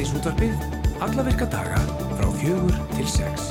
síðdeis 0.00 0.16
útvarpið 0.16 1.02
alla 1.04 1.22
virka 1.26 1.46
daga 1.52 1.80
frá 2.16 2.28
fjögur 2.40 2.76
til 2.94 3.08
sex. 3.10 3.50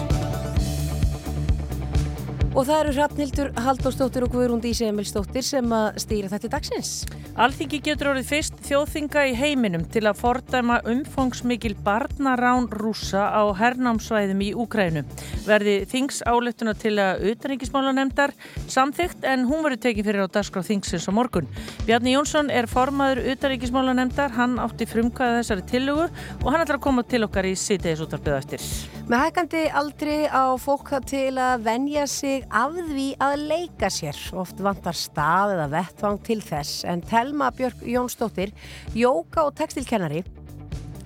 Og 2.58 2.66
það 2.66 2.80
eru 2.80 2.94
Hrafnildur 2.96 3.52
Haldósdóttir 3.62 4.26
og 4.26 4.34
Guðrún 4.34 4.64
Dísi 4.64 4.88
Emilsdóttir 4.90 5.46
sem 5.46 5.70
að 5.70 6.00
stýra 6.02 6.32
þetta 6.32 6.50
dagsins. 6.56 6.94
Alþingi 7.40 7.80
getur 7.86 8.10
orðið 8.16 8.32
fyrst 8.32 8.58
þjóðþinga 8.66 9.28
í 9.30 9.36
heiminum 9.38 9.86
til 9.94 10.08
að 10.10 10.18
fordæma 10.24 10.80
umfangsmikil 10.90 11.76
barnarán 11.86 12.66
rúsa 12.74 13.30
á 13.30 13.46
hernámsvæðum 13.54 14.42
í 14.42 14.50
Úkrænu. 14.58 15.06
Verði 15.50 15.76
þings 15.90 16.22
álettuna 16.30 16.76
til 16.78 16.94
að 17.02 17.24
utanríkismála 17.32 17.94
nefndar 17.98 18.34
samþygt 18.70 19.26
en 19.28 19.48
hún 19.50 19.64
verður 19.66 19.82
tekið 19.88 20.10
fyrir 20.10 20.28
á 20.30 20.34
dagskrá 20.36 20.62
þingsins 20.66 21.10
á 21.10 21.12
morgun. 21.16 21.50
Bjarni 21.88 22.14
Jónsson 22.14 22.52
er 22.54 22.70
formaður 22.70 23.24
utanríkismála 23.34 23.96
nefndar, 23.98 24.34
hann 24.38 24.60
átti 24.62 24.88
frumkvæða 24.90 25.42
þessari 25.42 25.66
tillugu 25.72 26.08
og 26.08 26.48
hann 26.52 26.62
ætlar 26.62 26.78
að 26.78 26.86
koma 26.86 27.06
til 27.10 27.24
okkar 27.26 27.50
í 27.50 27.56
sýteðis 27.58 28.06
útarpið 28.06 28.38
eftir. 28.38 28.66
Með 29.10 29.24
hækandi 29.26 29.62
aldri 29.74 30.18
á 30.30 30.54
fólk 30.62 30.92
til 31.10 31.34
að 31.42 31.64
venja 31.66 32.06
sig 32.06 32.44
af 32.54 32.76
því 32.78 33.08
að 33.26 33.46
leika 33.50 33.90
sér. 33.90 34.18
Oft 34.38 34.62
vantar 34.62 34.98
stað 34.98 35.56
eða 35.56 35.70
vettvang 35.74 36.20
til 36.28 36.38
þess 36.46 36.84
en 36.86 37.02
Telma 37.02 37.50
Björk 37.58 37.82
Jónsdóttir, 37.90 38.54
jóka 38.94 39.48
og 39.48 39.56
textilkennari, 39.58 40.22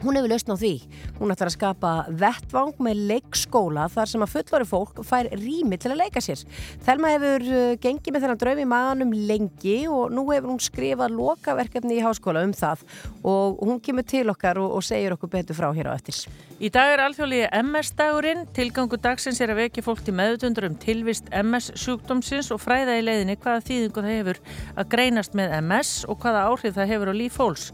hún 0.03 0.20
hefur 0.20 0.31
lausn 0.34 0.53
á 0.53 0.57
því. 0.59 0.73
Hún 1.20 1.34
ætlar 1.34 1.49
að 1.49 1.55
skapa 1.55 1.91
vettvang 2.21 2.73
með 2.84 3.03
leikskóla 3.12 3.88
þar 3.93 4.12
sem 4.12 4.26
að 4.26 4.34
fullori 4.35 4.67
fólk 4.67 5.02
fær 5.07 5.29
rými 5.31 5.79
til 5.79 5.93
að 5.93 6.02
leika 6.03 6.23
sér. 6.23 6.43
Telma 6.85 7.13
hefur 7.13 7.48
uh, 7.48 7.76
gengið 7.82 8.15
með 8.15 8.26
þennan 8.26 8.41
draumi 8.43 8.68
maðanum 8.70 9.13
lengi 9.29 9.77
og 9.91 10.13
nú 10.13 10.26
hefur 10.32 10.54
hún 10.54 10.63
skrifað 10.63 11.15
lokaverkefni 11.18 11.99
í 11.99 12.04
háskóla 12.04 12.43
um 12.45 12.55
það 12.57 12.84
og 13.23 13.62
hún 13.63 13.79
kemur 13.84 14.07
til 14.07 14.27
okkar 14.34 14.60
og, 14.62 14.77
og 14.77 14.85
segir 14.85 15.15
okkur 15.15 15.32
betur 15.37 15.57
frá 15.57 15.70
hér 15.76 15.91
á 15.91 15.95
eftir. 15.95 16.20
Í 16.63 16.70
dag 16.71 16.93
er 16.93 17.01
alþjóðlegi 17.04 17.48
MS-dagurinn. 17.60 18.45
Tilgangu 18.55 18.99
dagsins 19.01 19.41
er 19.43 19.51
að 19.51 19.63
vekja 19.65 19.84
fólk 19.84 20.04
til 20.05 20.13
meðutundur 20.15 20.67
um 20.70 20.77
tilvist 20.79 21.27
MS-sjúkdómsins 21.35 22.51
og 22.55 22.62
fræða 22.63 22.99
í 22.99 23.04
leiðinni 23.04 23.35
hvaða 23.41 23.63
þýðingu 23.67 24.04
það 24.04 24.13
hefur 24.13 24.40
að 24.79 24.90
greinast 24.93 25.35
með 25.35 25.55
MS 25.60 25.91
og 26.07 26.21
hvaða 26.23 26.45
áhrif 26.51 26.77
það 26.77 26.93
hefur 26.93 27.12
á 27.12 27.15
líf 27.20 27.35
fólks. 27.40 27.65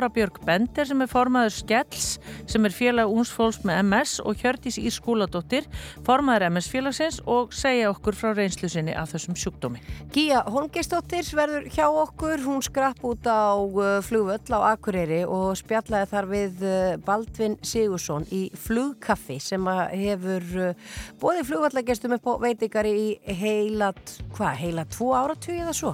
Lára 0.00 0.08
Björg 0.08 0.38
Bender 0.48 0.86
sem 0.88 1.02
er 1.04 1.08
formaður 1.12 1.52
Skells 1.52 2.04
sem 2.48 2.64
er 2.64 2.72
félag 2.72 3.10
úns 3.12 3.28
fólks 3.36 3.58
með 3.68 3.82
MS 3.84 4.14
og 4.24 4.38
Hjördís 4.40 4.78
Ír 4.80 4.94
Skúladóttir, 4.94 5.66
formaður 6.06 6.46
MS-félagsins 6.46 7.18
og 7.28 7.52
segja 7.52 7.90
okkur 7.90 8.16
frá 8.16 8.30
reynslu 8.32 8.70
sinni 8.72 8.94
af 8.96 9.12
þessum 9.12 9.36
sjúkdómi. 9.36 9.82
Gíja 10.14 10.40
Holmgeistóttir 10.48 11.28
verður 11.36 11.66
hjá 11.74 11.84
okkur, 11.84 12.40
hún 12.46 12.64
skrapp 12.64 13.04
út 13.04 13.28
á 13.28 13.60
uh, 13.60 13.98
flugvöll 14.06 14.56
á 14.56 14.72
Akureyri 14.72 15.20
og 15.28 15.52
spjallaði 15.60 16.08
þar 16.14 16.30
við 16.30 16.64
uh, 16.64 16.96
Baldvin 17.04 17.58
Sigursson 17.60 18.24
í 18.32 18.46
flugkaffi 18.56 19.36
sem 19.36 19.68
hefur 19.68 20.48
uh, 20.64 20.96
bóði 21.20 21.44
flugvallagestum 21.50 22.16
upp 22.16 22.32
á 22.32 22.34
veitingar 22.46 22.88
í 22.88 23.20
heila, 23.42 23.92
hvað, 24.32 24.56
heila 24.64 24.88
tvo 24.96 25.12
áratug 25.18 25.60
eða 25.60 25.76
svo. 25.76 25.92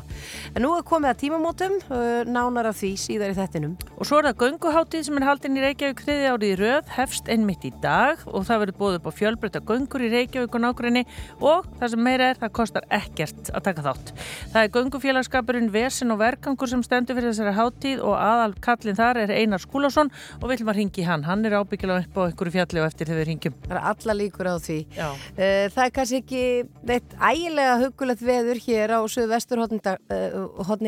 En 0.54 0.62
nú 0.62 0.76
er 0.78 0.86
komið 0.86 1.10
að 1.10 1.20
tímamótum, 1.24 1.78
nánar 2.30 2.70
af 2.70 2.78
því 2.78 2.94
síðar 3.00 3.34
í 3.34 3.38
þettinum. 3.42 3.76
Og 3.96 4.04
svo 4.04 4.18
er 4.20 4.26
það 4.28 4.40
gönguháttið 4.42 5.04
sem 5.06 5.16
er 5.16 5.24
haldinn 5.24 5.56
í 5.56 5.62
Reykjavík 5.62 6.00
þriði 6.04 6.26
árið 6.28 6.50
í 6.50 6.56
röð, 6.60 6.88
hefst 6.92 7.28
einmitt 7.32 7.62
í 7.64 7.70
dag 7.80 8.20
og 8.28 8.44
það 8.44 8.60
verður 8.62 8.78
bóðið 8.80 8.98
upp 8.98 9.06
á 9.08 9.12
fjölbreytta 9.16 9.62
göngur 9.64 10.04
í 10.04 10.10
Reykjavík 10.12 10.52
og 10.58 10.62
nákvæmni 10.64 11.02
og 11.40 11.64
það 11.80 11.92
sem 11.94 12.02
meira 12.04 12.26
er, 12.28 12.36
það 12.42 12.52
kostar 12.58 12.84
ekkert 12.92 13.48
að 13.56 13.64
taka 13.70 13.84
þátt. 13.86 14.12
Það 14.52 14.60
er 14.60 14.72
göngufélagskapurinn 14.74 15.70
Vesin 15.72 16.12
og 16.12 16.20
Verkangur 16.20 16.68
sem 16.68 16.82
stendur 16.84 17.16
fyrir 17.16 17.32
þessari 17.32 17.54
háttíð 17.56 18.02
og 18.04 18.14
aðal 18.20 18.52
kallin 18.66 18.98
þar 19.00 19.22
er 19.22 19.32
Einar 19.32 19.64
Skúlásson 19.64 20.12
og 20.12 20.44
við 20.44 20.52
viljum 20.58 20.72
að 20.74 20.78
ringi 20.82 21.06
hann. 21.08 21.24
Hann 21.24 21.48
er 21.48 21.56
ábyggilega 21.56 22.04
upp 22.04 22.20
á 22.20 22.22
ykkur 22.34 22.52
fjalli 22.52 22.82
og 22.82 22.88
eftir 22.90 23.08
þegar 23.08 23.20
við 23.22 23.28
ringjum. 23.30 23.56
Það 23.64 23.76
er 23.78 23.88
alla 23.94 24.18
líkur 24.20 24.50
á 24.52 24.56
því. 24.60 24.78
Já. 24.92 25.08
Það 25.40 25.82
er 25.86 25.96
kannski 25.96 26.20
ekki 26.20 26.44
neitt 26.92 27.16
ægilega 27.16 27.80
hugulegt 27.86 28.26
veður 28.28 28.62
hér 28.66 28.96
á 28.96 29.00
söðu 29.08 29.32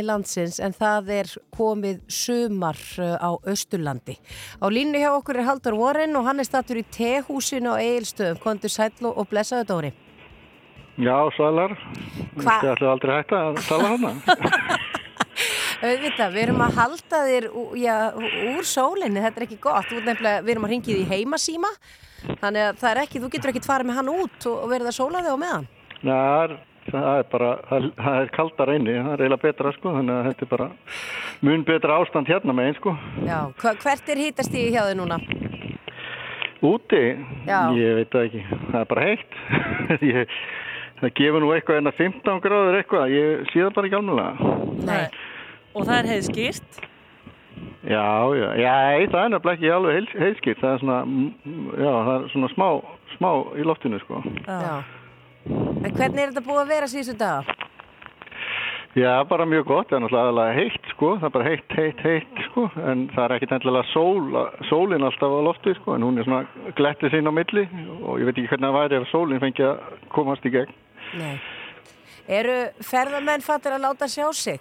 landsins 0.08 0.58
en 0.62 0.74
það 0.76 1.10
er 1.18 1.32
komið 1.54 2.00
sumar 2.12 2.78
á 3.00 3.30
Östurlandi. 3.46 4.18
Á 4.58 4.66
línu 4.66 4.98
hjá 4.98 5.12
okkur 5.14 5.38
er 5.38 5.48
Haldur 5.48 5.78
Warren 5.78 6.16
og 6.18 6.26
hann 6.26 6.42
er 6.42 6.48
statur 6.48 6.80
í 6.80 6.84
tehúsinu 6.84 7.74
á 7.74 7.82
Egilstöðum. 7.82 8.42
Kondur 8.42 8.72
sætlu 8.72 9.14
og 9.14 9.28
blessaðu 9.30 9.68
Dóri. 9.68 9.92
Já, 10.98 11.30
sælar. 11.36 11.76
Það 12.42 12.70
ætlu 12.72 12.90
aldrei 12.90 13.16
hægt 13.20 13.34
að 13.38 13.60
tala 13.68 13.92
hana. 13.94 14.14
Vita, 15.78 16.26
við 16.34 16.40
erum 16.42 16.62
að 16.64 16.74
halda 16.74 17.18
þér 17.28 17.44
já, 17.78 17.94
úr 18.18 18.66
sólinni, 18.66 19.22
þetta 19.22 19.38
er 19.38 19.44
ekki 19.46 19.60
gott. 19.62 19.92
Við 19.94 20.50
erum 20.50 20.66
að 20.66 20.72
ringið 20.74 21.04
í 21.04 21.06
heimasíma, 21.06 21.70
þannig 22.40 22.64
að 22.64 22.80
það 22.80 22.90
er 22.90 23.00
ekki, 23.04 23.22
þú 23.22 23.30
getur 23.34 23.52
ekki 23.52 23.62
fara 23.62 23.86
með 23.86 24.00
hann 24.00 24.10
út 24.10 24.48
og 24.50 24.64
verða 24.72 24.90
að 24.90 24.98
sóla 24.98 25.22
þig 25.22 25.38
á 25.38 25.42
meðan. 25.44 25.68
Nei, 26.02 26.58
það 26.92 27.08
er 27.12 27.26
bara, 27.32 27.50
það 27.68 28.18
er 28.22 28.32
kaldar 28.34 28.72
einni, 28.72 28.94
það 28.96 29.12
er 29.12 29.22
eiginlega 29.24 29.44
betra 29.44 29.72
sko, 29.76 29.92
þannig 29.96 30.14
að 30.14 30.28
þetta 30.28 30.46
er 30.46 30.50
bara 30.52 30.68
mun 31.48 31.64
betra 31.68 31.98
ástand 32.02 32.30
hérna 32.30 32.56
með 32.56 32.70
einn 32.70 32.78
sko. 32.78 32.94
Já, 33.26 33.38
hvert 33.62 34.12
er 34.14 34.22
hýtast 34.24 34.56
í 34.58 34.64
hjá 34.72 34.82
þið 34.88 34.98
núna? 35.02 35.20
Úti? 36.68 37.02
Já. 37.46 37.60
Ég 37.78 38.00
veit 38.00 38.12
það 38.14 38.28
ekki, 38.28 38.44
það 38.72 38.80
er 38.80 38.90
bara 38.92 39.06
heitt. 39.06 39.40
ég, 40.12 40.36
það 41.00 41.16
gefur 41.20 41.44
nú 41.44 41.54
eitthvað 41.54 41.80
en 41.82 41.92
að 41.92 41.98
15 42.02 42.44
gráður 42.44 42.78
eitthvað, 42.80 43.14
ég 43.14 43.48
sé 43.52 43.62
það 43.62 43.74
bara 43.78 43.90
ekki 43.90 44.00
alveg. 44.00 44.46
Nei, 44.88 45.02
og 45.74 45.84
það 45.84 45.98
er 46.00 46.12
heið 46.12 46.30
skýrt? 46.32 46.84
Já, 47.88 48.04
já, 48.36 48.48
já, 48.58 48.72
það 49.08 49.22
er 49.22 49.30
nefnilega 49.32 49.54
ekki 49.54 49.70
alveg 49.72 50.14
heiðskýrt, 50.18 50.60
það 50.60 50.72
er 50.74 50.80
svona, 50.82 50.98
já, 51.78 51.90
það 51.94 52.14
er 52.16 52.24
svona 52.34 52.50
smá, 52.52 52.66
smá 53.14 53.28
í 53.54 53.66
loftinu 53.66 54.00
sko. 54.02 54.22
Já. 54.44 54.97
En 55.46 55.94
hvernig 55.94 56.22
er 56.22 56.32
þetta 56.32 56.44
búið 56.44 56.62
að 56.64 56.72
vera 56.74 56.90
síðustu 56.90 57.16
dag? 57.18 57.56
Já, 58.98 59.12
bara 59.28 59.44
mjög 59.46 59.66
gott, 59.68 59.90
það 59.90 59.98
er 59.98 60.02
náttúrulega 60.02 60.54
heitt 60.56 60.86
sko, 60.94 61.10
það 61.20 61.26
er 61.28 61.32
bara 61.34 61.46
heitt, 61.46 61.74
heitt, 61.76 62.00
heitt 62.02 62.40
sko, 62.48 62.64
en 62.82 63.04
það 63.12 63.24
er 63.24 63.34
ekkit 63.36 63.52
endilega 63.54 63.90
sól, 63.92 64.38
sólinn 64.66 65.06
alltaf 65.06 65.34
á 65.38 65.40
lofti 65.44 65.74
sko, 65.76 65.94
en 65.94 66.06
hún 66.06 66.18
er 66.18 66.26
svona 66.26 66.72
glettið 66.78 67.14
sín 67.14 67.30
á 67.30 67.32
milli 67.36 67.66
og 68.00 68.18
ég 68.18 68.26
veit 68.26 68.34
ekki 68.34 68.48
hvernig 68.54 68.66
það 68.66 68.78
væri 68.78 68.98
ef 68.98 69.06
sólinn 69.12 69.42
fengi 69.44 69.66
að 69.68 69.84
komast 70.16 70.48
í 70.48 70.52
gegn. 70.56 70.74
Nei. 71.20 71.36
Eru 72.40 72.56
ferðarmenn 72.88 73.44
fattir 73.44 73.76
að 73.76 73.84
láta 73.86 74.08
sjá 74.10 74.26
sig? 74.36 74.58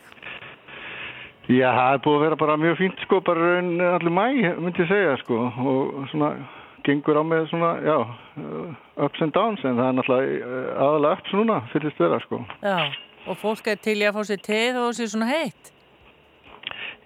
Já, 1.47 1.71
það 1.71 1.93
er 1.95 2.03
búið 2.03 2.19
að 2.19 2.25
vera 2.27 2.39
bara 2.43 2.59
mjög 2.59 2.77
fínt 2.83 3.03
sko, 3.07 3.23
bara 3.23 3.55
allir 3.95 4.13
mæ, 4.13 4.27
myndi 4.59 4.83
ég 4.83 4.91
segja 4.91 5.17
sko, 5.23 5.39
og 5.63 6.11
svona 6.11 6.33
gengur 6.87 7.19
á 7.19 7.23
með 7.27 7.47
svona, 7.51 7.71
já, 7.85 7.97
ups 9.05 9.23
and 9.23 9.35
downs 9.35 9.63
en 9.67 9.77
það 9.77 9.89
er 9.89 9.97
náttúrulega 9.99 10.59
aðalega 10.87 11.19
ups 11.19 11.37
núna 11.37 11.61
fyrirst 11.73 12.03
vera 12.03 12.19
sko. 12.23 12.43
Já, 12.63 12.77
og 13.27 13.41
fólk 13.41 13.67
er 13.71 13.81
til 13.83 13.99
í 13.99 14.07
að 14.07 14.19
fá 14.19 14.29
sér 14.31 14.45
teð 14.47 14.79
og 14.85 14.93
sér 14.97 15.11
svona 15.13 15.29
heitt? 15.31 15.73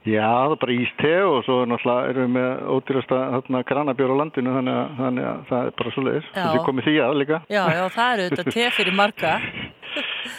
Já, 0.01 0.25
það 0.25 0.53
er 0.55 0.61
bara 0.63 0.75
ís 0.81 0.93
teð 0.97 1.27
og 1.27 1.43
svo 1.45 1.59
náttúrulega 1.69 2.13
erum 2.13 2.23
við 2.23 2.31
með 2.37 2.63
ódýrasta 2.73 3.65
granabjörn 3.69 4.15
á 4.17 4.21
landinu 4.21 4.55
þannig 4.55 4.79
að, 4.79 4.95
þannig 4.97 5.27
að 5.29 5.43
það 5.51 5.67
er 5.67 5.75
bara 5.81 5.93
svo 5.93 6.05
leiðis. 6.07 6.31
Þessi 6.37 6.63
komið 6.65 6.87
því 6.87 6.95
að 7.05 7.19
líka. 7.19 7.41
Já, 7.45 7.61
já, 7.75 7.83
það 7.97 8.13
eru 8.15 8.25
þetta 8.31 8.55
teð 8.55 8.73
fyrir 8.79 8.97
marga. 8.97 9.35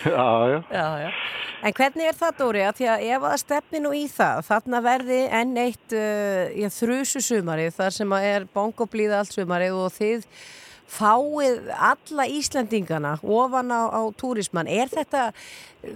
já, 0.04 0.62
já. 0.70 0.88
Já. 1.03 1.12
En 1.62 1.75
hvernig 1.78 2.09
er 2.10 2.16
það 2.19 2.38
Dóri 2.41 2.65
að 2.66 2.81
því 2.81 2.88
að 2.91 3.04
ef 3.15 3.25
að 3.28 3.37
stefni 3.38 3.81
nú 3.84 3.93
í 3.94 4.06
það, 4.10 4.41
þarna 4.48 4.81
verði 4.82 5.20
enn 5.38 5.53
eitt 5.62 5.94
uh, 5.94 6.72
þrjusu 6.75 7.22
sumari 7.22 7.69
þar 7.70 7.94
sem 7.94 8.15
að 8.16 8.26
er 8.32 8.48
bongoblíða 8.50 9.21
allt 9.22 9.37
sumari 9.37 9.69
og 9.71 9.92
þið 9.94 10.26
fáið 10.92 11.71
alla 11.72 12.27
Íslandingana 12.28 13.12
ofan 13.22 13.71
á, 13.72 13.83
á 13.95 14.03
túrismann. 14.18 14.68
Er 14.68 14.91
þetta 14.92 15.30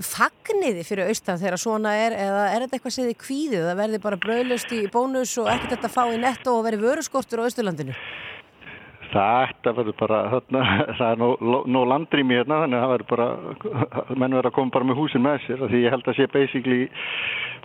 fagniði 0.03 0.87
fyrir 0.87 1.11
austan 1.11 1.43
þegar 1.43 1.61
svona 1.61 1.97
er 1.99 2.17
eða 2.17 2.47
er 2.53 2.65
þetta 2.65 2.79
eitthvað 2.79 2.95
sem 2.97 3.11
þið 3.11 3.19
kvíðið? 3.27 3.67
Það 3.67 3.83
verði 3.83 4.03
bara 4.07 4.21
bröðlust 4.23 4.73
í 4.73 4.81
bónus 4.93 5.35
og 5.43 5.51
ekkert 5.53 5.77
þetta 5.77 5.93
fá 5.93 6.03
í 6.15 6.23
netto 6.23 6.57
og 6.57 6.65
verði 6.69 6.87
vöruskortur 6.87 7.43
á 7.43 7.47
Östurlandinu? 9.07 9.53
Þetta 9.67 9.73
verður 9.77 9.97
bara, 9.99 10.19
þarna, 10.31 10.63
það 10.99 11.11
er 11.11 11.21
nóg 11.21 11.67
nó 11.71 11.85
landrými 11.91 12.37
hérna, 12.37 12.61
þannig 12.65 12.79
að 12.79 12.85
það 12.85 12.93
verður 12.95 13.09
bara, 13.13 13.29
menn 14.17 14.37
verður 14.37 14.51
að 14.51 14.57
koma 14.59 14.75
bara 14.75 14.89
með 14.89 15.01
húsin 15.01 15.25
með 15.25 15.41
sér, 15.47 15.65
því 15.71 15.83
ég 15.85 15.95
held 15.95 16.11
að 16.11 16.19
sé 16.19 16.29
basically 16.33 16.83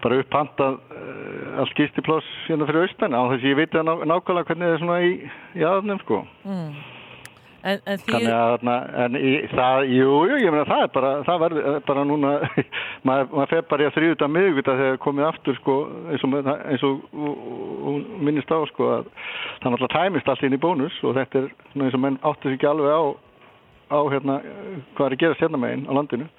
bara 0.01 0.21
upphandað 0.21 0.79
uh, 0.95 1.59
allt 1.61 1.75
gistiploss 1.77 2.31
hérna 2.47 2.67
fyrir 2.69 2.87
austan, 2.87 3.13
á 3.13 3.21
þess 3.31 3.43
að 3.43 3.51
ég 3.51 3.59
veit 3.59 3.77
ná, 3.77 3.93
nákvæmlega 4.09 4.49
hvernig 4.49 4.67
það 4.67 4.73
er 4.73 4.81
svona 4.81 4.99
í, 5.05 5.13
í 5.57 5.67
aðnum, 5.67 6.01
sko. 6.05 6.23
Mm. 6.45 6.73
En, 7.61 7.81
en 7.85 7.99
því... 8.01 8.13
Þannig 8.15 8.33
að, 8.33 8.85
en 9.03 9.17
í, 9.19 9.31
það, 9.51 9.83
jú, 9.93 10.13
jú, 10.31 10.37
ég 10.41 10.53
meina 10.53 10.67
það 10.69 10.83
er 10.85 10.91
bara, 10.95 11.11
það 11.27 11.41
verður 11.43 11.79
bara 11.87 12.05
núna, 12.09 12.31
maður, 13.07 13.27
maður 13.35 13.51
fer 13.53 13.65
bara 13.69 13.85
í 13.85 13.89
að 13.89 13.97
þrjúta 13.97 14.29
miðugvita 14.33 14.77
þegar 14.79 15.01
komið 15.05 15.27
aftur, 15.27 15.57
sko, 15.61 15.75
eins 16.09 16.25
og, 16.25 16.37
eins 16.49 16.85
og, 16.87 17.03
og 17.21 18.15
minnist 18.25 18.53
á, 18.53 18.59
sko, 18.71 18.89
að 18.97 19.11
það 19.61 19.75
náttúrulega 19.75 19.93
tæmist 19.97 20.31
allt 20.33 20.47
inn 20.47 20.57
í 20.57 20.61
bónus 20.61 20.97
og 21.05 21.17
þetta 21.19 21.43
er 21.43 21.51
svona 21.73 21.89
eins 21.89 21.99
og 21.99 22.03
menn 22.07 22.21
áttur 22.21 22.49
sér 22.49 22.57
ekki 22.57 22.71
alveg 22.71 22.97
á, 22.97 23.03
á 23.91 23.99
hérna, 24.15 24.39
hvað 24.97 25.07
er 25.07 25.15
að 25.17 25.21
gera 25.21 25.37
sérna 25.37 25.61
meginn 25.61 25.85
á 25.85 25.91
landinu. 25.99 26.29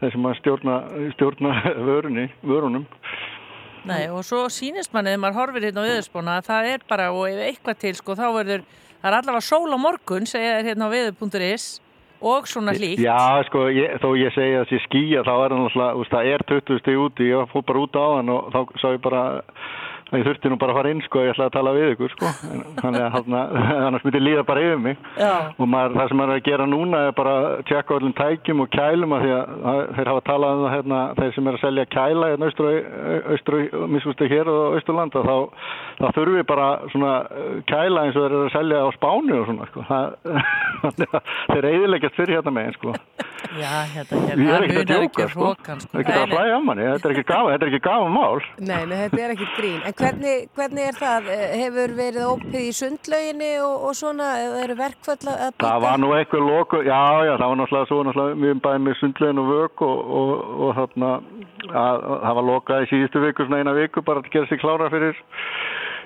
Sem 0.00 0.28
að 0.30 0.36
stjórna, 0.40 0.80
stjórna 1.16 1.56
vörunni, 1.88 2.28
vörunum. 2.46 2.88
Nei, 3.84 4.06
og 4.08 4.22
svo 4.24 4.46
sínist 4.48 4.94
manni 4.94 5.12
þegar 5.12 5.20
maður 5.26 5.38
horfir 5.42 5.66
hérna 5.66 5.84
á 5.84 5.88
viðurspóna 5.90 6.38
að 6.38 6.46
það 6.46 6.68
er 6.70 6.84
bara, 6.88 7.10
og 7.12 7.26
ef 7.28 7.42
eitthvað 7.50 7.80
til, 7.82 7.92
sko, 7.98 8.14
þá 8.16 8.24
verður, 8.38 8.62
það 9.04 9.10
er 9.12 9.18
allavega 9.20 9.44
sól 9.44 9.76
á 9.76 9.78
morgun, 9.80 10.28
segja 10.28 10.58
þér 10.58 10.68
hérna 10.70 10.88
á 10.88 10.94
viður.is 10.94 11.66
og 12.24 12.46
svona 12.48 12.72
hlýtt. 12.72 13.02
Já, 13.04 13.44
sko, 13.50 13.66
ég, 13.68 13.98
þó 14.00 14.14
ég 14.16 14.32
segja 14.32 14.62
að 14.62 14.70
sé 14.70 14.80
skýja, 14.86 15.24
þá 15.26 15.32
er 15.34 15.52
það 15.52 15.60
náttúrulega, 15.60 16.06
það 16.14 16.28
er 16.32 16.44
20 16.48 16.80
stíð 16.80 17.00
úti, 17.02 17.26
ég 17.28 17.50
fór 17.52 17.66
bara 17.68 17.82
út 17.84 17.98
á 18.00 18.06
hann 18.16 18.32
og 18.32 18.46
þá 18.54 18.60
sá 18.80 18.86
ég 18.94 19.02
bara 19.04 19.24
ég 20.12 20.24
þurfti 20.26 20.50
nú 20.52 20.58
bara 20.60 20.74
að 20.74 20.78
fara 20.78 20.90
inn 20.92 21.00
sko, 21.04 21.22
ég 21.24 21.32
ætlaði 21.32 21.48
að 21.48 21.54
tala 21.54 21.72
við 21.74 21.92
ykkur 21.94 22.12
sko, 22.12 22.30
þannig 22.80 23.04
að 23.04 23.14
annars 23.86 24.04
myndi 24.04 24.20
líða 24.22 24.44
bara 24.46 24.64
yfir 24.64 24.82
mig. 24.84 24.98
Já. 25.18 25.32
og 25.56 25.70
maður, 25.70 25.96
það 25.98 26.10
sem 26.10 26.20
maður 26.20 26.34
er 26.34 26.40
að 26.42 26.48
gera 26.50 26.68
núna 26.68 27.00
er 27.08 27.16
bara 27.18 27.34
að 27.40 27.56
tjekka 27.70 27.98
öllum 27.98 28.14
tækjum 28.18 28.62
og 28.64 28.70
kælum 28.74 29.16
að 29.16 29.24
því 29.24 29.32
að 29.34 29.82
þeir 29.98 30.12
hafa 30.12 30.24
talað 30.28 30.54
um 30.54 30.64
það 30.64 30.74
hérna, 30.76 31.00
þeir 31.18 31.34
sem 31.36 31.50
er 31.50 31.58
að 31.58 31.64
selja 31.64 31.86
kæla 31.94 32.30
hérna 32.32 32.50
austur, 34.04 34.26
hér 34.34 34.52
og 34.54 34.78
austurland 34.78 35.14
þá, 35.16 35.36
þá 36.00 36.06
þurfum 36.18 36.38
við 36.38 36.48
bara 36.52 36.68
svona 36.92 37.14
uh, 37.24 37.54
kæla 37.70 38.06
eins 38.06 38.18
og 38.18 38.26
þeir 38.26 38.36
eru 38.38 38.44
að 38.44 38.56
selja 38.58 38.84
á 38.84 38.88
spánu 38.98 39.38
og 39.40 39.46
svona 39.50 39.70
sko, 39.70 39.86
það, 39.90 40.06
þeir 41.54 41.70
eiðileggjast 41.72 42.20
fyrir 42.20 42.38
hérna 42.38 42.54
megin 42.54 42.76
sko 42.78 42.96
Já, 43.54 43.70
hérna, 43.92 44.18
hérna, 44.24 44.44
það 44.48 44.64
munar 44.64 45.04
ekki 45.04 45.26
hrókan 45.34 45.80
sko. 45.82 45.90
Það 45.92 46.00
er 46.00 46.04
ekki 46.04 46.14
að 46.20 46.32
flæja 46.32 46.54
á 46.56 46.60
manni, 46.64 46.86
þetta 46.88 47.08
er 47.08 47.14
ekki 47.14 47.24
gaman, 47.28 47.52
þetta 47.52 47.66
er 47.66 47.70
ekki 47.70 47.82
gaman 47.84 48.14
mál 48.14 48.40
Nei, 48.58 48.80
nei, 48.90 48.94
þetta 49.02 49.20
er 49.24 49.34
ekki 49.34 49.48
grín. 49.54 49.76
En 49.84 49.96
hvernig, 50.00 50.46
hvernig 50.58 50.88
er 50.88 50.98
það? 50.98 51.28
Eh, 51.34 51.44
hefur 51.60 51.94
verið 51.98 52.28
ópið 52.30 52.58
í 52.60 52.72
sundlauginni 52.78 53.50
og, 53.64 53.86
og 53.88 53.96
svona, 53.98 54.30
eða 54.42 54.62
eru 54.64 54.78
verkföll 54.80 55.18
að 55.34 55.44
býta? 55.44 55.66
Það 55.66 55.84
var 55.86 56.02
nú 56.02 56.12
eitthvað 56.18 56.48
loku, 56.48 56.82
já, 56.88 57.00
já, 57.28 57.32
það 57.34 57.52
var 57.52 57.60
náttúrulega 57.62 57.90
svo 57.90 58.00
náttúrulega 58.08 58.40
mjög 58.44 58.62
bæðið 58.66 58.84
með 58.88 58.98
sundlaugin 59.02 59.42
og 59.44 59.50
vök 59.52 59.86
og, 59.88 60.14
og, 60.20 60.34
og 60.66 60.76
þarna, 60.80 61.12
að, 61.70 62.04
það 62.26 62.38
var 62.40 62.48
lokað 62.50 62.86
í 62.86 62.90
síðustu 62.92 63.24
viku, 63.28 63.48
svona 63.48 63.62
eina 63.62 63.76
viku 63.78 64.04
bara 64.06 64.24
að 64.24 64.32
gera 64.34 64.50
sig 64.50 64.62
klára 64.64 64.90
fyrir 64.94 65.24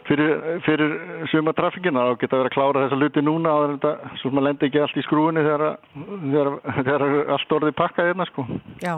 fyrir, 0.08 0.32
fyrir 0.66 0.96
suma 1.32 1.54
trafikina 1.56 2.08
og 2.12 2.18
geta 2.22 2.40
verið 2.40 2.50
að 2.50 2.56
klára 2.56 2.86
þessa 2.86 3.00
luti 3.02 3.24
núna 3.24 3.52
og 3.54 3.74
þetta, 3.74 3.92
svo 4.22 4.32
maður 4.32 4.48
lendir 4.48 4.70
ekki 4.70 4.82
allt 4.84 4.98
í 4.98 5.04
skrúinu 5.06 5.44
þegar, 5.46 5.78
þegar, 6.24 6.50
þegar 6.80 7.06
allt 7.36 7.54
orðið 7.58 7.78
pakkað 7.78 8.10
hérna 8.12 8.28
sko. 8.30 8.48
Já. 8.82 8.96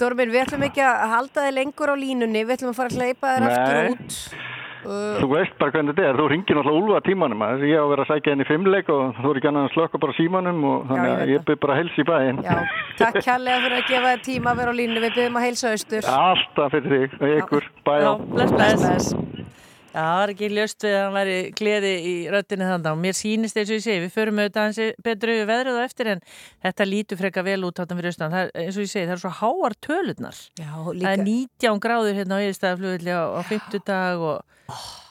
Dormir, 0.00 0.30
við 0.32 0.46
ætlum 0.46 0.64
ekki 0.64 0.80
að 0.84 1.10
halda 1.12 1.42
þig 1.44 1.58
lengur 1.58 1.92
á 1.92 1.96
línunni, 2.00 2.46
við 2.46 2.56
ætlum 2.56 2.72
að 2.72 2.78
fara 2.78 2.94
að 2.94 3.02
hleypa 3.02 3.34
þér 3.34 3.50
aftur 3.50 3.90
út. 3.90 4.22
Uh, 4.80 5.18
þú 5.20 5.26
veist 5.34 5.56
bara 5.60 5.74
hvernig 5.74 5.92
þetta 5.92 6.06
er, 6.08 6.16
þú 6.16 6.26
ringir 6.32 6.56
náttúrulega 6.56 6.80
úlva 6.80 7.00
tímanum 7.04 7.42
að 7.44 7.66
ég 7.68 7.76
á 7.76 7.84
að 7.84 7.90
vera 7.90 8.04
að 8.06 8.12
sækja 8.14 8.32
henni 8.32 8.46
fimmleik 8.48 8.88
og 8.88 9.18
þú 9.18 9.28
er 9.28 9.40
ekki 9.40 9.50
annað 9.50 9.66
að 9.66 9.74
slökka 9.74 10.00
bara 10.00 10.16
símanum 10.16 10.62
og 10.70 10.86
þannig 10.88 11.12
að 11.12 11.32
ég 11.34 11.44
byrð 11.50 11.60
bara 11.66 11.74
að 11.74 11.80
helsa 11.82 12.00
í 12.00 12.06
bæinn. 12.08 12.40
Já, 12.46 12.56
takk 13.02 13.18
kærlega 13.26 13.58
fyrir 13.66 13.76
að 13.76 13.90
gefa 13.90 14.14
þér 14.14 14.24
tíma 14.30 14.54
að 14.54 14.62
vera 14.62 14.72
á 14.72 14.78
línu, 14.80 15.02
við 15.04 15.18
byrjum 15.18 15.36
að 15.36 15.46
helsa 15.50 15.74
austur. 15.74 16.08
Alltaf 16.14 16.72
fyrir 16.78 16.96
þig 16.96 17.20
og 17.20 17.36
ykkur, 17.42 17.68
bæjá. 17.90 18.10
Já, 19.90 19.98
það 19.98 20.20
er 20.22 20.32
ekki 20.34 20.48
ljöst 20.54 20.84
við 20.86 20.92
að 20.94 21.00
hann 21.02 21.16
væri 21.16 21.38
gleði 21.58 21.90
í 22.06 22.12
röttinu 22.30 22.66
þannig 22.68 22.92
og 22.92 23.00
mér 23.02 23.16
sýnist 23.18 23.56
eins 23.58 23.72
og 23.72 23.74
ég 23.74 23.82
segi, 23.82 24.02
við 24.04 24.12
förum 24.14 24.38
auðvitað 24.38 24.66
hansi 24.68 24.86
betru 25.02 25.34
veðrið 25.48 25.78
á 25.78 25.82
eftir 25.82 26.10
en 26.12 26.20
þetta 26.62 26.86
lítur 26.86 27.18
freka 27.18 27.42
vel 27.46 27.58
út 27.66 27.80
hátan 27.82 27.98
fyrir 27.98 28.12
austan, 28.12 28.36
er, 28.38 28.52
eins 28.54 28.78
og 28.78 28.86
ég 28.86 28.92
segi, 28.92 29.08
það 29.08 29.16
er 29.16 29.22
svo 29.24 29.32
háar 29.40 29.74
tölurnar, 29.82 30.38
Já, 30.60 30.70
það 30.86 31.08
er 31.10 31.24
19 31.24 31.82
gráður 31.82 32.20
hérna 32.20 32.38
á 32.38 32.44
yfirstæðaflugulli 32.44 33.16
á, 33.18 33.22
á 33.34 33.40
fymtudag 33.48 34.22
og, 34.28 34.54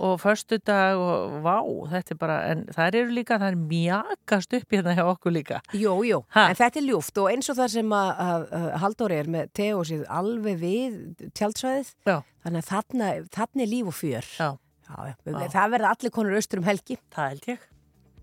og 0.08 0.16
förstudag 0.24 1.04
og 1.04 1.36
vá, 1.44 1.58
þetta 1.98 2.16
er 2.16 2.22
bara, 2.24 2.40
en 2.54 2.64
það 2.72 3.00
eru 3.02 3.18
líka, 3.18 3.42
það 3.44 3.52
er 3.52 3.60
mjagast 3.66 4.58
upp 4.62 4.78
hérna 4.78 4.96
hjá 4.96 5.04
okkur 5.10 5.36
líka. 5.36 5.60
Jú, 5.76 5.98
jú, 6.08 6.22
ha? 6.38 6.48
en 6.48 6.62
þetta 6.62 6.80
er 6.80 6.88
ljúft 6.88 7.20
og 7.20 7.30
eins 7.34 7.52
og 7.52 7.60
það 7.60 7.76
sem 7.76 7.94
að, 8.00 8.14
að, 8.30 8.48
að 8.62 8.72
Halldóri 8.86 9.20
er 9.20 9.34
með 9.36 9.52
teósið 9.60 10.08
alveg 10.08 10.64
við 10.64 10.98
tjaldsvæðið, 11.36 11.94
Já. 12.08 12.18
þannig 12.48 12.64
að 12.64 12.72
þarna, 12.72 13.14
þarna 13.36 13.68
er 13.68 13.72
líf 13.76 13.92
og 13.92 14.00
fjör. 14.00 14.34
Já. 14.40 14.50
Já, 14.90 15.14
já. 15.14 15.48
Það 15.54 15.72
verða 15.76 15.94
allir 15.94 16.12
konur 16.12 16.36
austur 16.40 16.60
um 16.62 16.66
helgi. 16.66 16.98
Það 17.14 17.30
held 17.30 17.48
ég. 17.54 17.68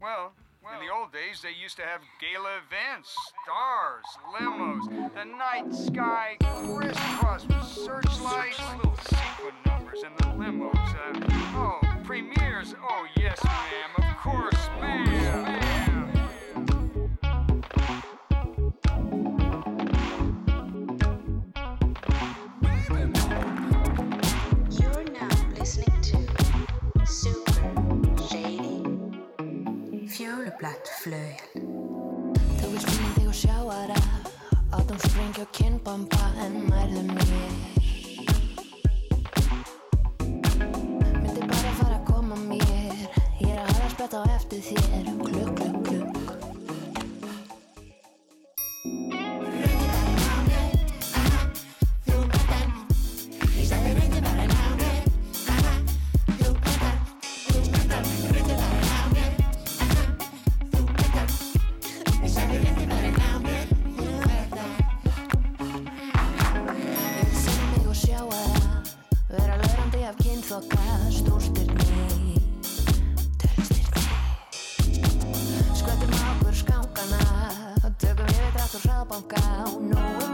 Well, 0.01 0.33
in 0.75 0.81
the 0.87 0.93
old 0.93 1.13
days 1.13 1.41
they 1.43 1.53
used 1.53 1.77
to 1.77 1.83
have 1.83 2.01
gala 2.21 2.59
events, 2.59 3.15
stars, 3.43 4.09
limos, 4.35 4.85
the 5.15 5.25
night 5.25 5.73
sky 5.73 6.37
crisscross 6.67 7.47
with 7.47 7.65
searchlights, 7.65 8.61
little 8.77 8.97
sequin 9.09 9.55
numbers 9.65 10.03
in 10.03 10.13
the 10.19 10.29
limos. 10.35 10.75
Uh, 10.75 11.57
oh, 11.57 11.81
premieres. 12.05 12.75
Oh, 12.83 13.07
yes, 13.17 13.43
ma'am. 13.45 13.91
Of 13.99 14.17
course, 14.19 14.69
ma'am. 14.81 15.16
Fjólublatt 30.47 30.89
flögl 31.03 31.61
Þú 32.59 32.69
vil 32.71 32.83
finna 32.85 33.09
þig 33.17 33.27
og 33.31 33.35
sjá 33.35 33.57
aðra. 33.59 33.97
Átum 34.77 34.99
sprengja 35.03 35.43
og 35.43 35.51
kinnbomba 35.57 36.29
en 36.45 36.55
nærðu 36.71 37.03
mér. 37.09 37.53
Myndi 40.23 41.43
bara 41.43 41.75
fara 41.81 41.99
að 41.99 42.07
koma 42.13 42.39
mér. 42.47 43.07
Ég 43.43 43.51
er 43.51 43.63
að 43.65 43.73
hafa 43.75 43.91
sprett 43.95 44.19
á 44.19 44.23
eftir 44.37 44.63
þér. 44.71 45.13
Klukk, 45.27 45.66
þoka 70.47 70.79
stúrstirni 71.11 72.39
Tölstirni 73.43 74.05
Skvöldum 75.75 76.15
á 76.15 76.23
okkur 76.37 76.55
skákana 76.55 77.23
Tökum 77.99 78.31
við 78.31 78.55
drátt 78.55 78.79
og 78.79 78.87
hraðbanka. 78.87 79.43
Og 79.67 79.83
nógu 79.91 80.26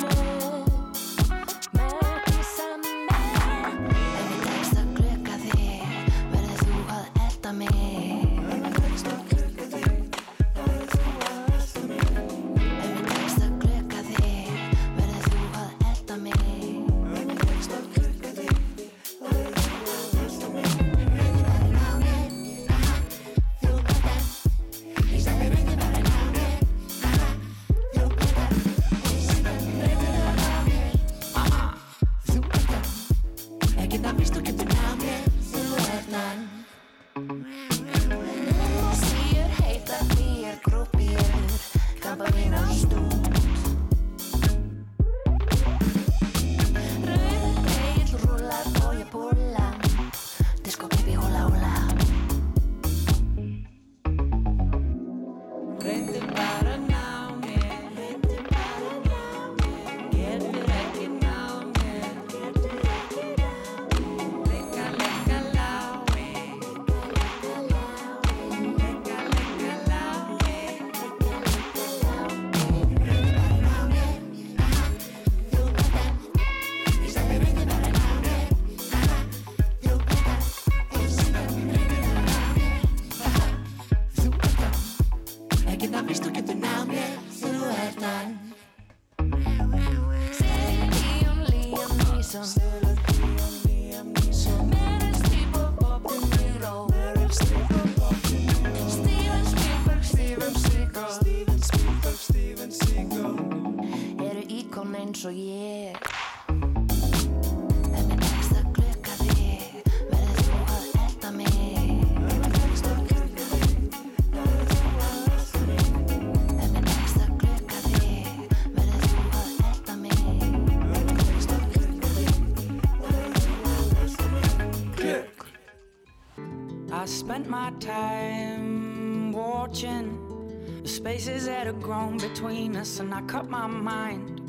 I 133.13 133.21
cut 133.23 133.51
my 133.51 133.67
mind 133.67 134.41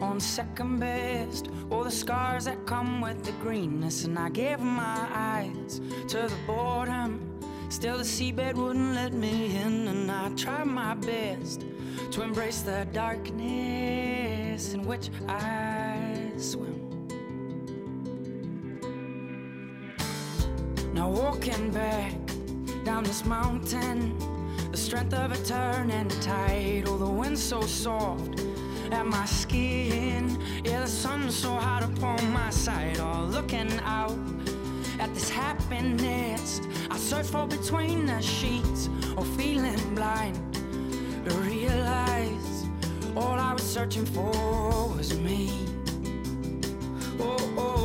on 0.00 0.18
second 0.18 0.80
best. 0.80 1.48
All 1.70 1.84
the 1.84 1.90
scars 1.90 2.44
that 2.46 2.66
come 2.66 3.00
with 3.00 3.22
the 3.24 3.32
greenness, 3.42 4.04
and 4.04 4.18
I 4.18 4.28
gave 4.30 4.60
my 4.60 5.08
eyes 5.12 5.80
to 6.08 6.16
the 6.16 6.36
boredom. 6.46 7.38
Still, 7.68 7.98
the 7.98 8.04
seabed 8.04 8.54
wouldn't 8.54 8.94
let 8.94 9.12
me 9.12 9.56
in, 9.56 9.86
and 9.86 10.10
I 10.10 10.30
tried 10.30 10.66
my 10.66 10.94
best 10.94 11.64
to 12.10 12.22
embrace 12.22 12.62
the 12.62 12.86
darkness 12.92 14.74
in 14.74 14.82
which 14.82 15.10
I 15.28 16.32
swim. 16.36 17.06
Now 20.92 21.08
walking 21.10 21.70
back 21.70 22.12
down 22.84 23.04
this 23.04 23.24
mountain, 23.24 24.16
the 24.70 24.76
strength 24.76 25.14
of 25.14 25.32
a 25.32 25.36
turning 25.44 26.08
tide. 26.20 26.84
Oh, 26.86 26.96
the 26.96 27.06
wind's 27.06 27.42
so 27.42 27.60
soft 27.62 28.40
at 28.90 29.06
my 29.06 29.24
skin. 29.24 30.38
Yeah, 30.64 30.82
the 30.82 30.88
sun's 30.88 31.34
so 31.36 31.54
hot 31.54 31.82
upon 31.82 32.32
my 32.32 32.50
side. 32.50 32.98
Oh, 33.00 33.24
looking 33.30 33.72
out 33.84 34.18
at 34.98 35.12
this 35.14 35.30
happiness 35.30 36.60
I 36.90 36.96
search 36.96 37.26
for 37.26 37.46
between 37.46 38.06
the 38.06 38.20
sheets. 38.20 38.88
Or 39.16 39.24
feeling 39.24 39.94
blind 39.94 40.38
to 41.24 41.34
realize 41.36 42.66
all 43.16 43.38
I 43.38 43.52
was 43.52 43.62
searching 43.62 44.06
for 44.06 44.30
was 44.96 45.18
me. 45.18 45.50
Oh, 47.18 47.36
oh, 47.58 47.79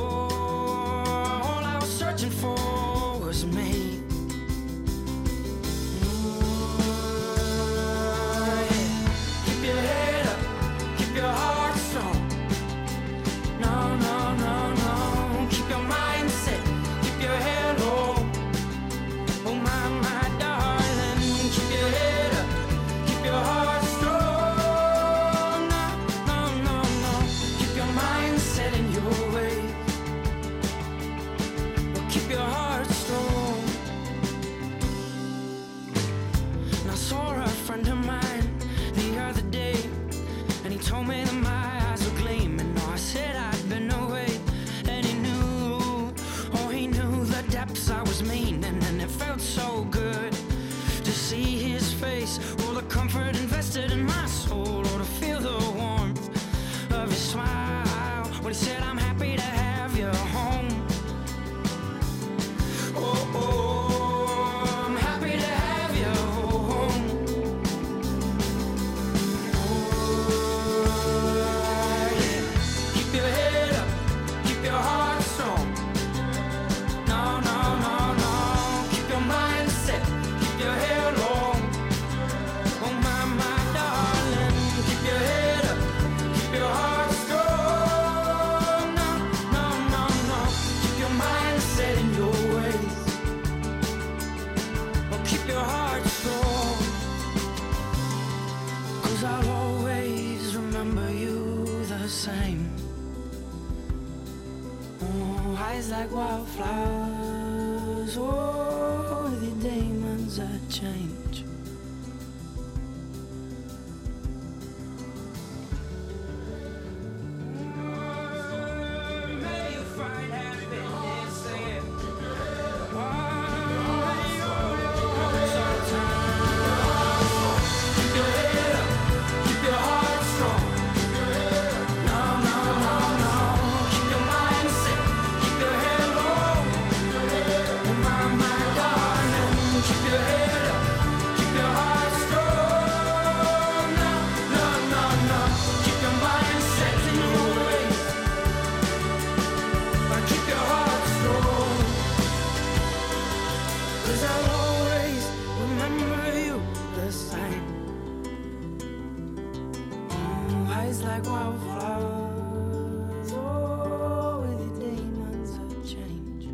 Eyes 160.95 161.03
like 161.03 161.25
wildflowers. 161.25 163.31
Oh, 163.33 164.39
with 164.47 164.61
your 164.61 164.75
demons 164.95 165.51
of 165.59 165.67
change. 165.83 166.47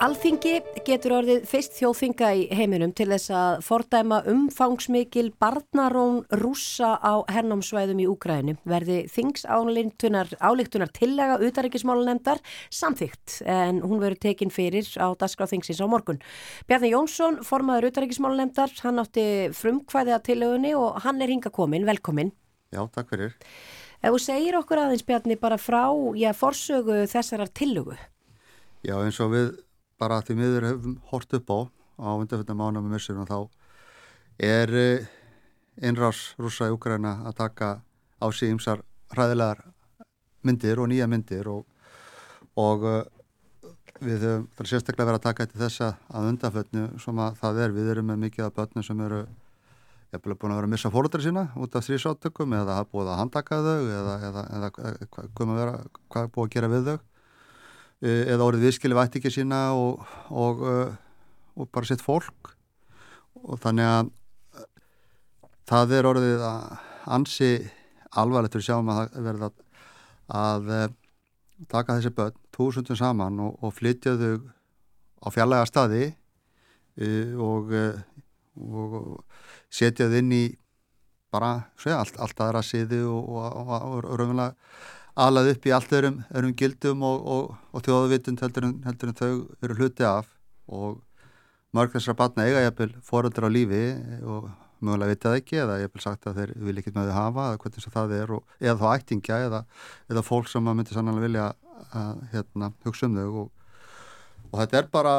Alþingi 0.00 0.62
getur 0.88 1.12
orðið 1.18 1.44
fyrst 1.48 1.74
þjóðþinga 1.76 2.28
í 2.32 2.44
heiminum 2.56 2.92
til 2.96 3.08
þess 3.10 3.32
að 3.34 3.58
fordæma 3.66 4.20
umfangsmikil 4.30 5.26
barnarón 5.40 6.22
rússa 6.40 6.94
á 6.96 7.20
hernámsvæðum 7.28 8.00
í 8.00 8.06
Úgrænu 8.08 8.54
verði 8.68 9.02
þings 9.12 9.44
álíktunar 9.44 10.92
tillega 10.96 11.36
utaríkismálunemdar 11.44 12.40
samþygt 12.72 13.42
en 13.44 13.82
hún 13.84 14.00
verður 14.00 14.22
tekin 14.24 14.52
fyrir 14.54 14.88
á 14.96 15.12
Daskráð 15.18 15.54
þingsins 15.54 15.82
á 15.84 15.86
morgun. 15.90 16.22
Bjarni 16.70 16.94
Jónsson, 16.94 17.42
formaður 17.44 17.90
utaríkismálunemdar, 17.90 18.72
hann 18.80 19.04
átti 19.04 19.28
frumkvæði 19.56 20.16
að 20.16 20.26
tillögunni 20.32 20.74
og 20.78 21.02
hann 21.04 21.20
er 21.20 21.34
hinga 21.34 21.52
komin, 21.52 21.88
velkomin. 21.88 22.32
Já, 22.72 22.82
takk 22.94 23.12
fyrir. 23.12 23.36
Ef 24.00 24.14
þú 24.14 24.24
segir 24.24 24.56
okkur 24.56 24.86
aðeins 24.86 25.04
Bjarni 25.04 25.36
bara 25.40 25.60
frá, 25.60 25.84
já, 26.16 26.32
forsögu 26.32 27.02
þessarar 27.10 27.52
tillögu. 27.52 27.96
Já, 28.86 28.94
eins 29.02 29.18
og 29.20 29.32
við 29.34 29.48
bara 29.98 30.20
því 30.22 30.38
miður 30.38 30.68
hefum 30.70 30.98
hort 31.10 31.34
upp 31.38 31.50
á 31.50 31.58
á 31.98 32.10
undanfjöndum 32.14 32.62
ánum 32.62 32.86
með 32.86 32.94
missurum 32.96 33.26
þá 33.26 33.38
er 34.38 34.74
innrás 35.82 36.34
rúsa 36.38 36.68
í 36.68 36.74
Ukraina 36.74 37.18
að 37.26 37.38
taka 37.42 37.70
á 38.22 38.26
sig 38.30 38.50
ymsar 38.52 38.82
hræðilegar 39.14 39.64
myndir 40.46 40.80
og 40.80 40.90
nýja 40.90 41.08
myndir 41.10 41.48
og, 41.50 41.66
og 42.58 42.86
uh, 42.86 43.02
við 43.98 44.24
höfum 44.26 44.68
sérstaklega 44.68 45.10
verið 45.10 45.20
að 45.20 45.26
taka 45.26 45.46
eftir 45.46 45.62
þessa 45.64 45.90
að 46.14 46.30
undanfötnu 46.32 46.86
sem 47.02 47.20
að 47.24 47.38
það 47.40 47.60
er, 47.64 47.74
við 47.74 47.92
erum 47.94 48.10
með 48.12 48.20
mikið 48.26 48.46
af 48.46 48.56
börnum 48.58 48.86
sem 48.86 49.00
eru 49.06 49.20
jafnvel 50.12 50.36
búin 50.38 50.54
að 50.54 50.60
vera 50.60 50.68
að 50.68 50.74
missa 50.74 50.92
fóröldri 50.94 51.24
sína 51.26 51.48
út 51.58 51.74
af 51.76 51.86
þrýsáttökum 51.86 52.54
eða 52.56 52.78
hafa 52.78 52.90
búið 52.92 53.10
að 53.12 53.20
handaka 53.22 53.60
þau 53.66 53.80
eða, 53.82 54.14
eða, 54.28 54.44
eða 54.58 54.70
hvað, 54.74 55.00
hvað, 55.34 56.22
er 56.22 56.30
búið 56.36 56.46
að 56.46 56.54
gera 56.54 56.70
við 56.72 56.90
þau 56.92 56.98
eða 58.02 58.46
orðið 58.46 58.68
viðskili 58.68 58.96
vætti 58.96 59.18
ekki 59.20 59.32
sína 59.34 59.62
og, 59.74 60.04
og, 60.30 60.62
og 61.58 61.70
bara 61.74 61.88
sitt 61.88 62.04
fólk. 62.04 62.52
Og 63.42 63.58
þannig 63.62 63.88
að 63.88 64.12
það 65.68 65.96
er 65.98 66.08
orðið 66.08 66.44
að 66.46 66.76
ansi 67.18 67.50
alvarlegt 68.18 68.54
fyrir 68.56 68.68
sjáum 68.68 68.92
að 68.92 69.00
það 69.00 69.26
verða 69.28 69.50
að, 69.50 70.70
að 70.70 70.94
taka 71.68 71.98
þessi 71.98 72.14
börn 72.14 72.38
túsundum 72.54 72.98
saman 72.98 73.40
og, 73.42 73.58
og 73.62 73.74
flytja 73.74 74.16
þau 74.18 74.38
á 75.22 75.28
fjallega 75.34 75.66
staði 75.68 76.04
og, 77.38 77.74
og 78.58 78.96
setja 79.70 80.08
þau 80.08 80.18
inn 80.20 80.34
í 80.34 80.44
bara 81.32 81.52
segja, 81.78 81.98
allt, 82.00 82.16
allt 82.22 82.40
aðra 82.40 82.62
siði 82.64 83.02
og, 83.04 83.28
og 83.28 83.98
raunverulega 84.06 84.54
alað 85.18 85.52
upp 85.54 85.66
í 85.66 85.74
allt 85.74 85.92
öðrum, 85.98 86.22
öðrum 86.30 86.54
gildum 86.58 87.02
og 87.02 87.82
þjóðavitund 87.84 88.42
heldur, 88.44 88.70
heldur 88.86 89.10
en 89.10 89.18
þau 89.18 89.30
eru 89.64 89.76
hluti 89.78 90.06
af. 90.06 90.30
Og 90.68 91.00
mörg 91.74 91.92
þessara 91.94 92.18
batna 92.18 92.46
eiga 92.46 92.64
jæfnvel 92.64 92.94
fóröldur 93.04 93.48
á 93.48 93.50
lífi 93.50 93.82
og 94.22 94.48
mögulega 94.84 95.10
vita 95.10 95.30
það 95.32 95.38
ekki 95.40 95.58
eða 95.58 95.78
ég 95.80 95.90
hef 95.90 96.02
sagt 96.04 96.28
að 96.30 96.38
þeir 96.38 96.52
vil 96.68 96.76
ekki 96.78 96.92
með 96.94 97.10
þau 97.10 97.16
hafa 97.16 97.46
eða 97.48 97.60
hvernig 97.64 97.94
það 97.96 98.14
er 98.18 98.34
og, 98.36 98.56
eða 98.62 98.76
þá 98.78 98.88
ættingja 98.92 99.38
eða, 99.48 99.62
eða 100.12 100.24
fólk 100.26 100.50
sem 100.50 100.64
maður 100.64 100.78
myndi 100.78 100.96
sannlega 100.96 101.24
vilja 101.24 101.46
að 101.98 102.20
hérna, 102.34 102.70
hugsa 102.86 103.08
um 103.08 103.16
þau. 103.18 103.42
Og, 103.42 103.72
og 104.52 104.60
þetta 104.62 104.80
er 104.80 104.90
bara 104.92 105.14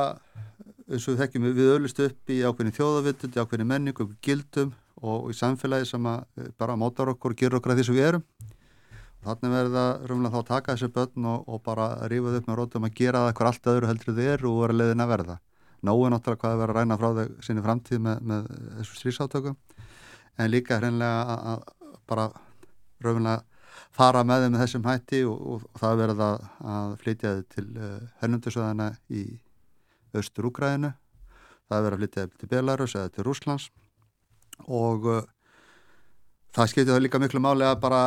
eins 0.89 1.05
og 1.05 1.13
við 1.13 1.23
þekkjum 1.25 1.49
við 1.49 1.73
öllust 1.75 1.99
upp 2.05 2.31
í 2.33 2.39
ákveðin 2.45 2.77
þjóðavitund, 2.77 3.35
í 3.35 3.43
ákveðin 3.43 3.69
menning 3.69 3.99
og 4.01 4.15
gildum 4.25 4.71
og 4.99 5.27
í 5.31 5.35
samfélagi 5.37 5.91
sem 5.91 6.07
að 6.09 6.47
bara 6.59 6.79
mótar 6.79 7.11
okkur 7.11 7.35
og 7.35 7.39
gerur 7.39 7.59
okkur 7.59 7.75
að 7.75 7.81
því 7.81 7.89
sem 7.89 7.99
við 7.99 8.07
erum 8.07 8.25
þannig 9.25 9.53
verður 9.55 9.75
það 9.75 10.07
röfnilega 10.09 10.33
þá 10.33 10.39
að 10.39 10.49
taka 10.49 10.75
þessi 10.75 10.91
börn 10.95 11.29
og, 11.31 11.47
og 11.47 11.61
bara 11.65 11.87
rífa 12.11 12.33
þau 12.33 12.39
upp 12.39 12.49
með 12.49 12.59
rótum 12.59 12.87
að 12.87 12.95
gera 12.99 13.23
það 13.23 13.31
eitthvað 13.31 13.51
allt 13.51 13.71
öðru 13.73 13.89
heldur 13.89 14.17
þið 14.19 14.31
eru 14.33 14.51
og 14.51 14.61
vera 14.63 14.77
leiðin 14.79 15.03
að 15.05 15.11
verða. 15.13 15.35
Nógu 15.79 16.07
náttúrulega 16.11 16.41
hvað 16.43 16.53
að 16.55 16.61
vera 16.63 16.73
að 16.73 16.79
ræna 16.79 16.99
frá 16.99 17.09
þau 17.17 17.43
sinni 17.47 17.65
framtíð 17.65 18.01
með, 18.05 18.23
með 18.31 18.47
þessu 18.77 18.99
strísátökum 18.99 19.59
en 20.39 20.51
líka 20.51 20.79
hreinlega 20.79 21.37
að 21.53 21.67
bara 22.09 22.29
rauðinlega 23.03 23.43
fara 23.95 24.23
með 24.27 24.45
þeim 24.45 24.55
með 24.55 24.63
þessum 24.63 24.87
hætti 24.87 25.21
og, 25.27 25.43
og, 25.53 25.67
það 25.79 26.01
verða 26.03 26.29
að, 26.63 26.95
flytja 27.03 27.35
þau 27.35 27.45
til 27.55 27.67
eh, 27.75 28.01
hennundusöðana 28.21 28.89
í 29.11 29.23
austur 30.15 30.49
Úgræðinu 30.49 30.93
það 31.69 31.85
verða 31.85 31.97
að 31.97 32.01
flytja 32.03 32.25
þau 32.25 32.41
til 32.41 32.51
Belarus 32.53 32.95
eða 32.97 33.13
til 33.13 33.25
Rúslands 33.27 33.69
og 34.67 35.07
uh, 35.07 35.21
það 36.55 36.71
skiptir 36.71 36.93
það 36.93 37.03
líka 37.05 37.21
miklu 37.21 37.41
máli 37.43 37.67
að 37.67 37.77
bara 37.83 38.01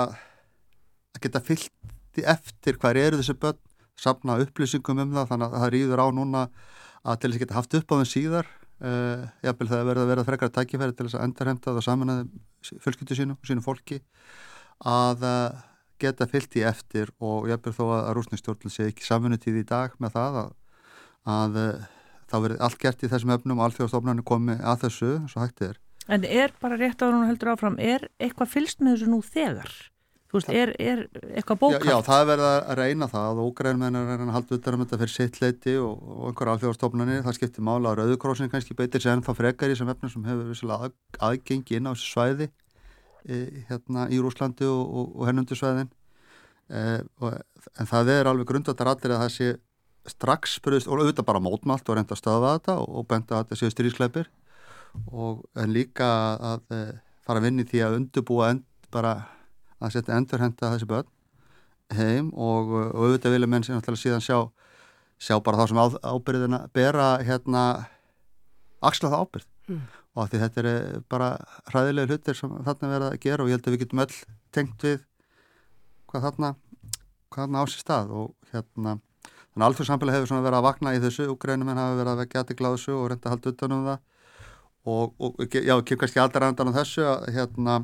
að 1.12 1.24
geta 1.26 1.42
fyllt 1.44 2.24
eftir 2.28 2.78
hver 2.80 2.98
eru 3.00 3.20
þessi 3.20 3.36
börn, 3.40 3.60
sapna 3.96 4.38
upplýsingum 4.42 5.02
um 5.04 5.14
það 5.16 5.30
þannig 5.30 5.46
að 5.48 5.62
það 5.62 5.72
rýður 5.74 6.02
á 6.02 6.06
núna 6.12 6.42
að 7.02 7.18
til 7.20 7.30
þess 7.30 7.38
að 7.38 7.44
geta 7.44 7.58
haft 7.58 7.76
upp 7.78 7.92
á 7.92 7.94
þeim 7.98 8.10
síðar 8.12 8.48
uh, 8.82 9.26
jafnvel 9.44 9.68
það 9.70 9.84
verða 9.90 10.04
að 10.04 10.12
verða 10.12 10.26
frekar 10.28 10.52
tækifæri 10.56 10.96
til 10.96 11.06
þess 11.06 11.18
að 11.18 11.26
endurhemta 11.26 11.76
það 11.76 11.86
saman 11.88 12.14
að 12.14 12.22
fjölskyldu 12.84 13.18
sínu 13.18 13.36
og 13.36 13.48
sínu 13.50 13.64
fólki 13.64 14.00
að 14.88 15.26
uh, 15.28 15.62
geta 16.02 16.28
fyllt 16.30 16.58
í 16.58 16.64
eftir 16.66 17.12
og 17.22 17.48
jafnvel 17.50 17.74
þó 17.76 17.84
að 17.98 18.10
rúsnistjórnl 18.18 18.72
sé 18.72 18.88
ekki 18.90 19.06
samfunutíð 19.06 19.62
í 19.62 19.66
dag 19.68 19.94
með 20.02 20.16
það 20.16 20.40
að, 20.42 20.52
að 21.36 21.60
uh, 21.62 21.86
þá 22.32 22.36
verður 22.40 22.66
allt 22.66 22.82
gert 22.82 23.04
í 23.04 23.12
þessum 23.12 23.34
öfnum 23.36 23.60
og 23.60 23.68
alþjóðstofnarnir 23.68 24.26
komi 24.26 24.58
að 24.58 24.86
þessu 24.86 25.14
svo 25.30 25.44
hægt 25.44 25.64
er. 25.68 25.78
En 26.10 26.24
er 26.26 26.54
bara 26.58 26.78
rétt 26.80 27.02
að 27.04 27.14
hún 27.14 27.28
heldur 27.28 27.52
áfram, 27.52 27.78
er 27.78 28.08
eitthvað 28.18 28.54
fylst 28.56 28.80
með 28.82 28.96
þessu 28.96 29.10
nú 29.12 29.20
þegar? 29.22 29.74
Þú 30.32 30.38
veist, 30.38 30.48
er, 30.56 30.70
er 30.80 31.00
eitthvað 31.36 31.58
bókald? 31.60 31.82
Já, 31.84 31.92
já, 31.92 32.04
það 32.06 32.22
er 32.22 32.28
verið 32.30 32.46
að 32.48 32.78
reyna 32.78 33.08
það 33.12 33.40
og 33.42 33.48
ógræðin 33.50 33.82
er 33.84 33.96
að 34.14 34.30
halda 34.32 34.56
utan 34.56 34.76
um 34.78 34.82
þetta 34.86 34.98
fyrir 35.02 35.12
sitt 35.12 35.34
leiti 35.42 35.74
og, 35.76 35.98
og 36.08 36.22
einhver 36.30 36.50
alþjóðarstofnanir, 36.54 37.18
það 37.26 37.36
skiptir 37.36 37.66
mála 37.66 37.90
að 37.90 37.98
Rauðukrossin 37.98 38.48
kannski 38.48 38.72
beitir 38.78 39.04
sér 39.04 39.12
ennþá 39.18 39.34
frekar 39.36 39.68
í 39.68 39.76
sem 39.76 39.90
efnum 39.92 40.08
sem 40.08 40.24
hefur 40.30 40.48
vissilega 40.48 40.88
að, 40.88 40.94
aðgengi 41.28 41.76
inn 41.76 41.84
á 41.84 41.92
þessu 41.92 42.08
svæði 42.14 42.46
e, 43.28 43.42
hérna 43.68 44.06
í 44.08 44.22
Rúslandi 44.24 44.64
og, 44.72 44.80
og, 44.88 45.12
og 45.20 45.28
hennundu 45.28 45.58
svæðin. 45.60 45.92
E, 46.72 47.04
en 47.76 47.90
það 47.92 48.14
er 48.14 48.32
alveg 48.32 48.48
grundatar 48.54 48.88
allir 48.94 49.12
að 49.12 49.22
það 49.26 49.36
sé 49.36 49.52
strax 50.08 50.56
spurðist 50.62 50.88
og 50.88 50.96
auðvitað 50.96 51.28
bara 51.28 51.44
mótmált 51.44 51.84
og 51.92 52.00
reynda 52.00 52.16
að 52.16 52.22
stöða 52.22 52.56
þetta 52.56 52.80
og 52.88 53.04
benda 53.12 53.36
að 53.36 53.52
þetta 53.52 53.60
séu 53.60 54.24
líka 55.68 56.08
að 59.82 59.96
setja 59.96 60.18
endurhenda 60.18 60.72
þessi 60.74 60.88
börn 60.90 61.10
heim 61.92 62.30
og, 62.32 62.72
og 62.72 63.00
auðvitað 63.06 63.36
vilja 63.36 63.50
menn 63.52 63.66
sem 63.66 63.76
náttúrulega 63.76 64.02
síðan 64.02 64.24
sjá, 64.24 64.38
sjá 65.20 65.36
bara 65.44 65.60
þá 65.60 65.72
sem 65.72 65.82
á, 65.82 65.86
ábyrðina 66.14 66.62
bera 66.72 67.08
hérna 67.24 67.64
axla 68.82 69.12
það 69.12 69.24
ábyrð 69.26 69.48
mm. 69.68 69.86
og 70.16 70.30
því 70.30 70.42
þetta 70.42 70.62
er 70.62 71.00
bara 71.12 71.30
hræðilega 71.70 72.10
hlutir 72.10 72.38
sem 72.38 72.58
þarna 72.66 72.92
verða 72.94 73.12
að 73.12 73.22
gera 73.26 73.44
og 73.44 73.50
ég 73.50 73.58
held 73.58 73.68
að 73.68 73.76
við 73.76 73.84
getum 73.84 74.04
öll 74.06 74.18
tengt 74.54 74.86
við 74.86 75.00
hvað 76.10 76.28
þarna, 76.28 76.54
hvað 77.32 77.44
þarna 77.46 77.64
á 77.64 77.64
sér 77.72 77.84
stað 77.84 78.14
og 78.22 78.52
hérna 78.52 78.98
þannig 79.52 79.64
að 79.64 79.68
alþjóð 79.68 79.88
samfélag 79.88 80.16
hefur 80.16 80.30
svona 80.30 80.44
verið 80.46 80.58
að 80.58 80.66
vakna 80.66 80.92
í 80.96 81.00
þessu. 81.02 81.28
Úgrænum 81.32 81.70
en 81.72 81.80
hafa 81.80 81.96
verið 81.98 82.12
að 82.12 82.20
vekja 82.22 82.42
aðtikla 82.42 82.68
á 82.68 82.74
þessu 82.74 82.92
og 82.96 83.08
reynda 83.10 83.28
að 83.28 83.34
halda 83.34 83.52
utan 83.52 83.74
um 83.76 83.82
það. 83.88 83.98
Og, 84.82 85.12
og 85.22 85.42
já, 85.52 85.74
kem 85.86 86.00
kannski 86.00 86.22
aldrei 86.22 86.46
andan 86.48 86.72
á 86.72 86.78
þessu 86.78 87.04
að 87.06 87.26
hérna 87.36 87.74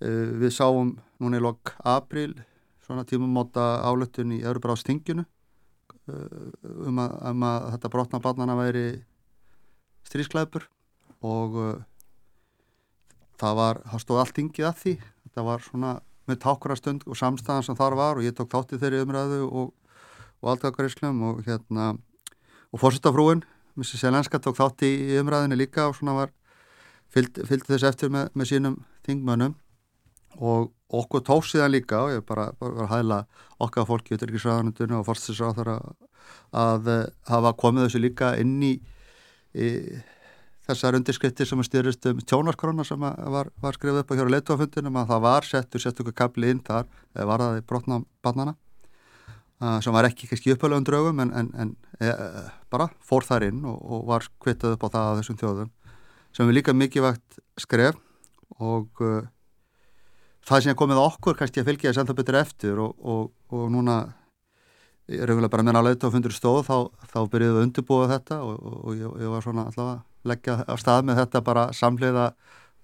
við 0.00 0.54
sáum 0.54 0.94
núna 1.20 1.36
í 1.36 1.42
lok 1.44 1.74
april 1.84 2.32
svona 2.90 3.06
tímumóta 3.06 3.84
álöttun 3.86 4.32
í 4.34 4.40
Örubrástinginu 4.42 5.22
eh, 5.22 6.86
um 6.88 6.98
að, 6.98 7.12
um 7.30 7.44
að 7.46 7.66
þetta 7.76 7.90
brotna 7.92 8.20
barnana 8.24 8.56
væri 8.58 8.84
strísklæpur 10.08 10.64
og 11.22 11.58
uh, 11.60 11.76
það 13.38 13.58
var, 13.60 13.80
það 13.92 14.02
stóð 14.02 14.20
allt 14.22 14.40
yngið 14.42 14.66
að 14.66 14.80
því 14.80 14.94
þetta 15.04 15.44
var 15.46 15.62
svona 15.62 15.92
með 16.26 16.40
tákurastund 16.42 17.06
og 17.06 17.18
samstæðan 17.20 17.68
sem 17.68 17.78
þar 17.78 17.98
var 18.00 18.18
og 18.18 18.26
ég 18.26 18.34
tók 18.34 18.50
þátti 18.50 18.80
þeirri 18.80 19.04
umræðu 19.04 19.40
og, 19.46 19.70
og 20.40 20.52
alltakaríslum 20.54 21.22
og 21.28 21.44
hérna 21.46 21.92
og 22.70 22.80
fórsetafrúin, 22.82 23.44
Mrs. 23.78 24.00
Selenska 24.02 24.40
tók 24.42 24.58
þátti 24.58 24.90
í 25.12 25.20
umræðinu 25.20 25.60
líka 25.60 25.86
og 25.90 25.98
svona 26.00 26.16
var 26.16 26.34
fylgdi 27.12 27.46
fylg 27.46 27.68
þess 27.68 27.86
eftir 27.92 28.10
með, 28.10 28.32
með 28.34 28.50
sínum 28.50 28.80
þingmönnum 29.06 29.54
og 30.38 30.70
okkur 30.90 31.24
tók 31.26 31.46
síðan 31.46 31.74
líka 31.74 32.04
og 32.04 32.14
ég 32.14 32.24
bara, 32.26 32.50
bara 32.58 32.86
hæla 32.90 33.24
okkar 33.62 33.86
fólki 33.88 34.14
út 34.14 34.24
í 34.24 34.30
ríkisræðanundinu 34.30 35.00
og 35.00 35.06
fórstisráþara 35.08 35.76
að 36.56 36.88
uh, 36.90 37.02
hafa 37.30 37.52
komið 37.58 37.86
þessu 37.86 38.02
líka 38.02 38.32
inn 38.40 38.56
í, 38.62 38.72
í 39.54 39.68
þessar 40.66 40.98
undirskriftir 40.98 41.48
sem 41.48 41.62
styrist 41.66 42.06
um 42.10 42.22
tjónarskrona 42.22 42.86
sem 42.86 43.00
var, 43.00 43.50
var 43.60 43.78
skrifið 43.78 44.02
upp 44.02 44.14
á 44.14 44.14
á 44.18 44.34
leitofundinum 44.34 44.98
að 45.02 45.12
það 45.12 45.24
var 45.26 45.48
settur 45.48 45.84
settur 45.84 46.12
kapli 46.14 46.50
inn 46.50 46.62
þar 46.66 46.86
eða 47.14 47.30
var 47.30 47.44
það 47.44 47.58
í 47.60 47.66
brotna 47.72 48.00
bannana 48.22 48.54
uh, 49.62 49.78
sem 49.82 49.94
var 49.94 50.10
ekki 50.10 50.30
kannski 50.30 50.54
upphöluðum 50.54 50.86
draugum 50.86 51.24
en, 51.26 51.34
en, 51.34 51.50
en 51.54 51.74
e, 52.00 52.14
bara 52.70 52.90
fór 53.02 53.26
þar 53.26 53.50
inn 53.50 53.64
og, 53.66 53.78
og 53.78 54.06
var 54.10 54.26
kvittað 54.42 54.76
upp 54.76 54.86
á 54.86 54.92
það 54.94 55.10
að 55.10 55.20
þessum 55.20 55.42
þjóðum 55.42 55.74
sem 56.36 56.48
er 56.48 56.58
líka 56.58 56.74
mikið 56.74 57.06
vægt 57.08 57.42
skref 57.58 57.98
og 58.58 59.06
það 60.50 60.64
sem 60.64 60.78
komið 60.78 61.00
okkur 61.04 61.36
kannski 61.38 61.62
að 61.62 61.68
fylgja 61.70 61.90
þess 61.90 62.02
ennþá 62.02 62.16
betur 62.18 62.38
eftir 62.40 62.80
og, 62.82 62.94
og, 63.06 63.28
og 63.54 63.68
núna 63.70 64.00
er 65.10 65.30
auðvitað 65.30 65.52
bara 65.52 65.66
meðan 65.66 65.80
að 65.80 65.88
lauta 65.88 66.10
á 66.10 66.14
fundur 66.14 66.34
stóð 66.34 66.62
þá, 66.66 66.76
þá 67.10 67.18
byrjuðum 67.32 67.54
við 67.54 67.60
að 67.60 67.66
undirbúa 67.66 68.08
þetta 68.10 68.38
og, 68.46 68.56
og 68.60 68.96
ég, 68.98 69.14
ég 69.22 69.32
var 69.32 69.44
svona 69.44 69.66
alltaf 69.68 69.90
að 69.92 70.30
leggja 70.30 70.56
á 70.66 70.74
stað 70.78 71.06
með 71.08 71.20
þetta 71.22 71.42
bara 71.46 71.66
samleiða 71.74 72.26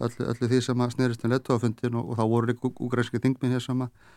öllu, 0.03 0.29
öllu 0.33 0.51
því 0.51 0.61
sem 0.67 0.83
að 0.83 0.93
snýrist 0.97 1.25
með 1.25 1.37
lauta 1.37 1.59
á 1.59 1.63
fundin 1.63 1.99
og 2.01 2.13
þá 2.19 2.25
voru 2.33 2.51
líka 2.51 2.73
úgræðski 2.87 3.23
þingminn 3.23 3.57
hér 3.57 3.65
sem 3.65 3.87
að, 3.87 4.13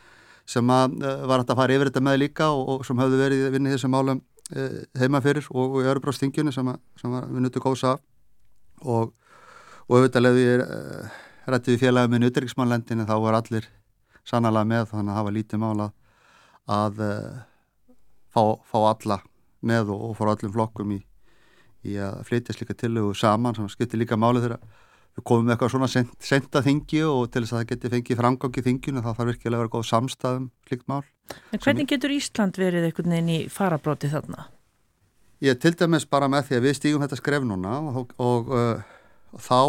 sem 0.49 0.73
að 0.73 0.97
uh, 1.03 1.23
var 1.29 1.45
að 1.45 1.55
fara 1.61 1.77
yfir 1.77 1.91
þetta 1.91 2.05
með 2.09 2.19
líka 2.23 2.49
og 2.53 2.85
sem 2.87 3.01
hafði 3.01 3.21
verið 3.23 3.47
vinnið 3.55 3.77
þessum 3.77 3.95
málum 3.95 4.21
uh, 4.55 4.81
heima 4.99 5.21
fyrir 5.25 5.49
og 5.53 5.79
í 5.83 5.87
Örubráðstinginu 5.93 6.53
sem, 6.55 6.73
sem 7.01 7.13
var 7.13 7.29
vinnutu 7.29 7.61
góðsa 7.63 7.97
og 8.85 9.13
auðvitað 9.89 10.25
leði 10.25 10.47
ég 10.47 10.65
rætti 11.55 11.75
við 11.75 11.83
félagum 11.85 12.15
með 12.15 12.29
utryggsmannlendinu 12.29 13.05
þá 13.09 13.15
var 13.23 13.39
allir 13.39 13.69
sannlega 14.27 14.67
með 14.67 14.89
þannig 14.91 15.13
að 15.13 15.19
hafa 15.19 15.35
lítið 15.35 15.61
mála 15.63 15.87
að 16.69 16.99
uh, 17.05 17.39
fá, 18.33 18.43
fá 18.65 18.79
alla 18.81 19.19
með 19.65 19.93
og, 19.93 20.03
og 20.09 20.17
fór 20.17 20.33
allir 20.33 20.53
flokkum 20.53 20.93
í, 20.95 20.99
í 21.87 21.97
að 22.01 22.21
flytja 22.27 22.55
slíka 22.55 22.77
tillögu 22.77 23.15
saman 23.17 23.57
sem 23.57 23.69
skiptir 23.71 24.01
líka 24.01 24.19
máli 24.19 24.43
þegar 24.43 24.61
við 25.17 25.25
komum 25.25 25.47
með 25.47 25.55
eitthvað 25.55 25.73
svona 25.73 25.89
sent, 25.91 26.13
senta 26.23 26.61
þingi 26.65 27.01
og 27.07 27.31
til 27.33 27.43
þess 27.43 27.55
að 27.55 27.61
það 27.61 27.71
geti 27.73 27.93
fengið 27.95 28.21
framgang 28.21 28.61
í 28.61 28.65
þinginu 28.67 29.03
þá 29.03 29.09
þarf 29.09 29.31
virkilega 29.33 29.57
að 29.57 29.63
vera 29.65 29.73
góð 29.73 29.89
samstæðum 29.89 30.45
slikt 30.69 30.87
mál. 30.91 31.03
En 31.53 31.61
hvernig 31.63 31.89
getur 31.89 32.13
Ísland 32.13 32.61
verið 32.61 32.87
einhvern 32.87 33.15
veginn 33.15 33.33
í 33.33 33.41
farabróti 33.53 34.11
þarna? 34.11 34.47
Ég 35.43 35.59
til 35.59 35.73
dæmis 35.79 36.07
bara 36.09 36.27
með 36.31 36.49
því 36.49 36.57
að 36.57 36.65
við 36.67 36.77
stígum 36.77 37.03
þetta 37.05 37.19
skref 37.19 37.45
núna 37.47 37.75
og, 37.93 38.15
og, 38.19 38.49
uh, 38.51 38.97
og 39.33 39.43
þá 39.45 39.59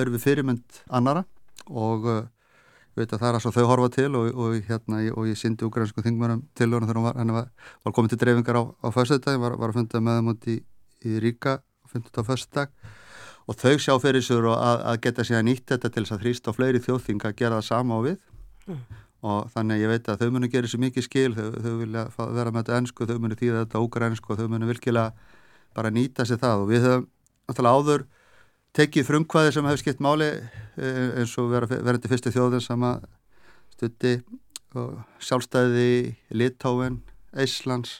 erum 0.00 0.16
við 0.16 0.24
fyrirmynd 0.24 0.82
annara 0.88 1.24
og 1.68 2.06
uh, 2.08 2.20
veit 2.98 3.12
að 3.12 3.22
það 3.22 3.28
er 3.28 3.38
að 3.38 3.56
þau 3.56 3.66
horfa 3.70 3.88
til 3.94 4.08
og, 4.18 4.28
og 4.34 4.68
hérna 4.68 5.00
og 5.14 5.28
ég 5.28 5.38
syndi 5.38 5.66
ukrainsku 5.66 6.02
þingmörum 6.04 6.44
til 6.58 6.70
hún 6.72 6.86
þegar 6.88 7.18
hann 7.18 7.34
var, 7.34 7.50
var 7.86 7.94
komið 7.96 8.14
til 8.14 8.20
dreifingar 8.22 8.58
á, 8.58 8.62
á 8.82 8.88
föstudagi, 8.94 9.40
var, 9.42 9.56
var 9.60 9.72
að 9.72 9.80
funda 9.80 10.02
með 10.04 10.30
út 10.34 10.48
í, 10.50 10.56
í 11.06 11.18
Ríka 11.22 11.58
og 11.84 11.92
funda 11.92 12.10
þetta 12.10 12.24
á 12.24 12.30
föstudag. 12.30 12.72
Og 13.48 13.56
þau 13.56 13.76
sjá 13.80 13.94
fyrir 14.02 14.24
sér 14.24 14.48
að, 14.52 14.82
að 14.90 15.02
geta 15.06 15.24
sér 15.24 15.40
að 15.40 15.46
nýtt 15.48 15.70
þetta 15.72 15.90
til 15.92 16.04
þess 16.04 16.16
að 16.16 16.24
þrýsta 16.24 16.52
á 16.52 16.56
fleiri 16.56 16.82
þjóðþing 16.84 17.24
að 17.24 17.36
gera 17.38 17.60
það 17.60 17.68
sama 17.70 17.96
á 17.96 18.00
við. 18.08 18.18
Mm. 18.68 18.80
og 19.24 19.46
þannig 19.50 19.80
ég 19.80 19.88
veit 19.88 20.08
að 20.12 20.20
þau 20.20 20.32
munu 20.34 20.48
gera 20.52 20.68
sér 20.68 20.80
mikið 20.82 21.04
skil, 21.06 21.30
þau, 21.34 21.46
þau 21.64 21.72
vilja 21.80 22.02
vera 22.18 22.50
með 22.52 22.60
þetta 22.60 22.76
ennsku, 22.78 23.06
þau 23.08 23.16
munu 23.24 23.38
þýða 23.40 23.62
þetta 23.64 23.80
ukrainsku 23.86 24.34
og 24.34 24.38
þau 24.38 24.50
munu 24.52 24.68
virkilega 24.68 25.32
bara 25.74 25.90
nýta 25.90 26.26
sér 26.28 26.38
það. 26.42 26.62
Og 26.62 26.68
við 26.70 26.84
höfum 26.84 27.08
náttúrulega 27.48 27.80
áður 27.80 28.04
tekið 28.78 29.08
frumkvæði 29.08 29.54
sem 29.56 29.66
hefur 29.66 29.82
skipt 29.82 30.04
máli 30.04 30.28
eh, 30.28 31.08
eins 31.18 31.34
og 31.40 31.50
verðandi 31.54 32.10
fyrstu 32.10 32.34
þjóðin 32.34 32.62
sem 32.64 32.84
að 32.86 33.08
stutti 33.74 34.12
sjálfstæði 35.24 36.14
Litáin, 36.36 37.00
Íslands 37.40 37.98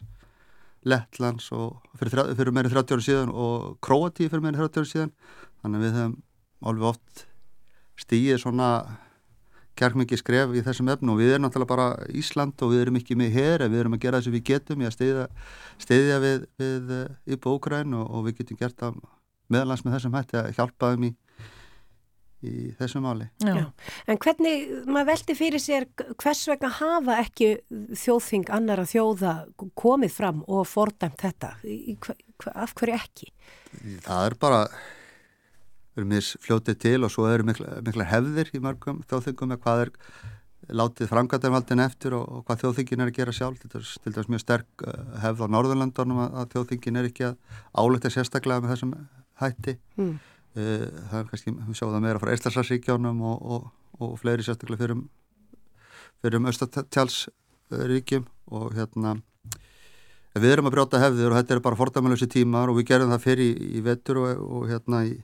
Lettlands 0.89 1.51
og 1.57 1.83
fyrir, 1.99 2.33
fyrir 2.39 2.55
meirinn 2.55 2.73
30 2.73 2.95
ára 2.95 3.05
síðan 3.05 3.35
og 3.35 3.75
Kroatíu 3.85 4.31
fyrir 4.31 4.45
meirinn 4.45 4.61
30 4.61 4.81
ára 4.81 4.91
síðan. 4.93 5.13
Þannig 5.63 5.81
að 5.81 5.85
við 5.85 5.99
hefum 5.99 6.17
alveg 6.71 6.89
oft 6.93 7.25
stíið 7.99 8.41
svona 8.45 8.71
kærkmikið 9.79 10.21
skref 10.21 10.55
í 10.59 10.63
þessum 10.67 10.91
efnu 10.95 11.15
og 11.15 11.21
við 11.21 11.35
erum 11.35 11.47
náttúrulega 11.47 11.71
bara 11.71 11.89
Ísland 12.19 12.63
og 12.63 12.73
við 12.73 12.85
erum 12.85 12.99
ekki 12.99 13.19
með 13.19 13.37
hér 13.37 13.65
en 13.65 13.73
við 13.75 13.85
erum 13.85 13.95
að 13.95 14.05
gera 14.05 14.19
það 14.19 14.27
sem 14.27 14.35
við 14.35 14.47
getum 14.49 14.83
í 14.83 14.89
að 14.89 14.97
stiðja, 15.85 16.19
við, 16.25 16.49
við 16.59 16.97
eh, 16.99 17.47
Ógræn 17.47 17.95
og, 17.99 18.11
og 18.11 18.27
við 18.27 18.41
getum 18.41 18.59
gert 18.59 18.79
það 18.79 18.99
meðalans 19.53 19.85
með 19.85 19.97
þessum 19.97 20.19
hætti 20.19 20.39
að 20.41 20.51
hjálpa 20.59 20.93
þeim 20.93 21.07
í, 21.09 21.13
í 22.49 22.53
þessum 22.81 23.07
máli. 23.09 23.31
Já. 23.45 23.55
Já. 23.61 23.65
En 24.07 24.21
hvernig, 24.25 24.69
maður 24.87 25.11
veldi 25.13 25.39
fyrir 25.39 25.65
sér 25.65 25.89
hvers 26.11 26.45
vegna 26.51 26.73
hafa 26.81 27.19
ekki 27.25 27.55
þjóðþing 28.05 28.53
annara 28.59 28.87
þjóða 28.89 29.35
komið 29.79 30.15
fram 30.21 30.45
og 30.47 30.69
fordæmt 30.69 31.25
þetta? 31.25 31.57
Af 32.55 32.77
hverju 32.79 33.01
ekki? 33.01 33.33
Það 34.05 34.25
er 34.29 34.39
bara 34.39 34.63
erum 35.99 36.15
mis 36.15 36.35
fljótið 36.45 36.81
til 36.83 36.99
og 37.07 37.13
svo 37.13 37.29
eru 37.31 37.47
mikla, 37.49 37.79
mikla 37.85 38.07
hefðir 38.09 38.51
í 38.55 38.63
mörgum 38.63 39.03
þjóðþingum 39.11 39.53
með 39.53 39.63
hvað 39.65 39.85
er 39.85 39.93
látið 40.79 41.11
framkvæmdarvaldin 41.11 41.83
eftir 41.83 42.17
og, 42.19 42.25
og 42.29 42.45
hvað 42.47 42.65
þjóðþingin 42.65 43.05
er 43.05 43.11
að 43.11 43.19
gera 43.19 43.35
sjálf 43.35 43.63
þetta 43.63 43.81
er 43.81 43.93
til 44.05 44.15
dæs 44.15 44.29
mjög 44.29 44.43
sterk 44.43 44.85
uh, 44.85 44.99
hefð 45.23 45.47
á 45.49 45.53
Norðurlandunum 45.55 46.21
að, 46.25 46.35
að 46.43 46.51
þjóðþingin 46.55 47.01
er 47.01 47.09
ekki 47.09 47.29
að 47.31 47.39
áletta 47.73 48.13
sérstaklega 48.13 48.65
með 48.65 48.75
þessum 48.75 48.95
hætti 49.43 49.77
mm. 49.99 50.13
það 50.55 51.17
er 51.21 51.31
kannski, 51.31 51.55
við 51.55 51.79
sjáum 51.79 51.95
það 51.95 52.05
meira 52.07 52.23
frá 52.23 52.33
Eistarsvarsríkjónum 52.35 53.25
og, 53.31 53.49
og, 53.57 53.71
og 54.03 54.15
fleiri 54.21 54.47
sérstaklega 54.47 54.83
fyrir 54.83 54.97
um, 54.97 55.07
fyrir 56.23 56.41
um 56.41 56.49
austatjálsríkjum 56.51 58.29
og 58.59 58.71
hérna 58.77 59.17
við 60.39 60.53
erum 60.55 60.69
að 60.71 60.77
brjóta 60.77 61.03
hefðir 61.03 61.33
og 61.33 61.41
þetta 61.41 61.57
er 61.57 61.65
bara 61.65 61.79
fordæmalösi 61.79 62.29
tímar 62.31 62.71
og 62.71 62.79
við 62.79 62.93
gerum 62.93 63.11
það 63.15 63.25
fyrir 63.25 63.45
í, 63.49 63.77
í 63.79 63.83
vetur 63.83 64.23
og 64.23 64.69
hérna 64.71 65.03
í 65.09 65.17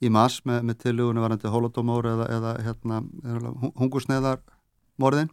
í 0.00 0.08
mass 0.12 0.40
með, 0.48 0.64
með 0.68 0.78
tilugunni 0.84 1.22
varandi 1.22 1.52
holodomóri 1.52 2.12
eða, 2.14 2.26
eða 2.36 2.52
hérna, 2.64 3.00
hungusneðar 3.80 4.40
morðin 5.00 5.30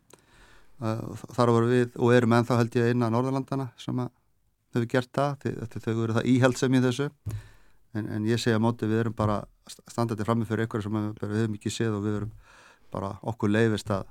uh, 0.84 1.04
þar 1.36 1.54
voru 1.56 1.72
við 1.72 1.96
og 1.96 2.16
erum 2.16 2.36
ennþá 2.38 2.60
held 2.62 2.80
ég 2.80 2.92
eina 2.92 3.12
Norðurlandana 3.14 3.70
sem 3.80 4.02
hefur 4.02 4.90
gert 4.92 5.14
það 5.16 5.46
því 5.46 5.84
þau 5.86 5.94
eru 5.94 6.18
það 6.18 6.32
íhældsem 6.34 6.76
í 6.76 6.84
þessu 6.84 7.08
en, 7.96 8.10
en 8.10 8.26
ég 8.28 8.42
segja 8.42 8.60
móti 8.62 8.90
við 8.90 9.06
erum 9.06 9.16
bara 9.18 9.42
standandi 9.68 10.26
frammi 10.28 10.48
fyrir 10.48 10.68
ykkur 10.68 10.84
sem 10.84 10.98
við 10.98 11.38
hefum 11.42 11.56
ekki 11.58 11.72
séð 11.74 12.00
og 12.00 12.06
við 12.08 12.20
erum 12.22 12.34
bara 12.94 13.14
okkur 13.28 13.52
leifist 13.52 13.92
að, 13.94 14.08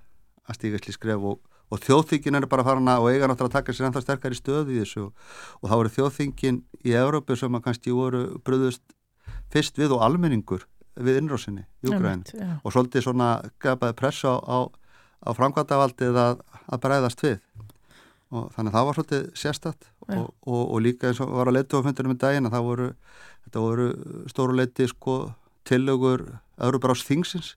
að 0.47 0.59
stíka 0.59 0.81
sli 0.83 0.95
skref 0.97 1.27
og, 1.33 1.41
og 1.73 1.83
þjóðþingin 1.85 2.41
er 2.41 2.49
bara 2.51 2.65
farin 2.67 2.93
að 2.93 3.05
og 3.05 3.11
eiga 3.12 3.31
náttúrulega 3.31 3.53
að 3.53 3.59
taka 3.59 3.77
sér 3.77 3.89
ennþá 3.89 4.05
sterkar 4.05 4.37
í 4.37 4.41
stöðu 4.41 4.75
í 4.77 4.81
þessu. 4.83 5.07
Og, 5.09 5.35
og 5.62 5.71
þá 5.71 5.77
eru 5.79 5.95
þjóðþingin 5.97 6.62
í 6.85 6.97
Európu 7.01 7.39
sem 7.39 7.59
að 7.59 7.65
kannski 7.69 7.97
voru 7.97 8.25
bröðust 8.47 8.85
fyrst 9.53 9.79
við 9.81 9.97
og 9.97 10.05
almenningur 10.07 10.67
við 10.97 11.21
innrásinni 11.21 11.67
í 11.85 11.91
Ukraín 11.93 12.25
og 12.62 12.73
svolítið 12.73 13.05
svona 13.05 13.31
gapaði 13.62 13.97
pressa 13.99 14.33
á, 14.33 14.37
á, 14.49 14.59
á 15.29 15.31
framkvæmdavaldið 15.37 16.21
að, 16.21 16.41
að 16.73 16.83
bræðast 16.87 17.25
við 17.25 17.41
og 18.37 18.49
þannig 18.55 18.72
að 18.72 18.77
það 18.77 18.88
var 18.88 18.99
svolítið 18.99 19.29
sérstatt 19.42 19.88
og, 20.07 20.27
og, 20.46 20.62
og 20.62 20.83
líka 20.85 21.11
eins 21.11 21.20
og 21.25 21.33
var 21.37 21.51
að 21.51 21.59
leita 21.59 21.81
á 21.81 21.87
fundunum 21.87 22.16
í 22.16 22.18
daginn 22.22 22.49
að 22.49 22.57
það 22.57 22.66
voru, 22.70 22.88
voru 23.57 23.87
stóru 24.33 24.59
leiti 24.59 24.88
sko 24.90 25.16
tillögur 25.66 26.27
Euróbrás 26.57 27.05
þingsins 27.07 27.55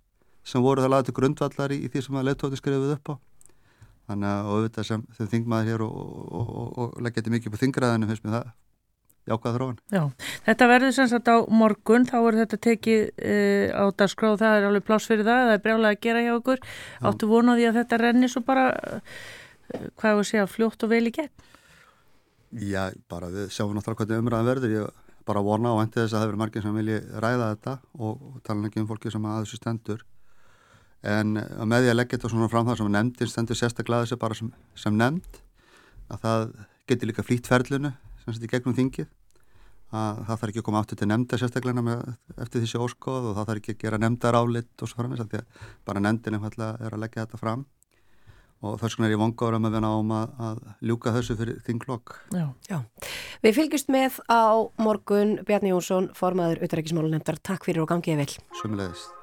sem 0.48 0.63
voru 0.63 0.84
það 0.84 0.96
laðið 0.96 1.18
grundvallar 1.20 1.76
í, 1.76 1.82
í 1.86 1.92
því 1.92 2.06
sem 2.06 2.20
að 2.20 2.32
leittóti 2.32 2.60
skrifið 2.60 2.96
upp 2.96 3.13
á 3.13 3.15
þannig 4.10 4.32
að 4.32 4.50
auðvitað 4.54 4.89
sem 4.89 5.06
þau 5.18 5.28
þingmaður 5.36 5.70
hér 5.70 5.86
og, 5.86 6.02
og 6.39 6.98
leggja 7.04 7.22
þetta 7.22 7.36
mikið 7.36 7.54
på 7.54 7.62
þingraðinu 7.62 8.10
finnst 8.10 8.26
mér 8.26 8.39
það 8.39 8.50
jákvæða 9.30 9.58
þróun. 9.58 9.76
Já, 9.94 10.04
þetta 10.48 10.68
verður 10.72 10.96
sem 10.96 11.10
sagt 11.12 11.30
á 11.30 11.38
morgun, 11.54 12.08
þá 12.10 12.15
verður 12.18 12.42
þetta 12.44 12.60
tekið 12.65 13.04
e, 13.18 13.36
á 13.70 13.84
dagskráð, 14.00 14.39
það 14.42 14.56
er 14.58 14.68
alveg 14.70 14.88
pláss 14.88 15.10
fyrir 15.10 15.28
það, 15.28 15.44
það 15.44 15.56
er 15.56 15.63
brjálega 15.65 15.98
að 15.98 16.02
gera 16.06 16.24
hjá 16.26 16.32
okkur. 16.38 16.63
Já. 16.63 17.04
Áttu 17.12 17.30
vonaði 17.30 17.68
að 17.70 17.80
þetta 17.82 18.02
renni 18.04 18.32
svo 18.32 18.44
bara, 18.48 18.65
hvað 19.70 20.10
er 20.10 20.18
að 20.18 20.28
segja, 20.30 20.50
fljótt 20.50 20.86
og 20.86 20.92
vel 20.94 21.06
í 21.10 21.14
gegn? 21.16 21.48
Já, 22.66 22.90
bara 23.12 23.30
við 23.30 23.52
sjáum 23.54 23.76
náttúrulega 23.78 24.06
hvernig 24.06 24.24
umræðan 24.24 24.50
verður, 24.50 24.74
ég 24.74 25.10
bara 25.30 25.44
vona 25.46 25.76
og 25.76 25.84
endi 25.84 26.00
þess 26.00 26.16
að 26.16 26.24
það 26.24 26.28
verður 26.28 26.42
margir 26.42 26.66
sem 26.66 26.80
vilji 26.80 26.98
ræða 27.22 27.50
þetta 27.52 27.76
og, 28.00 28.24
og 28.30 28.40
tala 28.48 28.70
ekki 28.70 28.82
um 28.82 28.88
fólki 28.90 29.14
sem 29.14 29.28
að 29.30 29.44
þessu 29.44 29.60
stendur. 29.60 30.02
En 31.06 31.38
með 31.38 31.86
því 31.86 31.92
að 31.92 31.98
leggja 32.00 32.18
þetta 32.18 32.32
svona 32.34 32.50
fram 32.52 32.66
það 32.68 32.80
sem 32.80 32.92
nefndin 32.96 33.32
stendur 33.32 33.60
sérstaklega 33.60 34.08
þessu 34.08 34.20
bara 34.20 34.40
sem, 34.40 34.50
sem 34.76 34.98
nefnd, 34.98 35.40
að 36.10 36.26
það 36.26 36.46
getur 36.90 37.12
líka 37.12 37.26
flýtt 37.28 37.50
ferlunu 37.50 37.94
sem 38.24 38.34
sett 38.34 38.48
í 38.48 38.52
gegnum 38.52 38.76
þingið 38.76 39.08
að 39.90 40.20
það 40.20 40.30
þarf 40.30 40.50
ekki 40.50 40.62
að 40.62 40.66
koma 40.68 40.82
áttu 40.84 40.98
til 40.98 41.08
nefnda 41.10 41.38
sérstaklega 41.42 41.84
með, 41.86 42.02
eftir 42.38 42.64
þessi 42.64 42.82
óskoð 42.82 43.30
og 43.30 43.38
það 43.38 43.48
þarf 43.50 43.62
ekki 43.62 43.76
að 43.76 43.84
gera 43.84 44.02
nefndar 44.02 44.38
álitt 44.38 44.84
og 44.84 44.90
svo 44.90 45.00
framins 45.02 45.24
því 45.24 45.40
að 45.40 45.70
bara 45.86 46.04
nefndin 46.04 46.38
er 46.38 46.94
að 46.94 47.02
leggja 47.02 47.26
þetta 47.26 47.42
fram 47.42 47.64
og 48.63 48.80
þess 48.82 48.98
vegna 48.98 49.10
er 49.10 49.15
ég 49.15 49.22
vongáður 49.22 49.60
að 49.60 49.67
við 49.69 49.84
náum 49.86 50.15
að, 50.15 50.34
að 50.48 50.63
ljúka 50.89 51.13
þessu 51.15 51.38
fyrir 51.39 51.62
þinglokk. 51.67 52.17
Já. 52.36 52.48
Já. 52.69 52.80
Við 53.45 53.56
fylgjumst 53.60 53.93
með 53.95 54.19
á 54.28 54.43
morgun 54.82 55.38
Bjarni 55.48 55.72
Jónsson, 55.74 56.12
formaður 56.17 56.65
Utrækismálu 56.67 57.13
nefndar. 57.13 57.39
Takk 57.39 57.67
fyrir 57.67 57.86
og 57.86 57.93
gangið 57.93 58.24
vel. 58.24 58.34
Sumulegist. 58.62 59.19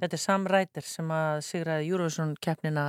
Þetta 0.00 0.16
er 0.16 0.20
Sam 0.22 0.46
Ryder 0.48 0.86
sem 0.88 1.10
að 1.12 1.42
sigraði 1.44 1.90
Eurovision 1.90 2.32
keppnina 2.40 2.86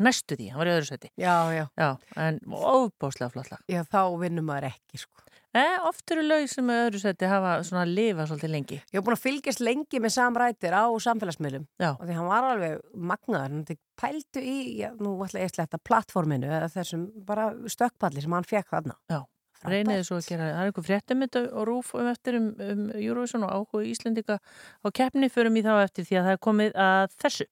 næstu 0.00 0.38
því, 0.38 0.46
hann 0.52 0.62
var 0.62 0.70
í 0.70 0.72
öðru 0.78 0.88
seti. 0.88 1.10
Já, 1.20 1.34
já. 1.52 1.66
Já, 1.76 1.90
en 2.24 2.40
óbáslega 2.48 3.28
flott 3.34 3.50
lag. 3.52 3.60
Já, 3.68 3.82
þá 3.84 4.00
vinnum 4.22 4.48
maður 4.48 4.70
ekki, 4.70 5.02
sko. 5.04 5.28
Eh, 5.56 5.76
oft 5.88 6.08
eru 6.12 6.24
lög 6.24 6.48
sem 6.52 6.72
öðru 6.72 7.00
seti 7.00 7.28
hafa 7.28 7.54
svona 7.64 7.84
lifað 7.88 8.32
svolítið 8.32 8.52
lengi. 8.52 8.80
Ég 8.88 8.98
hef 8.98 9.04
búin 9.04 9.16
að 9.16 9.24
fylgjast 9.28 9.62
lengi 9.64 10.00
með 10.04 10.12
Sam 10.16 10.36
Ryder 10.40 10.76
á 10.76 10.84
samfélagsmiðlum 11.04 11.64
Já. 11.80 11.90
og 11.94 12.04
því 12.04 12.16
hann 12.18 12.28
var 12.32 12.50
alveg 12.50 12.84
magnaður, 12.96 13.56
hann 13.56 13.80
pældu 13.98 14.40
í, 14.44 14.58
já, 14.80 14.90
nú 15.00 15.16
ætla 15.24 15.44
ég 15.44 15.50
að 15.52 15.56
sletta 15.56 15.80
plattforminu 15.84 16.48
eða 16.48 16.68
þessum 16.76 17.08
bara 17.28 17.50
stökkpalli 17.64 18.24
sem 18.24 18.36
hann 18.36 18.48
fekk 18.48 18.72
þarna. 18.76 18.96
Já, 19.12 19.22
Reyniði 19.66 20.06
svo 20.06 20.20
að 20.20 20.28
gera, 20.30 20.48
það 20.52 20.60
er 20.62 20.70
einhver 20.70 20.86
fréttum 20.86 21.24
og 21.26 21.62
rúf 21.66 21.94
um 21.98 22.06
eftir 22.06 22.38
um, 22.38 22.50
um 22.62 22.82
Eurovision 22.94 23.42
og 23.42 23.54
áhuga 23.56 23.86
Íslendinga 23.90 24.38
á 24.38 24.86
keppni 24.94 25.30
förum 25.32 25.58
í 25.58 25.64
þá 25.66 25.72
eftir 25.82 26.06
því 26.06 26.20
að 26.20 26.28
það 26.28 26.36
er 26.36 26.44
komið 26.46 26.76
að 26.78 27.16
þessu. 27.18 27.48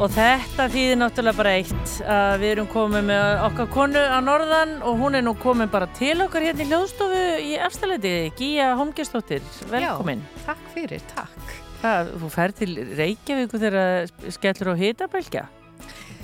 Og 0.00 0.08
þetta 0.14 0.64
þýðir 0.72 0.96
náttúrulega 0.96 1.36
bara 1.36 1.50
eitt 1.58 1.90
að 2.08 2.34
við 2.40 2.52
erum 2.54 2.68
komið 2.72 3.02
með 3.10 3.42
okkar 3.50 3.66
konu 3.74 4.04
að 4.04 4.22
norðan 4.30 4.72
og 4.80 5.02
hún 5.02 5.18
er 5.18 5.26
nú 5.26 5.34
komin 5.36 5.68
bara 5.72 5.90
til 5.98 6.14
okkar 6.24 6.46
hérna 6.48 6.64
í 6.64 6.70
hljóðstofu 6.70 7.24
í 7.44 7.52
efstaleiti, 7.60 8.14
Gíja 8.38 8.70
Holmgjastóttir, 8.80 9.44
velkomin. 9.68 10.24
Takk 10.46 10.72
fyrir, 10.72 11.04
takk. 11.12 11.49
Hvað, 11.80 12.10
þú 12.20 12.28
fær 12.28 12.52
til 12.52 12.74
Reykjavíku 12.98 13.58
þegar 13.62 14.10
skellur 14.36 14.74
á 14.76 14.80
hitabælgja? 14.82 15.46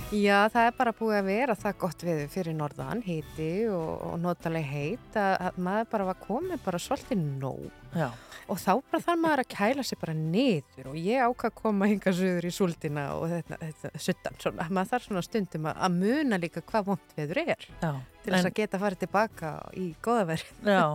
Já, 0.07 0.47
það 0.47 0.65
er 0.69 0.75
bara 0.77 0.91
búið 0.95 1.17
að 1.17 1.25
vera 1.27 1.55
það 1.59 1.73
gott 1.81 2.03
við 2.07 2.19
fyrir 2.31 2.55
norðan, 2.55 3.01
hiti 3.03 3.47
og, 3.67 3.89
og 4.07 4.13
notaleg 4.23 4.63
heit 4.63 5.17
að, 5.19 5.33
að 5.49 5.57
maður 5.65 5.89
bara 5.91 6.05
var 6.07 6.21
komið 6.21 6.61
bara 6.63 6.79
svolítið 6.79 7.25
nóg 7.41 7.65
Já. 7.91 8.05
og 8.47 8.61
þá 8.61 8.69
bara 8.87 9.01
þarf 9.03 9.19
maður 9.25 9.43
að 9.43 9.49
kæla 9.51 9.85
sig 9.89 9.99
bara 9.99 10.15
niður 10.15 10.87
og 10.93 10.95
ég 11.01 11.25
ákvað 11.27 11.51
að 11.51 11.57
koma 11.59 11.89
hinga 11.91 12.13
söður 12.21 12.47
í 12.47 12.53
súldina 12.55 13.03
og 13.17 13.25
þetta, 13.33 13.59
þetta 13.65 14.03
suttan 14.05 14.39
svona, 14.45 14.69
maður 14.79 14.93
þarf 14.93 15.09
svona 15.09 15.25
stundum 15.27 15.67
að, 15.73 15.83
að 15.89 15.99
muna 15.99 16.41
líka 16.45 16.63
hvað 16.71 16.87
vond 16.93 17.13
viður 17.19 17.43
er 17.43 17.67
Já. 17.67 17.91
til 18.23 18.31
þess 18.37 18.51
að 18.53 18.57
geta 18.61 18.81
farið 18.85 19.03
tilbaka 19.03 19.53
í 19.75 19.89
góðaverð. 20.07 20.55
Já, 20.71 20.85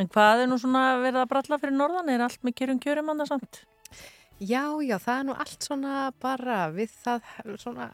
en 0.00 0.12
hvað 0.16 0.46
er 0.46 0.48
nú 0.48 0.60
svona 0.64 0.88
verið 1.04 1.20
að 1.20 1.30
bralla 1.36 1.60
fyrir 1.60 1.76
norðan? 1.76 2.12
Er 2.16 2.24
allt 2.30 2.40
með 2.40 2.56
kjörum 2.62 2.80
kjörum 2.80 3.12
annars 3.12 3.36
samt? 3.36 3.66
Já, 4.42 4.66
já, 4.82 4.96
það 4.98 5.18
er 5.20 5.26
nú 5.28 5.34
allt 5.38 5.62
svona 5.62 5.98
bara 6.18 6.64
við 6.74 6.90
það 7.04 7.26
svona 7.62 7.86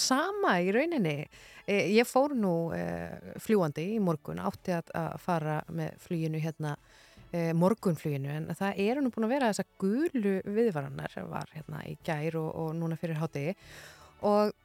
sama 0.00 0.54
í 0.64 0.70
rauninni. 0.72 1.26
E, 1.68 1.76
ég 1.92 2.08
fór 2.08 2.32
nú 2.32 2.72
e, 2.72 2.80
fljúandi 3.44 3.84
í 3.92 3.98
morgun, 4.00 4.40
átti 4.40 4.72
að, 4.72 4.88
fara 5.20 5.58
með 5.68 5.98
fluginu 6.00 6.40
hérna, 6.40 6.72
e, 7.28 7.52
morgunfluginu, 7.52 8.32
en 8.38 8.48
það 8.56 8.82
eru 8.86 9.04
nú 9.04 9.12
búin 9.12 9.28
að 9.28 9.34
vera 9.34 9.52
þessa 9.52 9.68
gulu 9.84 10.34
viðvarannar, 10.48 11.18
var 11.28 11.52
hérna 11.52 11.84
í 11.84 11.94
gær 12.08 12.40
og, 12.40 12.50
og 12.64 12.74
núna 12.80 12.96
fyrir 12.96 13.20
hátegi 13.20 13.54
og 14.24 14.56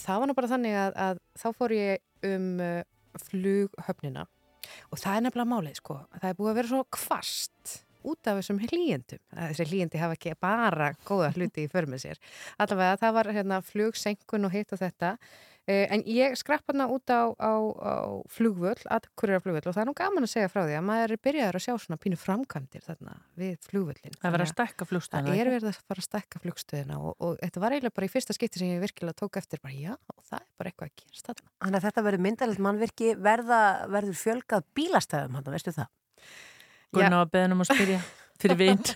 það 0.00 0.20
var 0.22 0.30
nú 0.30 0.38
bara 0.40 0.52
þannig 0.54 0.80
að, 0.80 1.00
að 1.10 1.24
þá 1.44 1.48
fór 1.60 1.76
ég 1.76 2.30
um 2.32 2.50
flughöfnina. 3.28 4.24
Og 4.88 4.96
það 4.96 5.18
er 5.18 5.24
nefnilega 5.26 5.50
málið 5.50 5.82
sko, 5.82 6.02
það 6.16 6.30
er 6.30 6.38
búið 6.38 6.54
að 6.54 6.62
vera 6.62 6.72
svo 6.72 6.86
kvast 6.96 7.83
út 8.04 8.30
af 8.30 8.38
þessum 8.42 8.60
hlýjendum. 8.64 9.22
Þessi 9.34 9.68
hlýjendi 9.70 10.02
hafa 10.02 10.18
ekki 10.18 10.36
bara 10.40 10.92
góða 11.08 11.32
hluti 11.36 11.64
í 11.66 11.72
för 11.72 11.88
með 11.90 12.04
sér. 12.08 12.22
Allavega 12.60 13.00
það 13.02 13.18
var 13.20 13.32
hérna 13.38 13.62
flugsenkun 13.64 14.48
og 14.50 14.54
hitt 14.54 14.72
og 14.76 14.82
þetta. 14.84 15.16
Eh, 15.64 15.86
En 15.94 16.02
ég 16.04 16.34
skrapp 16.36 16.66
hérna 16.68 16.84
út 16.92 17.08
á, 17.08 17.32
á, 17.40 17.52
á 17.56 18.20
flugvöll, 18.28 18.82
aðkurra 18.92 19.38
flugvöll 19.40 19.64
og 19.64 19.72
það 19.72 19.80
er 19.80 19.88
nú 19.88 19.94
gaman 19.96 20.26
að 20.26 20.32
segja 20.34 20.50
frá 20.52 20.60
því 20.66 20.74
að 20.76 20.82
maður 20.84 21.14
er 21.14 21.20
byrjaður 21.24 21.56
að 21.56 21.64
sjá 21.64 21.72
svona 21.80 21.96
pínu 22.02 22.18
framkvæmdir 22.20 22.84
þarna 22.84 23.14
við 23.40 23.54
flugvöllin. 23.70 24.12
Það 24.20 24.28
er 24.28 24.34
verið 24.36 24.44
að 24.44 24.52
stækka 24.52 24.84
Það 24.84 24.90
flugstöðina. 24.92 25.36
er 25.40 25.50
verið 25.54 25.70
að 25.70 25.78
fara 25.88 26.04
að 26.04 26.08
stækka 26.10 26.42
flugstöðina 26.44 26.98
og, 27.00 27.16
og 27.24 27.38
þetta 27.40 27.62
var 27.64 27.72
eiginlega 27.78 27.96
bara 27.96 28.10
í 28.10 28.12
fyrsta 28.12 28.36
skipti 28.36 28.60
sem 28.60 28.74
ég 28.74 28.84
virkilega 28.84 29.16
tók 29.24 29.40
eftir 29.40 29.62
bara 29.64 29.72
já, 29.80 29.96
það 30.28 30.40
er 30.42 30.46
bara 30.60 30.68
eitthvað 30.74 30.90
að 30.92 30.96
gerast 31.00 31.30
þarna. 31.32 31.48
Þannig 31.64 31.80
að 31.80 31.86
þetta 31.88 32.06
verður 32.10 32.24
myndalegt 32.28 32.64
mannvirki 32.68 33.14
verða, 33.24 33.62
verður 33.96 34.20
fjölgað 34.20 34.68
bílastæðum 34.76 35.38
hann, 35.40 35.48
veistu 35.56 35.72
það? 35.80 35.88
Gunnar 37.00 37.24
var 37.24 37.32
beðin 37.34 37.52
um 37.58 37.64
að 37.64 37.72
spyrja. 37.74 38.02
fyrir 38.42 38.56
vinn. 38.58 38.82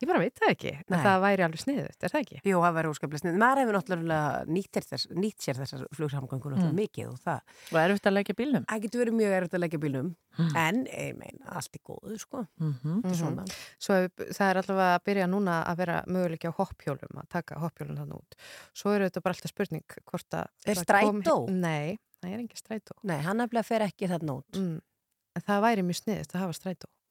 Ég 0.00 0.08
bara 0.08 0.18
veit 0.22 0.32
það 0.40 0.50
ekki, 0.54 0.70
Nei. 0.88 0.94
að 0.96 1.02
það 1.04 1.18
væri 1.26 1.42
alveg 1.44 1.60
sniðut, 1.60 1.96
er 2.06 2.08
það 2.14 2.22
ekki? 2.22 2.38
Jú, 2.48 2.60
það 2.64 2.76
væri 2.78 2.88
óskaplega 2.88 3.20
snið. 3.20 3.34
Maður 3.42 3.58
hefur 3.60 3.76
náttúrulega 3.76 4.46
nýtt, 4.48 4.78
þess, 4.88 5.04
nýtt 5.12 5.44
sér 5.44 5.58
þessar 5.60 5.82
flugsamgöngur 5.92 6.54
náttúrulega 6.54 6.72
Mm. 6.72 6.78
mikið 6.80 7.10
og 7.10 7.18
það, 7.20 7.42
Og 7.68 7.76
erfitt 7.82 8.08
að 8.08 8.14
leggja 8.16 8.34
bílnum. 8.38 8.64
það 8.64 8.80
getur 8.86 9.02
verið 9.04 9.16
mjög 9.18 9.34
erfitt 9.36 9.54
að 9.58 9.62
leggja 9.66 9.78
bílum 9.84 10.08
en, 10.56 10.80
ég 10.88 11.18
meina, 11.20 11.44
allt 11.52 11.76
er 11.76 11.82
góðu, 11.84 12.16
sko. 12.18 12.46
Mm 12.56 12.74
Þetta 12.80 13.12
er 13.12 13.18
svona. 13.20 13.44
Svo 13.78 13.94
það 14.16 14.48
er 14.48 14.56
allavega 14.62 14.96
að 14.96 15.04
byrja 15.04 15.28
núna 15.28 15.58
að 15.68 15.76
vera 15.76 16.02
möguleiki 16.08 16.48
á 16.48 16.52
hoppjólum, 16.56 17.12
að 17.20 17.28
taka 17.28 17.60
hoppjólum 17.60 18.00
þannig 18.00 18.16
út. 18.24 18.34
Svo 18.72 18.94
eru 18.96 19.04
þetta 19.10 19.20
bara 19.22 19.34
alltaf 19.36 19.52
spurning 19.52 19.84
hvort 20.08 20.32
að... 20.32 20.48
Er 20.64 20.74
strætó? 20.80 21.36
Nei, 21.52 21.98
það 22.24 22.32
er 22.32 22.38
engin 22.40 22.56
strætó. 22.56 22.96
Nei, 23.04 23.18
hann 23.20 23.44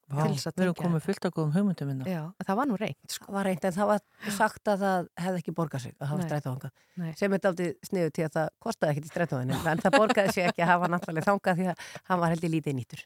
að. 0.07 0.17
Vá, 0.17 0.23
að 0.23 0.57
við 0.57 0.63
erum 0.63 0.75
komið 0.77 1.03
fullt 1.03 1.25
af 1.27 1.33
góðum 1.35 1.53
hugmyndum 1.55 1.89
minna. 1.91 2.07
Já, 2.07 2.19
en 2.31 2.47
það 2.47 2.59
var 2.59 2.69
nú 2.69 2.77
reynd, 2.79 3.11
sko. 3.11 3.27
Það 3.27 3.37
var 3.37 3.47
reynd 3.49 3.67
en 3.67 3.75
það 3.75 3.89
var 3.91 4.33
sagt 4.37 4.71
að 4.71 4.83
það 4.83 5.09
hefði 5.23 5.41
ekki 5.41 5.53
borgað 5.57 5.83
sig 5.83 5.95
að 5.97 6.11
hafa. 6.13 6.71
Nei. 6.97 7.09
Sem 7.19 7.35
er 7.35 7.47
aldrei 7.49 7.67
sniðu 7.85 8.13
til 8.15 8.25
að 8.25 8.37
það 8.37 8.51
kostaði 8.63 8.93
ekkit 8.93 9.09
í 9.09 9.11
strætóðinu 9.11 9.57
en 9.73 9.83
það 9.83 9.97
borgaði 9.97 10.35
sig 10.37 10.47
ekki 10.49 10.63
að 10.65 10.71
hafa 10.71 10.91
náttúrulega 10.93 11.27
þangað 11.27 11.59
því 11.59 11.67
að 11.73 11.83
hann 12.09 12.21
var 12.23 12.33
heldur 12.33 12.53
lítið 12.55 12.77
nýttur. 12.79 13.03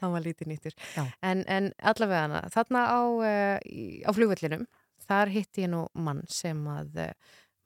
hann 0.00 0.14
var 0.16 0.26
lítið 0.26 0.50
nýttur. 0.50 0.76
Já. 0.96 1.04
En, 1.30 1.44
en 1.46 1.70
allavega 1.92 2.24
hana, 2.26 2.42
þarna 2.52 2.82
á, 2.90 3.00
uh, 3.00 4.02
á 4.04 4.10
flugvellinum, 4.16 4.66
þar 5.06 5.32
hitti 5.32 5.64
ég 5.64 5.72
nú 5.72 5.86
mann 5.94 6.20
sem 6.28 6.60
að 6.68 7.00
uh, 7.06 7.14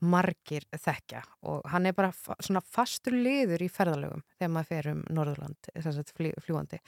margir 0.04 0.66
þekkja 0.70 1.22
og 1.48 1.64
hann 1.72 1.88
er 1.88 1.96
bara 1.96 2.12
fa 2.14 2.36
svona 2.42 2.62
fastur 2.62 3.16
liður 3.16 3.64
í 3.64 3.70
ferðalögum 3.72 4.24
þegar 4.36 4.52
maður 4.52 4.70
fer 4.70 4.88
um 4.92 5.04
Norðurland, 5.16 5.70
þess 5.72 6.00
að 6.02 6.12
fljúandi. 6.18 6.42
fljúgandi. 6.44 6.80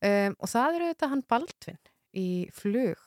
Um, 0.00 0.34
og 0.40 0.50
það 0.50 0.80
eru 0.80 0.90
þetta 0.92 1.12
hann 1.12 1.22
Baldvin 1.30 1.78
í 2.14 2.28
flug 2.54 2.98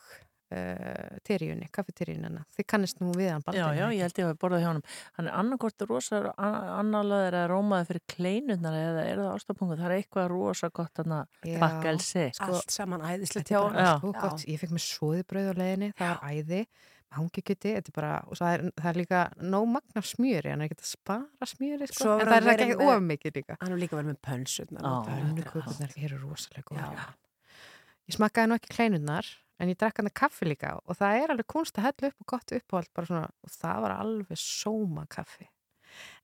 uh, 0.52 1.18
teríunni, 1.26 1.68
kaffeteríunina. 1.72 2.42
Þið 2.56 2.66
kannist 2.72 3.00
nú 3.02 3.12
við 3.16 3.30
hann 3.34 3.44
Baldvin. 3.46 3.62
Já, 3.64 3.80
já, 3.80 3.86
ég 3.96 4.04
held 4.06 4.20
ég 4.20 4.26
að 4.26 4.30
hafa 4.32 4.40
borðað 4.44 4.62
hjá 4.64 4.68
honum. 4.72 4.84
Hann 5.18 5.30
er 5.30 5.38
annarkort 5.42 5.86
rosa 5.88 6.20
annarlaður 6.38 7.38
eða 7.40 7.50
rómaður 7.52 7.90
fyrir 7.92 8.04
kleinurnar 8.14 8.78
eða 8.82 9.06
er 9.06 9.22
það 9.22 9.32
ástapungu. 9.36 9.78
Það 9.78 9.88
er 9.90 9.96
eitthvað 9.98 10.30
rosa 10.34 10.70
gott 10.80 11.02
hann 11.02 11.16
að 11.20 11.48
bakka 11.64 11.90
elsi. 11.94 12.28
Allt 12.48 12.76
saman 12.76 13.08
æðislegt 13.08 13.52
hjá 13.54 13.60
hann. 13.64 13.82
sko 13.98 14.14
gott. 14.16 14.46
Ég 14.48 14.62
fekk 14.62 14.76
mér 14.76 14.86
svoðibröð 14.88 15.52
á 15.52 15.54
leiðinni, 15.62 15.92
það 15.98 16.14
var 16.14 16.38
æði 16.38 16.62
hangikjöti, 17.16 17.72
þetta 17.78 17.88
er 17.88 17.94
bara 17.96 18.12
og 18.28 18.36
það 18.36 18.52
er, 18.54 18.62
það 18.76 18.88
er 18.90 18.98
líka 19.00 19.20
nóg 19.40 19.66
magna 19.72 20.02
smjöri 20.04 20.50
hann 20.52 20.60
er 20.60 20.68
ekki 20.68 20.76
að 20.82 20.90
spara 20.90 21.48
smjöri 21.48 21.88
sko. 21.88 22.18
En 22.18 22.26
það 22.28 22.36
er 22.38 22.48
ekki 22.54 22.76
með- 22.76 22.92
of 22.92 23.02
mikið 23.08 23.36
líka 23.38 23.56
Hann 23.60 23.72
er 23.72 23.80
líka 23.80 23.96
verið 23.96 24.10
með 24.12 24.20
það 25.06 25.08
er- 25.08 25.24
Pönnukökurnar 25.28 25.92
eru 26.04 26.18
rosalega 26.22 26.76
Já. 26.76 26.88
góða 26.88 27.06
Ég 28.08 28.16
smakkaði 28.16 28.48
nú 28.48 28.54
ekki 28.58 28.74
kleinurnar 28.76 29.26
en 29.60 29.68
ég 29.68 29.76
drakk 29.78 29.96
hann 29.98 30.06
að 30.08 30.14
kaffi 30.14 30.46
líka 30.48 30.74
og 30.86 30.96
það 30.96 31.22
er 31.22 31.28
alveg 31.34 31.46
kunst 31.46 31.74
að 31.78 31.88
hella 31.88 32.08
upp 32.12 32.20
og 32.20 32.26
gott 32.26 32.52
uppáhald 32.58 32.92
bara 32.94 33.06
svona, 33.06 33.30
og 33.44 33.50
það 33.50 33.80
var 33.82 33.90
alveg 33.98 34.38
sóma 34.38 35.06
kaffi 35.08 35.48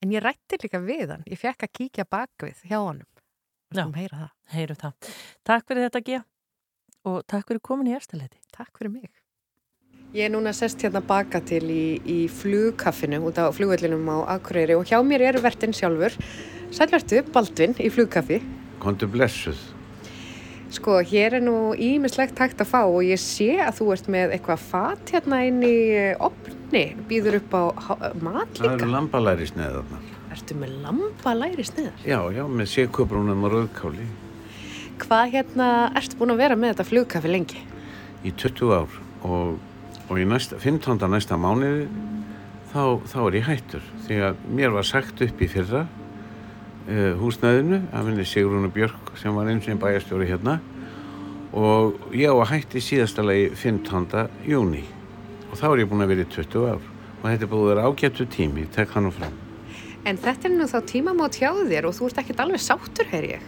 en 0.02 0.10
ég 0.10 0.22
rætti 0.22 0.60
líka 0.62 0.78
við 0.84 1.08
hann 1.10 1.24
ég 1.26 1.38
fekk 1.40 1.64
að 1.66 1.72
kíkja 1.80 2.04
bakvið 2.04 2.62
hjá 2.68 2.78
honum 2.78 3.06
og 3.88 3.94
heyra 3.96 4.30
það 4.30 4.76
það. 4.78 4.92
Takk 5.44 5.66
fyrir 5.66 5.88
þetta, 5.90 6.04
Gia. 6.04 6.24
Og 7.04 7.26
takk 7.26 7.48
fyrir 7.48 7.60
komin 7.60 7.88
í 7.90 7.94
erstaleiti. 7.96 8.38
Takk 8.54 8.78
fyrir 8.78 8.92
mig. 8.92 9.10
Ég 10.14 10.28
er 10.28 10.30
núna 10.30 10.52
sest 10.54 10.78
hérna 10.84 11.00
baka 11.02 11.40
til 11.42 11.64
í, 11.74 11.84
í 12.06 12.18
flugkaffinu 12.30 13.18
út 13.26 13.38
á 13.40 13.50
flugvellinum 13.54 14.04
á 14.14 14.36
Akureyri 14.36 14.76
og 14.78 14.86
hjá 14.86 15.00
mér 15.02 15.24
eru 15.32 15.40
vertin 15.42 15.74
sjálfur. 15.74 16.14
Sælvertu, 16.74 17.22
Baldvin 17.34 17.74
í 17.82 17.88
flugkaffi. 17.90 18.38
Kontu 18.82 19.08
blessuð. 19.10 19.58
Sko, 20.74 21.00
hér 21.06 21.36
er 21.38 21.42
nú 21.42 21.56
ímislegt 21.74 22.38
hægt 22.38 22.62
að 22.62 22.70
fá 22.70 22.80
og 22.86 23.02
ég 23.06 23.18
sé 23.22 23.48
að 23.62 23.76
þú 23.80 23.88
ert 23.94 24.08
með 24.10 24.36
eitthvað 24.36 24.62
fat 24.70 25.12
hérna 25.14 25.40
inn 25.48 25.60
í 25.66 25.74
opni, 26.22 26.84
býður 27.10 27.40
upp 27.40 27.54
á 27.58 27.62
há- 27.88 28.14
mat 28.22 28.54
Það 28.54 28.64
líka. 28.64 28.72
eru 28.78 28.90
lambalæri 28.94 29.46
sneið 29.50 29.76
þarna. 29.80 30.00
Ertu 30.34 30.54
með 30.58 30.72
lamba 30.82 31.34
læri 31.38 31.62
sniðar? 31.66 31.98
Já, 32.06 32.18
já, 32.34 32.42
með 32.50 32.66
sékubrúnum 32.74 33.44
og 33.46 33.52
rauðkáli 33.52 34.06
Hvað 34.98 35.30
hérna 35.34 35.68
ertu 35.94 36.16
búin 36.18 36.32
að 36.34 36.40
vera 36.42 36.56
með 36.58 36.74
þetta 36.74 36.86
flugkaffi 36.90 37.30
lengi? 37.30 37.60
í 38.24 38.32
20 38.34 38.72
ár 38.74 38.88
og, 39.22 39.58
og 40.08 40.20
í 40.20 40.26
næsta, 40.28 40.58
15. 40.60 41.00
næsta 41.10 41.38
mánuði 41.40 41.86
þá, 42.72 43.00
þá 43.08 43.18
er 43.24 43.38
ég 43.38 43.48
hættur 43.48 43.84
því 44.06 44.20
að 44.28 44.42
mér 44.58 44.74
var 44.74 44.88
sagt 44.88 45.22
upp 45.24 45.42
í 45.42 45.50
fyrra 45.50 45.84
uh, 45.84 47.12
húsnæðinu 47.20 47.80
af 47.92 48.08
henni 48.08 48.26
Sigrúnu 48.28 48.72
Björk 48.74 49.14
sem 49.20 49.36
var 49.36 49.48
eins 49.52 49.64
og 49.64 49.74
einn 49.74 49.82
bæjarstjóri 49.82 50.28
hérna 50.28 50.58
og 51.54 52.10
ég 52.16 52.28
á 52.28 52.36
að 52.36 52.50
hætti 52.52 52.82
síðasta 52.82 53.24
lagi 53.24 53.48
15. 53.54 54.28
júni 54.48 54.84
og 55.50 55.56
þá 55.60 55.70
er 55.70 55.84
ég 55.84 55.90
búin 55.92 56.04
að 56.04 56.12
vera 56.14 56.26
í 56.26 56.34
20 56.36 56.68
ár 56.74 56.84
og 56.84 57.24
þetta 57.30 57.46
er 57.46 57.50
búin 57.54 57.64
að 57.64 57.72
vera 57.72 57.88
ágættu 57.88 58.28
tími, 58.28 58.68
tek 58.74 58.92
það 58.92 59.08
nú 59.08 59.16
fram 59.16 59.40
En 60.04 60.18
þetta 60.20 60.50
er 60.50 60.52
nú 60.52 60.66
þá 60.68 60.78
tímamót 60.84 61.36
hjá 61.40 61.48
þér 61.64 61.86
og 61.88 61.94
þú 61.96 62.10
ert 62.10 62.18
ekkert 62.20 62.40
alveg 62.44 62.60
sáttur, 62.60 63.06
heyr 63.08 63.26
ég. 63.38 63.44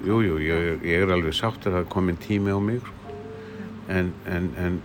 Jú, 0.00 0.22
jú, 0.24 0.38
ég, 0.40 0.80
ég 0.88 1.02
er 1.04 1.10
alveg 1.12 1.34
sáttur 1.36 1.76
að 1.76 1.90
komin 1.92 2.16
tími 2.16 2.54
á 2.56 2.56
mig 2.56 2.80
sko. 2.80 3.16
en, 3.90 4.12
en, 4.24 4.46
en 4.56 4.78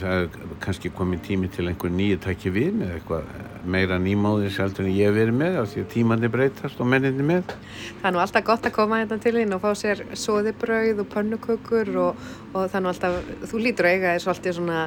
það 0.00 0.18
er 0.18 0.54
kannski 0.62 0.90
komin 0.94 1.20
tími 1.24 1.48
til 1.52 1.66
einhver 1.70 1.92
nýju 1.92 2.18
takki 2.24 2.52
við 2.54 2.76
með 2.80 2.92
eitthvað 2.96 3.30
meira 3.74 3.98
nýmáðis 4.02 4.58
heldur 4.62 4.86
en 4.86 4.94
ég 4.96 5.10
hef 5.10 5.16
verið 5.16 5.38
með 5.38 5.58
því 5.72 5.82
að 5.84 5.90
tímandi 5.94 6.30
breytast 6.32 6.82
og 6.82 6.88
menninni 6.92 7.26
með 7.26 7.54
Það 7.54 8.06
er 8.10 8.14
nú 8.16 8.22
alltaf 8.22 8.46
gott 8.46 8.68
að 8.68 8.76
koma 8.76 9.00
hérna 9.02 9.18
til 9.22 9.34
þín 9.38 9.56
og 9.56 9.64
fá 9.64 9.72
sér 9.78 10.04
soðibrauð 10.24 11.02
og 11.04 11.10
pönnukökur 11.16 11.92
og, 12.04 12.22
og 12.52 12.60
það 12.62 12.78
er 12.78 12.86
nú 12.86 12.92
alltaf, 12.92 13.18
þú 13.50 13.64
lítur 13.66 13.88
að 13.88 13.96
eiga 13.96 14.14
þér 14.14 14.24
svolítið 14.26 14.56
svona 14.60 14.80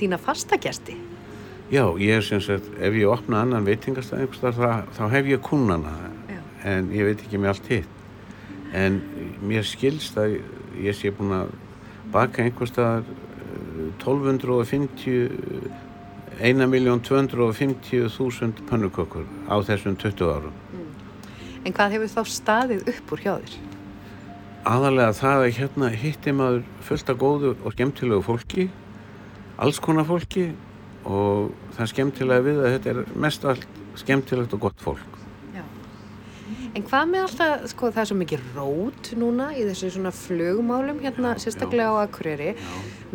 þína 0.00 0.20
fastagjasti. 0.20 0.98
Já, 1.70 1.84
ég 2.02 2.18
er 2.18 2.26
sem 2.26 2.42
sagt, 2.42 2.66
ef 2.82 2.98
ég 2.98 3.06
opna 3.06 3.44
annan 3.44 3.66
staðar, 3.70 4.28
þá, 4.58 4.90
þá 4.96 5.04
hef 5.14 5.30
ég 5.30 5.42
kunnana 5.46 5.94
Já. 6.26 6.40
en 6.66 6.90
ég 6.90 7.06
veit 7.06 7.22
ekki 7.22 7.38
með 7.38 7.54
allt 7.54 7.70
hitt 7.70 7.96
en 8.72 9.00
mér 9.46 9.66
skilst 9.66 10.18
að 10.20 10.38
ég 10.80 10.94
sé 10.96 11.10
búin 11.14 11.34
að 11.34 11.52
baka 12.12 12.44
einhvers 12.44 12.72
staðar 12.72 13.06
eh, 13.06 13.29
1250 13.98 15.28
1.250.000 16.40 18.64
pönnukökur 18.70 19.24
á 19.50 19.60
þessum 19.60 19.94
20 20.00 20.30
árum. 20.30 20.54
En 21.66 21.72
hvað 21.76 21.92
hefur 21.98 22.10
þá 22.14 22.22
staðið 22.32 22.80
upp 22.94 23.06
úr 23.12 23.20
hjá 23.26 23.34
þér? 23.42 23.54
aðalega 24.68 25.12
það 25.16 25.44
að 25.44 25.54
hérna 25.56 25.88
hitti 25.96 26.32
maður 26.36 26.64
fullt 26.84 27.10
af 27.10 27.20
góðu 27.20 27.52
og 27.64 27.72
skemmtilegu 27.72 28.24
fólki 28.24 28.66
alls 29.60 29.80
konar 29.80 30.04
fólki 30.08 30.50
og 31.08 31.54
það 31.78 31.92
skemmtilega 31.94 32.44
við 32.44 32.60
að 32.60 32.74
þetta 32.74 32.92
er 32.92 33.00
mest 33.24 33.46
allt 33.48 33.80
skemmtilegt 34.00 34.56
og 34.56 34.66
gott 34.66 34.84
fólk 34.84 35.09
En 36.70 36.84
hvað 36.86 37.08
með 37.10 37.24
alltaf, 37.24 37.62
sko 37.72 37.88
það 37.90 38.00
er 38.00 38.08
svo 38.08 38.16
mikið 38.20 38.42
rót 38.54 39.08
núna 39.18 39.48
í 39.58 39.64
þessu 39.66 39.88
svona 39.90 40.12
flugmálum 40.14 41.00
hérna, 41.02 41.32
sérstaklega 41.42 41.90
á 41.90 42.06
Akureyri. 42.06 42.52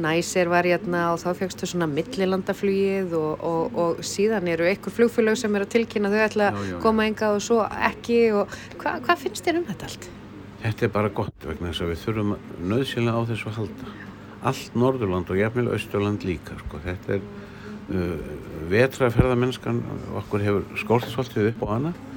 Næsir 0.04 0.50
var 0.52 0.68
hérna 0.68 1.06
og 1.14 1.22
þá 1.22 1.30
fegstu 1.40 1.70
svona 1.72 1.88
millilandaflugið 1.88 3.14
og, 3.16 3.46
og, 3.48 3.78
og 3.80 4.02
síðan 4.04 4.50
eru 4.52 4.68
einhver 4.68 4.92
flugfélög 4.92 5.40
sem 5.40 5.56
eru 5.56 5.68
að 5.68 5.72
tilkynna 5.72 6.12
þau 6.12 6.18
ætla 6.26 6.50
Já, 6.50 6.52
já, 6.52 6.60
að 6.66 6.74
já. 6.74 6.80
koma 6.84 7.06
engað 7.08 7.36
og 7.38 7.46
svo 7.46 7.60
ekki 7.88 8.18
og 8.36 8.58
hva, 8.82 8.98
hvað 9.06 9.22
finnst 9.24 9.48
þér 9.48 9.60
um 9.62 9.68
þetta 9.70 9.88
allt? 9.88 10.10
Þetta 10.66 10.88
er 10.88 10.92
bara 10.98 11.12
gott 11.22 11.48
vegna 11.48 11.72
þess 11.72 11.86
að 11.86 11.94
við 11.94 12.04
þurfum 12.04 12.34
nöðsynlega 12.74 13.24
á 13.24 13.28
þessu 13.30 13.52
að 13.52 13.60
halda. 13.62 13.94
Allt 14.52 14.76
Norðurland 14.82 15.32
og 15.32 15.40
jafnvel 15.40 15.70
Austurland 15.78 16.28
líka. 16.28 16.58
Sko. 16.66 16.82
Þetta 16.84 17.16
er 17.16 17.24
uh, 17.24 18.36
vetraferðamennskan, 18.74 19.80
okkur 20.20 20.44
hefur 20.44 20.68
skóltsvoltið 20.84 21.54
upp 21.54 21.66
hana 21.70 21.94
uh, 21.96 22.15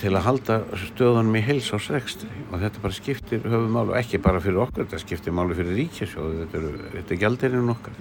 til 0.00 0.12
að 0.16 0.24
halda 0.24 0.54
stöðunum 0.80 1.34
í 1.36 1.42
heilsásrekstri 1.44 2.28
og 2.48 2.62
þetta 2.62 2.80
bara 2.80 2.96
skiptir 2.96 3.42
höfumál 3.44 3.90
og 3.90 3.98
ekki 4.00 4.20
bara 4.24 4.40
fyrir 4.40 4.62
okkur, 4.64 4.86
þetta 4.86 5.00
skiptir 5.02 5.34
máli 5.36 5.56
fyrir 5.58 5.76
ríkjasjóðu, 5.76 6.38
þetta, 6.46 6.62
eru- 6.62 6.90
þetta 6.94 7.14
er 7.14 7.20
gjaldirinn 7.24 7.72
okkar. 7.74 7.98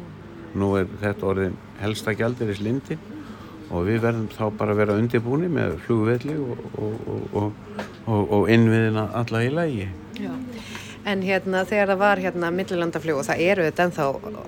Nú 0.58 0.70
er 0.80 0.88
þetta 1.02 1.28
orðin 1.28 1.58
helsta 1.82 2.14
gjaldiris 2.16 2.62
lindin 2.64 3.02
og 3.68 3.84
við 3.90 4.00
verðum 4.06 4.30
þá 4.32 4.46
bara 4.58 4.72
að 4.72 4.80
vera 4.80 4.96
undirbúni 4.96 5.50
með 5.52 5.76
flugvelli 5.84 6.38
og, 6.40 6.62
og, 6.80 7.52
og, 8.08 8.22
og 8.38 8.48
innviðina 8.56 9.10
alla 9.20 9.44
í 9.44 9.52
lægi. 9.52 9.90
Já. 10.24 10.32
En 11.08 11.22
hérna 11.24 11.62
þegar 11.64 11.88
það 11.94 12.00
var 12.02 12.20
hérna 12.20 12.48
millilandaflug 12.52 13.20
og 13.22 13.26
það 13.30 13.42
eru 13.48 13.64
þetta 13.70 13.84
ennþá 13.88 14.06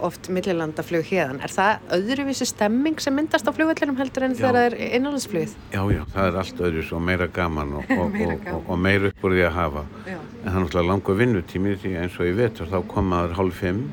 oft 0.10 0.28
millilandaflug 0.36 1.05
hérðan, 1.07 1.38
er 1.45 1.53
það 1.53 1.86
öðruvísi 1.95 2.47
stemming 2.49 2.99
sem 2.99 3.16
myndast 3.16 3.47
á 3.47 3.51
flugvellinum 3.55 3.95
heldur 4.01 4.26
en 4.28 4.34
Já. 4.36 4.39
þegar 4.41 4.57
það 4.57 4.66
er 4.68 4.76
innanlandsflugið? 4.97 5.53
Já, 5.72 5.82
já, 5.95 6.01
það 6.16 6.28
er 6.32 6.39
allt 6.41 6.60
öðru 6.68 6.84
svo 6.89 6.99
meira 6.99 7.28
gaman 7.39 7.72
og, 7.80 7.93
og, 7.99 8.10
Meira 8.12 8.34
og, 8.34 8.41
gaman. 8.43 8.57
og, 8.57 8.74
og 8.76 8.82
meira 8.84 9.12
upp 9.14 9.24
úr 9.30 9.36
því 9.38 9.45
að 9.47 9.55
hafa. 9.60 9.86
Já. 10.10 10.18
En 10.20 10.49
það 10.49 10.49
er 10.51 10.66
náttúrulega 10.66 10.89
langur 10.91 11.20
vinnutími 11.22 11.78
því 11.86 11.93
eins 12.03 12.20
og 12.20 12.28
ég 12.28 12.38
vetur 12.41 12.74
þá 12.74 12.78
kom 12.91 13.10
maður 13.14 13.38
hálf 13.39 13.62
fimm 13.64 13.86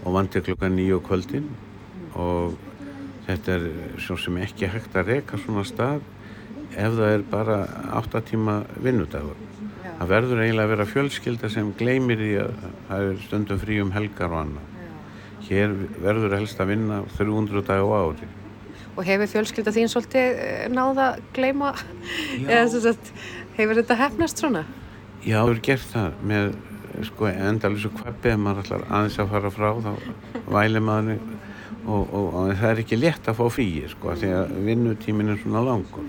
og 0.00 0.16
vandi 0.16 0.40
klukkan 0.48 0.78
nýju 0.80 0.96
á 0.96 1.06
kvöldin 1.10 1.50
og 2.16 2.56
þetta 3.28 3.58
er 3.58 3.68
svo 4.00 4.16
sem 4.16 4.40
ekki 4.40 4.72
hægt 4.72 4.96
að 4.96 5.12
reka 5.12 5.38
svona 5.44 5.66
stað 5.68 6.00
ef 6.72 6.96
það 6.96 7.06
er 7.18 7.28
bara 7.36 7.60
átta 8.00 8.24
tíma 8.24 8.62
vinnudagur. 8.80 9.36
Það 10.00 10.12
verður 10.14 10.38
eiginlega 10.40 10.64
að 10.64 10.72
vera 10.72 10.88
fjölskylda 10.88 11.50
sem 11.52 11.72
gleymir 11.76 12.20
því 12.20 12.30
að 12.40 12.52
það 12.88 13.06
er 13.06 13.18
stundum 13.26 13.60
frí 13.60 13.80
um 13.82 13.90
helgar 13.92 14.32
og 14.32 14.44
annað. 14.46 14.76
Hér 15.50 15.74
verður 16.00 16.36
helst 16.38 16.62
að 16.62 16.72
vinna 16.72 17.00
300 17.18 17.66
dag 17.68 17.84
á 17.84 17.88
ári. 18.00 18.28
Og 18.96 19.04
hefur 19.06 19.30
fjölskylda 19.34 19.74
þín 19.76 19.92
svolítið 19.92 20.40
eh, 20.46 20.64
náð 20.72 21.02
að 21.04 21.20
gleyma, 21.36 21.74
eða 22.46 22.80
sagt, 22.86 23.12
hefur 23.58 23.80
þetta 23.80 23.98
hefnast 24.00 24.40
svona? 24.40 24.64
Já, 25.20 25.42
það 25.42 25.52
er 25.52 25.62
gert 25.68 25.88
það 25.92 26.24
með 26.32 26.50
sko, 27.10 27.28
endalísu 27.30 27.92
kveppi 27.94 28.32
ef 28.32 28.40
maður 28.40 28.64
ætlar 28.64 28.86
aðeins 28.88 29.20
að 29.20 29.32
fara 29.34 29.52
frá 29.52 29.68
þá 29.84 29.92
væli 30.50 30.82
maður 30.84 31.20
og, 31.86 32.02
og, 32.02 32.24
og 32.24 32.52
það 32.56 32.68
er 32.70 32.82
ekki 32.82 32.98
létt 32.98 33.28
að 33.28 33.38
fá 33.40 33.44
fríi 33.52 33.84
sko, 33.92 34.16
því 34.16 34.32
að 34.36 34.54
vinnutímin 34.66 35.32
er 35.34 35.40
svona 35.42 35.64
langur. 35.68 36.08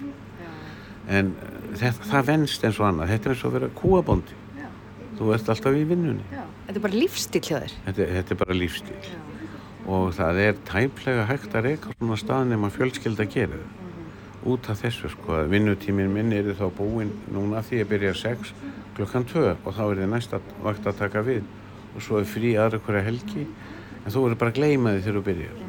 En 1.11 1.35
þetta, 1.71 2.07
það 2.11 2.29
venst 2.31 2.63
eins 2.67 2.79
og 2.79 2.87
annað. 2.89 3.11
Þetta 3.15 3.29
er 3.29 3.35
eins 3.35 3.43
og 3.43 3.51
að 3.51 3.57
vera 3.59 3.73
kúabóndi. 3.81 4.39
Þú 5.17 5.33
ert 5.35 5.51
alltaf 5.53 5.75
í 5.77 5.83
vinnunni. 5.85 6.23
Þetta 6.67 6.79
er 6.79 6.85
bara 6.87 6.97
lífstíl 6.97 7.43
hjá 7.45 7.57
þér. 7.59 7.75
þetta, 7.85 8.07
þetta 8.15 8.33
er 8.35 8.41
bara 8.41 8.57
lífstíl 8.57 8.97
og 9.91 10.11
það 10.13 10.39
er 10.43 10.59
tæplega 10.67 11.23
hægt 11.29 11.55
að 11.57 11.65
reyka 11.67 11.93
svona 11.95 12.17
stað 12.19 12.43
nema 12.51 12.69
fjölskylda 12.73 13.25
gera 13.33 13.57
það. 13.57 13.79
Út 14.51 14.69
af 14.73 14.79
þessu 14.81 15.09
sko 15.13 15.35
að 15.37 15.51
vinnutímin 15.53 16.13
minn 16.13 16.31
er 16.33 16.51
þá 16.57 16.67
búinn 16.77 17.11
núna 17.33 17.61
því 17.65 17.83
að 17.83 17.91
byrja 17.91 18.13
6 18.21 18.53
klukkan 18.97 19.27
2 19.29 19.43
og 19.53 19.75
þá 19.77 19.83
er 19.83 20.01
þið 20.01 20.09
næsta 20.13 20.41
vakt 20.63 20.87
að 20.89 20.97
taka 21.01 21.25
við. 21.25 21.43
Og 21.95 22.05
svo 22.05 22.21
er 22.21 22.29
frí 22.29 22.55
aðra 22.57 22.81
hverja 22.81 23.05
helgi. 23.09 23.45
En 24.01 24.09
þú 24.09 24.25
verður 24.25 24.41
bara 24.41 24.53
að 24.53 24.57
gleyma 24.61 24.95
því 24.95 25.05
þegar 25.05 25.19
þú 25.19 25.23
byrjar. 25.29 25.61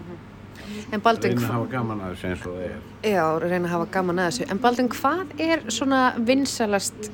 En 0.92 1.04
Baldvin, 1.04 1.38
reyna 1.40 2.08
að 2.08 2.91
já, 3.02 3.24
reyna 3.42 3.66
að 3.66 3.74
hafa 3.76 3.90
gaman 3.98 4.22
að 4.22 4.30
þessu. 4.30 4.48
En 4.50 4.62
Baldvin, 4.62 4.90
hvað 4.94 5.36
er 5.42 5.66
svona 5.72 6.02
vinsalast, 6.18 7.12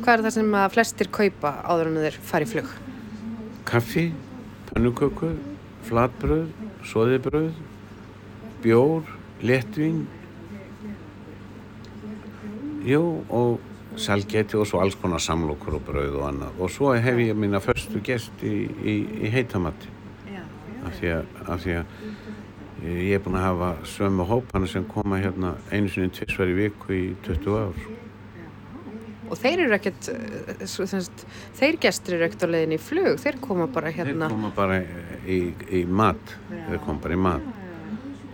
hvað 0.00 0.16
er 0.16 0.26
það 0.28 0.36
sem 0.38 0.58
að 0.62 0.72
flestir 0.78 1.12
kaupa 1.14 1.56
áður 1.66 1.92
en 1.92 2.02
þeir 2.06 2.20
fara 2.32 2.46
í 2.46 2.52
flug? 2.54 2.74
kaffi, 3.64 4.12
pönnuköku 4.70 5.32
flatbröð, 5.84 6.48
soðibröð 6.84 7.52
bjór, 8.64 9.08
léttvín 9.44 10.04
jú 12.84 13.02
og 13.32 13.98
salgeti 14.00 14.58
og 14.58 14.68
svo 14.68 14.82
alls 14.84 14.96
konar 15.00 15.22
samlokur 15.22 15.78
og 15.78 15.84
brauð 15.86 16.18
og 16.20 16.26
annað. 16.28 16.60
Og 16.60 16.72
svo 16.72 16.92
hef 16.94 17.20
ég 17.20 17.36
mína 17.38 17.60
förstu 17.62 18.02
gest 18.04 18.44
í, 18.44 18.68
í, 18.84 18.96
í 19.24 19.32
heitamatti 19.32 19.92
af 20.84 20.98
því 20.98 21.12
að, 21.14 21.28
af 21.48 21.62
því 21.64 21.76
að 21.80 21.92
ég 22.84 23.16
er 23.16 23.22
búin 23.24 23.38
að 23.40 23.46
hafa 23.48 23.70
sömu 23.88 24.26
hópana 24.28 24.68
sem 24.70 24.84
koma 24.84 25.20
hérna 25.22 25.54
einu 25.72 25.88
sinni 25.88 26.12
tvisvar 26.12 26.50
í 26.52 26.58
viku 26.58 26.92
í 26.92 27.04
20 27.26 27.60
ár 27.60 27.84
Og 29.24 29.38
þeir 29.40 29.62
eru 29.64 29.72
ekkert, 29.72 30.08
eh, 30.12 30.66
þeir 31.56 31.78
gestur 31.80 32.14
eru 32.18 32.26
ekkert 32.26 32.44
á 32.44 32.48
leiðin 32.52 32.76
í 32.76 32.78
flug, 32.78 33.16
þeir 33.18 33.38
koma 33.40 33.66
bara 33.72 33.88
hérna. 33.88 34.28
Þeir 34.28 34.36
koma 34.36 34.50
bara 34.54 34.76
í, 35.24 35.38
í 35.72 35.80
mat, 35.88 36.34
þeir 36.50 36.82
koma 36.84 37.00
bara 37.00 37.16
í 37.16 37.22
mat 37.24 37.46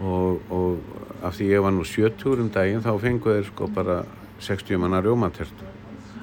og, 0.00 0.40
og 0.50 1.22
af 1.22 1.36
því 1.36 1.50
ég 1.52 1.64
var 1.64 1.74
nú 1.76 1.84
70 1.86 2.42
um 2.44 2.50
daginn 2.52 2.82
þá 2.84 2.92
fengu 3.00 3.34
þeir 3.36 3.48
sko 3.50 3.68
bara 3.74 4.00
60 4.40 4.80
manna 4.80 5.02
rjómatertu 5.04 5.68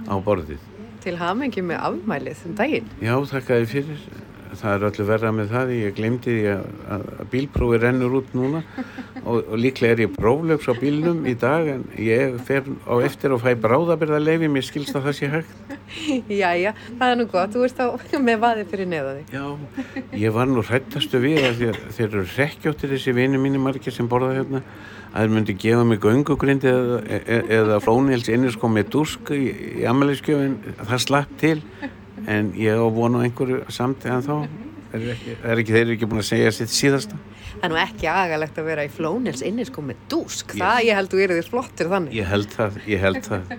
á 0.09 0.15
borðið. 0.23 0.63
Til 1.03 1.15
hamingi 1.21 1.61
með 1.63 1.83
afmælið 1.87 2.45
um 2.49 2.55
daginn. 2.57 2.89
Já, 2.99 3.13
þakka 3.31 3.61
þið 3.61 3.69
fyrir. 3.75 4.07
Það 4.57 4.73
er 4.73 4.85
öllu 4.89 5.07
verra 5.07 5.31
með 5.35 5.51
það. 5.53 5.73
Ég 5.77 5.95
glemdi 5.97 6.33
því 6.33 6.45
að, 6.53 6.65
að 6.95 7.07
að 7.17 7.29
bílprófi 7.33 7.79
rennur 7.81 8.15
út 8.19 8.33
núna 8.37 8.61
og, 9.27 9.41
og 9.41 9.55
líklega 9.59 9.95
er 9.95 10.03
ég 10.05 10.15
próflöks 10.15 10.69
á 10.69 10.73
bílnum 10.77 11.23
í 11.27 11.35
dag 11.39 11.69
en 11.73 11.85
ég 12.01 12.37
fer 12.47 12.67
á 12.87 12.95
eftir 13.05 13.35
og 13.35 13.43
fæ 13.43 13.53
bráðabirða 13.63 14.19
leifi, 14.23 14.49
mér 14.51 14.65
skilst 14.65 14.95
að 14.97 15.09
það 15.09 15.17
sé 15.19 15.31
hægt. 15.33 15.73
Jæja, 16.31 16.73
það 16.97 17.07
er 17.09 17.19
nú 17.19 17.27
gott, 17.31 17.55
þú 17.55 17.65
ert 17.67 17.81
þá 17.81 18.19
með 18.27 18.43
vaðið 18.43 18.71
fyrir 18.73 18.91
neða 18.93 19.15
þig. 19.17 19.33
Já, 19.37 20.05
ég 20.23 20.37
var 20.37 20.51
nú 20.51 20.65
hrættastu 20.65 21.23
við 21.23 21.41
að 21.43 21.63
þeir, 21.63 21.81
eru 22.07 22.27
rekkjóttir 22.35 22.95
þessi 22.95 23.17
vini 23.17 23.41
mínu 23.41 23.63
margir 23.63 23.95
sem 23.95 24.09
borða 24.09 24.35
hérna 24.39 24.63
að 25.07 25.23
þeir 25.23 25.33
myndi 25.33 25.53
gefa 25.57 25.85
mig 25.87 26.01
göngugrind 26.03 26.65
eða, 26.67 26.97
eða, 27.17 27.37
eða 27.57 27.77
flónils 27.81 28.27
innisko 28.29 28.69
með 28.69 28.91
dúsk 28.93 29.31
í, 29.33 29.45
í 29.81 29.85
amaliðskjöfin, 29.89 30.57
það 30.83 31.03
slapp 31.05 31.37
til 31.41 31.55
en 32.25 32.53
ég 32.57 32.79
á 32.79 32.87
vonu 32.93 33.21
einhverju 33.23 33.65
samt 33.73 34.05
en 34.09 34.23
þá 34.25 34.35
er 34.95 35.09
ekki, 35.13 35.35
er 35.43 35.61
ekki, 35.61 35.73
þeir 35.75 35.83
eru 35.83 35.97
ekki 35.97 36.09
búin 36.09 36.23
að 36.23 36.29
segja 36.29 36.53
sitt 36.55 36.73
síðasta. 36.73 37.19
Það 37.57 37.67
er 37.67 37.73
nú 37.73 37.79
ekki 37.81 38.09
agalegt 38.11 38.57
að 38.61 38.69
vera 38.71 38.85
í 38.87 38.93
flónils 38.93 39.43
inni 39.45 39.65
sko 39.67 39.83
með 39.85 40.01
dúsk, 40.11 40.55
það 40.57 40.79
ég 40.87 40.99
held 40.99 41.13
þú 41.13 41.21
eru 41.25 41.37
þér 41.37 41.51
flottir 41.51 41.91
þannig. 41.91 42.17
Ég 42.17 42.31
held 42.31 42.49
það, 42.53 42.81
ég 42.87 43.05
held 43.05 43.21
það. 43.27 43.53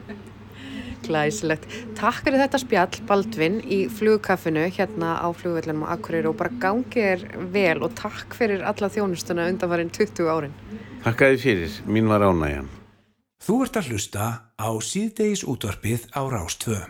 Glæsilegt. 1.08 1.68
Takk 1.96 2.24
fyrir 2.26 2.42
þetta 2.42 2.60
spjall, 2.60 3.02
Baldvin, 3.08 3.60
í 3.64 3.78
flugkaffinu 3.92 4.66
hérna 4.74 5.14
á 5.22 5.28
flugvellinum 5.32 5.86
á 5.86 5.94
Akureyri 5.94 6.28
og 6.28 6.36
bara 6.40 6.52
gangið 6.60 7.06
er 7.14 7.24
vel 7.54 7.78
og 7.86 7.94
takk 7.98 8.36
fyrir 8.36 8.64
alla 8.66 8.90
þjónustuna 8.92 9.48
undanfarinn 9.52 9.94
20 9.94 10.28
árin. 10.28 10.58
Þakka 11.06 11.32
þið 11.32 11.44
fyrir, 11.46 11.78
mín 11.88 12.10
var 12.10 12.26
ánægjan. 12.26 12.68
Þú 13.38 13.58
ert 13.64 13.78
að 13.78 13.90
hlusta 13.92 14.28
á 14.58 14.70
síðdeis 14.82 15.46
útvarpið 15.46 16.08
á 16.12 16.22
Rástvö. 16.28 16.80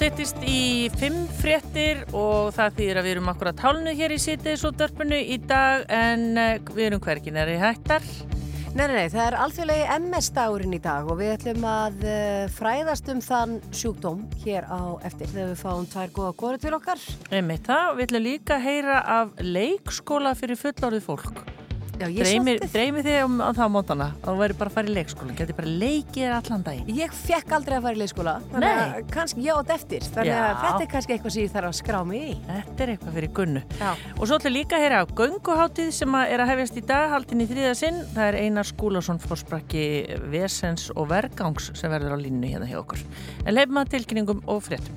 Styttist 0.00 0.38
í 0.48 0.88
fimm 0.96 1.26
fréttir 1.42 1.98
og 2.16 2.54
það 2.56 2.76
þýðir 2.78 2.98
að 3.00 3.04
við 3.04 3.12
erum 3.12 3.26
akkur 3.34 3.50
að 3.50 3.58
tálnu 3.58 3.92
hér 3.98 4.14
í 4.14 4.16
sýtiðsútdarpinu 4.24 5.18
í 5.34 5.36
dag 5.44 5.84
en 5.92 6.40
eh, 6.40 6.70
við 6.72 6.86
erum 6.86 7.02
hvergin 7.04 7.36
er 7.36 7.52
í 7.52 7.58
hættar. 7.60 8.06
Nei, 8.70 8.86
nei, 8.86 8.94
nei, 8.94 9.12
það 9.12 9.26
er 9.26 9.38
alþjóðlegi 9.44 9.84
MS-dagurinn 9.98 10.78
í 10.78 10.80
dag 10.80 11.12
og 11.12 11.20
við 11.20 11.34
ætlum 11.34 11.68
að 11.68 12.00
uh, 12.06 12.48
fræðast 12.56 13.12
um 13.12 13.20
þann 13.28 13.56
sjúkdóm 13.76 14.24
hér 14.40 14.72
á 14.72 14.96
eftir 15.04 15.34
þegar 15.34 15.52
við 15.52 15.64
fáum 15.66 15.88
tvær 15.92 16.16
góða 16.16 16.34
góri 16.46 16.64
til 16.64 16.76
okkar. 16.80 17.08
Einmitt 17.28 17.68
það, 17.68 17.96
við 17.98 18.08
ætlum 18.08 18.28
líka 18.30 18.56
að 18.56 18.68
heyra 18.70 19.00
af 19.20 19.40
leikskóla 19.44 20.32
fyrir 20.38 20.64
fullorðið 20.64 21.10
fólk. 21.10 21.59
Já, 22.00 22.08
Dreymir, 22.08 22.62
dreymir 22.72 23.04
þig 23.04 23.18
um 23.26 23.34
á 23.44 23.52
það 23.52 23.66
á 23.68 23.70
mótana 23.74 24.04
að 24.14 24.28
þú 24.30 24.34
væri 24.38 24.54
bara 24.56 24.70
að 24.70 24.76
fara 24.78 24.88
í 24.88 24.94
leikskóla, 24.96 25.34
getur 25.36 25.56
bara 25.58 25.72
leikið 25.82 26.34
allan 26.36 26.62
daginn. 26.64 26.92
Ég 26.96 27.16
fekk 27.18 27.52
aldrei 27.58 27.76
að 27.76 27.84
fara 27.84 27.98
í 27.98 28.00
leikskóla, 28.00 28.34
þannig 28.54 28.80
að 28.80 29.10
kannski 29.12 29.44
ég 29.44 29.60
átt 29.60 29.72
eftir, 29.74 30.06
þannig 30.14 30.38
að 30.38 30.54
þetta 30.62 30.86
er 30.86 30.90
kannski 30.94 31.16
eitthvað 31.16 31.34
sem 31.34 31.44
ég 31.44 31.52
þarf 31.52 31.70
að 31.70 31.76
skrá 31.80 31.98
mig 32.08 32.24
í. 32.24 32.32
Þetta 32.48 32.86
er 32.86 32.94
eitthvað 32.94 33.18
fyrir 33.18 33.34
gunnu. 33.36 33.64
Já. 33.82 33.90
Og 34.16 34.24
svo 34.24 34.40
ætlum 34.40 34.56
líka 34.56 34.78
að 34.78 34.86
heyra 34.86 35.02
af 35.04 35.14
gönguháttíð 35.20 35.92
sem 36.00 36.16
að 36.16 36.34
er 36.34 36.44
að 36.44 36.52
hefjast 36.54 36.80
í 36.80 36.86
dag, 36.88 37.06
haldin 37.12 37.44
í 37.44 37.50
þriða 37.50 37.76
sinn. 37.82 38.02
Það 38.16 38.30
er 38.30 38.40
Einar 38.46 38.70
Skúlason 38.70 39.20
fórsprakki 39.20 39.84
Vesens 40.32 40.88
og 40.96 41.12
Vergangs 41.12 41.68
sem 41.76 41.92
verður 41.92 42.16
á 42.16 42.18
línu 42.24 42.54
hérna 42.54 42.70
hjá 42.70 42.80
okkur. 42.80 43.04
En 43.44 43.56
leifum 43.56 43.84
að 43.84 43.96
tilkynningum 43.98 44.44
og 44.48 44.64
fréttum. 44.64 44.96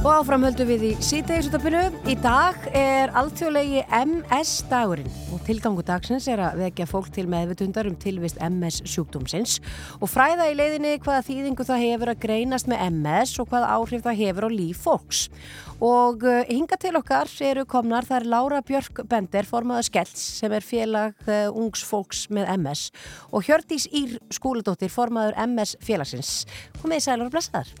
Og 0.00 0.08
áfram 0.08 0.46
höldum 0.46 0.64
við 0.64 0.84
í 0.88 0.90
síðdegisutapinu. 1.04 1.80
Í 2.08 2.14
dag 2.24 2.56
er 2.72 3.10
alþjóðlegi 3.20 3.82
MS-dagurinn 3.92 5.10
og 5.28 5.42
tilgangu 5.44 5.84
dagsins 5.84 6.24
er 6.32 6.40
að 6.40 6.62
vekja 6.62 6.86
fólk 6.88 7.10
til 7.12 7.26
meðvitundar 7.28 7.84
um 7.90 7.98
tilvist 8.00 8.40
MS 8.40 8.78
sjúkdómsins 8.88 9.58
og 10.00 10.08
fræða 10.08 10.46
í 10.48 10.56
leiðinni 10.56 10.94
hvaða 11.04 11.26
þýðingu 11.28 11.68
það 11.68 11.84
hefur 11.84 12.12
að 12.14 12.24
greinast 12.24 12.72
með 12.72 12.86
MS 12.86 13.36
og 13.44 13.52
hvaða 13.52 13.74
áhrif 13.76 14.06
það 14.08 14.18
hefur 14.22 14.48
á 14.48 14.50
líf 14.56 14.82
fólks. 14.88 15.22
Og 15.84 16.24
uh, 16.24 16.40
hinga 16.48 16.80
til 16.80 16.96
okkar 16.96 17.36
eru 17.50 17.68
komnar, 17.68 18.08
það 18.08 18.22
er 18.22 18.28
Lára 18.32 18.64
Björk 18.64 19.04
Bender, 19.04 19.52
formaða 19.52 19.84
Skells, 19.92 20.24
sem 20.40 20.56
er 20.56 20.64
félag 20.64 21.28
uh, 21.28 21.52
ungs 21.52 21.84
fólks 21.84 22.24
með 22.32 22.48
MS 22.56 22.88
og 23.28 23.44
Hjördís 23.44 23.90
Ír 23.92 24.16
Skúladóttir, 24.32 24.88
formaður 24.96 25.36
MS 25.44 25.76
félagsins. 25.84 26.36
Komið 26.80 27.02
í 27.02 27.08
sælar 27.10 27.28
og 27.28 27.36
blessaðar. 27.36 27.74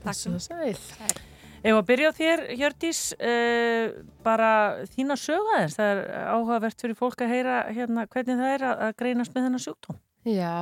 Takk 0.00 0.16
svo 0.16 0.38
sæl. 0.40 1.27
Ef 1.58 1.74
að 1.74 1.86
byrja 1.88 2.10
á 2.14 2.18
þér, 2.18 2.42
Hjördís, 2.54 3.00
uh, 3.18 3.96
bara 4.22 4.50
þína 4.92 5.16
sögaðins, 5.18 5.74
það 5.78 5.88
er 5.90 6.04
áhugavert 6.30 6.84
fyrir 6.84 6.98
fólk 6.98 7.24
að 7.24 7.32
heyra 7.34 7.56
hérna 7.74 8.04
hvernig 8.06 8.38
það 8.38 8.52
er 8.54 8.64
að, 8.68 8.84
að 8.86 8.94
greinast 9.02 9.34
með 9.34 9.48
þennan 9.48 9.64
sjúkdóm. 9.64 9.98
Já, 10.28 10.54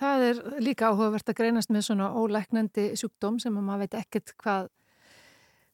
það 0.00 0.26
er 0.26 0.42
líka 0.64 0.90
áhugavert 0.90 1.32
að 1.32 1.38
greinast 1.40 1.72
með 1.72 1.86
svona 1.88 2.10
ólæknandi 2.18 2.90
sjúkdóm 3.00 3.40
sem 3.40 3.56
að 3.56 3.66
maður 3.68 3.84
veit 3.86 3.96
ekkert 4.02 4.34
hvað, 4.42 4.68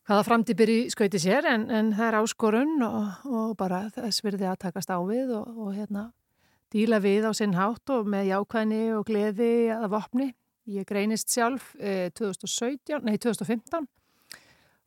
hvaða 0.07 0.29
framtípir 0.29 0.73
í 0.75 0.79
skauti 0.95 1.23
sér 1.23 1.51
en, 1.51 1.67
en 1.75 1.91
það 1.97 2.11
er 2.11 2.21
áskorun 2.21 2.87
og, 2.87 3.27
og 3.27 3.53
bara 3.59 3.87
þess 3.95 4.23
virði 4.27 4.51
að 4.51 4.61
takast 4.69 4.95
á 4.95 4.99
við 5.03 5.35
og, 5.41 5.59
og 5.59 5.75
hérna 5.75 6.11
díla 6.75 7.01
við 7.03 7.27
á 7.27 7.33
sinn 7.35 7.57
hátt 7.57 7.95
og 7.95 8.07
með 8.11 8.31
jákvæðni 8.35 8.83
og 8.99 9.07
gleði 9.09 9.53
að 9.75 9.91
vopni. 9.97 10.33
Ég 10.69 10.85
greinist 10.85 11.33
sjálf 11.33 11.73
eh, 11.81 12.11
2017, 12.13 13.01
nei 13.07 13.17
2015 13.17 13.89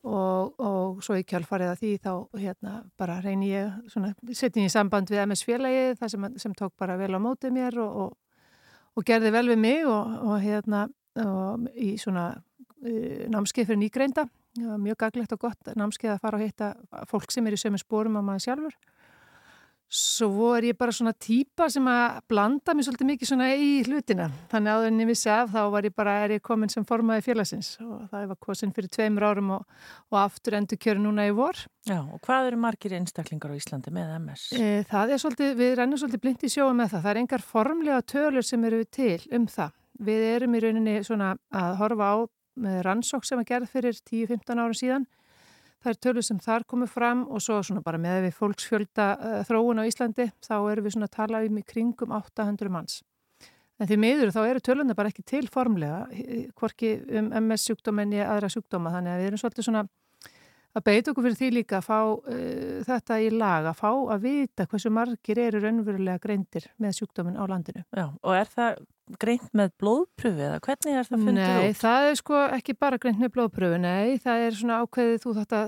og, 0.08 0.60
og 0.62 1.02
svo 1.06 1.18
í 1.20 1.26
kjálfarið 1.28 1.72
að 1.72 1.82
því 1.82 1.92
þá 2.02 2.14
hérna 2.42 2.76
bara 2.98 3.20
reyni 3.22 3.52
ég 3.52 3.74
setjum 4.34 4.66
ég 4.66 4.74
samband 4.74 5.12
við 5.12 5.24
MS 5.28 5.46
félagið 5.46 6.00
það 6.00 6.14
sem, 6.14 6.28
sem 6.42 6.56
tók 6.58 6.74
bara 6.80 6.98
vel 6.98 7.14
á 7.14 7.20
mótið 7.22 7.54
mér 7.58 7.78
og, 7.84 7.98
og, 8.06 8.46
og 8.98 9.08
gerði 9.08 9.34
vel 9.36 9.48
við 9.52 9.62
mig 9.62 9.86
og, 9.86 10.34
hérna 10.42 10.88
í 11.76 11.98
svona 12.00 12.30
uh, 12.38 13.26
námskeið 13.32 13.68
fyrir 13.68 13.82
nýgreinda. 13.82 14.30
Mjög 14.80 14.98
gaglegt 15.06 15.34
og 15.36 15.46
gott 15.46 15.70
námskeið 15.80 16.16
að 16.16 16.24
fara 16.24 16.40
og 16.40 16.44
hitta 16.44 16.74
fólk 17.08 17.32
sem 17.32 17.46
er 17.48 17.56
í 17.56 17.60
sömu 17.60 17.80
spórum 17.80 18.18
á 18.20 18.22
maður 18.24 18.46
sjálfur 18.48 18.76
Svo 19.92 20.54
er 20.56 20.70
ég 20.70 20.78
bara 20.80 20.94
svona 20.96 21.12
típa 21.12 21.66
sem 21.72 21.84
að 21.92 22.22
blanda 22.32 22.72
mér 22.72 22.86
svolítið 22.88 23.10
mikið 23.10 23.28
svona 23.28 23.50
í 23.60 23.82
hlutina. 23.84 24.30
Þannig 24.54 24.72
að 24.72 24.86
en 24.88 25.02
ég 25.04 25.10
vissi 25.10 25.32
af 25.34 25.52
þá 25.52 25.60
var 25.74 25.88
ég 25.90 25.96
bara, 25.98 26.14
er 26.24 26.34
ég 26.38 26.44
komin 26.48 26.72
sem 26.72 26.86
formaði 26.88 27.26
félagsins 27.26 27.74
og 27.84 28.06
það 28.14 28.30
var 28.30 28.40
kosin 28.48 28.72
fyrir 28.72 28.88
tveimur 28.96 29.28
árum 29.28 29.52
og, 29.58 29.78
og 30.14 30.20
aftur 30.22 30.56
endur 30.62 30.80
kjöru 30.80 31.04
núna 31.04 31.28
í 31.28 31.36
vor. 31.36 31.60
Já, 31.90 32.00
og 32.00 32.24
hvað 32.24 32.54
eru 32.54 32.62
margir 32.64 32.96
einstaklingar 32.96 33.52
á 33.52 33.60
Íslandi 33.60 33.92
með 33.92 34.16
MS? 34.22 34.48
E, 34.56 34.72
það 34.88 35.12
er 35.12 35.24
svolítið, 35.26 35.56
við 35.60 35.76
rennum 35.82 36.00
svolítið 36.00 36.24
blind 36.24 36.48
í 36.48 36.54
sjóa 36.56 36.72
með 36.72 36.94
það. 36.96 37.04
Það 37.04 37.12
er 37.12 37.24
engar 37.26 37.48
formlega 37.52 38.02
tölur 38.16 38.48
sem 38.48 38.68
eru 38.72 38.84
til 38.88 39.18
um 39.36 39.52
það. 39.52 39.80
Við 40.08 40.28
erum 40.32 40.56
í 40.56 40.64
rauninni 40.64 41.00
svona 41.04 41.34
að 41.52 41.82
horfa 41.84 42.14
á 42.16 42.18
með 42.62 42.84
rannsók 42.88 43.28
sem 43.28 43.44
að 43.44 43.52
gerð 43.52 43.76
fyrir 43.76 44.00
10-15 44.08 44.56
árum 44.56 44.78
síðan 44.78 45.12
Það 45.82 45.92
er 45.92 46.02
tölur 46.06 46.26
sem 46.26 46.42
þar 46.42 46.66
komið 46.70 46.92
fram 46.94 47.24
og 47.26 47.42
svo 47.42 47.58
svona 47.66 47.82
bara 47.86 47.98
með 48.02 48.28
við 48.28 48.36
fólksfjölda 48.38 49.08
uh, 49.18 49.38
þróun 49.48 49.82
á 49.82 49.90
Íslandi 49.90 50.28
þá 50.44 50.56
erum 50.60 50.86
við 50.86 50.98
svona 50.98 51.10
að 51.10 51.16
tala 51.16 51.42
um 51.48 51.58
í 51.58 51.64
kringum 51.66 52.14
800 52.18 52.74
manns. 52.74 53.00
En 53.82 53.90
því 53.90 53.98
miður 53.98 54.34
þá 54.36 54.42
eru 54.44 54.62
tölunni 54.62 54.94
bara 54.94 55.10
ekki 55.10 55.24
til 55.26 55.48
formlega, 55.50 56.04
hvorki 56.54 57.00
um 57.18 57.32
MS 57.40 57.66
sjúkdómenni 57.66 58.20
eða 58.20 58.36
aðra 58.36 58.52
sjúkdóma 58.54 58.94
þannig 58.94 59.16
að 59.16 59.24
við 59.24 59.30
erum 59.32 59.42
svolítið 59.42 59.68
svona 59.68 59.82
að 60.72 60.86
beita 60.86 61.12
okkur 61.12 61.26
fyrir 61.26 61.40
því 61.40 61.50
líka 61.56 61.80
að 61.80 61.88
fá 61.88 61.98
uh, 62.06 62.78
þetta 62.88 63.18
í 63.26 63.32
lag, 63.34 63.68
að 63.72 63.80
fá 63.82 63.90
að 63.90 64.28
vita 64.28 64.68
hversu 64.70 64.92
margir 64.94 65.42
eru 65.42 65.64
raunverulega 65.64 66.22
greindir 66.24 66.70
með 66.82 67.00
sjúkdómin 67.00 67.40
á 67.42 67.44
landinu. 67.50 67.84
Já, 67.90 68.06
og 68.08 68.38
er 68.38 68.54
það 68.54 68.84
greint 69.22 69.52
með 69.58 69.74
blóðpröfi 69.82 70.48
eða 70.48 70.62
hvernig 70.66 70.98
er 71.00 71.10
það 71.10 71.26
fundið 71.26 71.44
út? 71.44 71.66
Nei, 71.66 71.78
það 71.82 72.08
er 72.08 72.18
sko 72.22 72.42
ekki 72.60 72.78
bara 72.80 73.00
greint 73.02 73.22
með 73.22 73.34
blóðpröfu, 73.36 73.82
nei, 73.82 74.18
það 74.24 74.48
er 74.48 74.58
svona 74.60 74.80
ákveðið 74.86 75.22
þú 75.26 75.36
þetta 75.40 75.62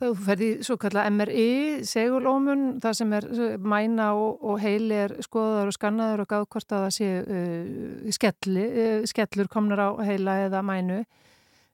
þá 0.00 0.06
ferði 0.24 0.50
svo 0.64 0.76
kalla 0.80 1.06
MRI 1.12 1.48
segulómun, 1.88 2.68
það 2.80 2.98
sem 3.00 3.16
er 3.18 3.26
mæna 3.60 4.10
og, 4.16 4.38
og 4.40 4.60
heili 4.62 5.00
er 5.06 5.16
skoðaður 5.24 5.72
og 5.72 5.76
skannaður 5.76 6.24
og 6.24 6.30
gáð 6.30 6.46
hvort 6.54 6.76
að 6.76 6.86
það 6.86 6.94
sé 6.96 7.10
uh, 7.20 8.12
skelli, 8.16 8.68
uh, 8.70 8.94
skellur 9.10 9.50
komnar 9.52 9.84
á 9.84 9.88
heila 10.08 10.40
eða 10.46 10.64
mænu 10.64 11.02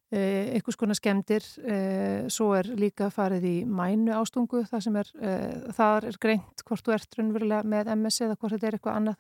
Uh, 0.07 0.53
einhvers 0.55 0.77
konar 0.79 0.95
skemmtir 0.95 1.43
uh, 1.67 2.29
svo 2.31 2.53
er 2.55 2.69
líka 2.79 3.09
farið 3.11 3.43
í 3.43 3.55
mænu 3.67 4.13
ástungu 4.15 4.61
það 4.69 4.85
sem 4.85 4.99
er, 5.01 5.09
uh, 5.19 5.73
þar 5.75 6.05
er 6.07 6.19
greint 6.23 6.63
hvort 6.63 6.87
þú 6.87 6.93
ert 6.95 7.17
raunverulega 7.19 7.67
með 7.67 7.91
MS 7.97 8.21
eða 8.23 8.37
hvort 8.39 8.55
þetta 8.55 8.69
er 8.69 8.77
eitthvað 8.79 9.01
annað 9.01 9.17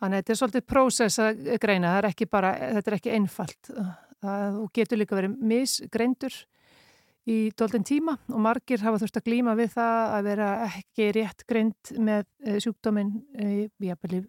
þannig 0.00 0.16
að 0.16 0.22
þetta 0.22 0.34
er 0.34 0.40
svolítið 0.40 0.66
prósess 0.72 1.20
að 1.22 1.44
greina 1.62 1.94
er 1.98 2.10
bara, 2.30 2.56
þetta 2.78 2.90
er 2.90 2.98
ekki 2.98 3.14
einfalt. 3.14 3.70
Þú 4.24 4.66
getur 4.74 5.00
líka 5.00 5.18
verið 5.18 5.38
misgreindur 5.44 6.42
í 7.24 7.36
doldin 7.56 7.84
tíma 7.86 8.16
og 8.28 8.40
margir 8.44 8.82
hafa 8.84 9.00
þurft 9.00 9.18
að 9.20 9.28
glýma 9.28 9.54
við 9.56 9.70
það 9.74 10.00
að 10.16 10.26
vera 10.28 10.48
ekki 10.66 11.06
rétt 11.16 11.44
greind 11.48 11.92
með 11.96 12.26
sjúkdóminn 12.64 13.14
í 13.40 13.64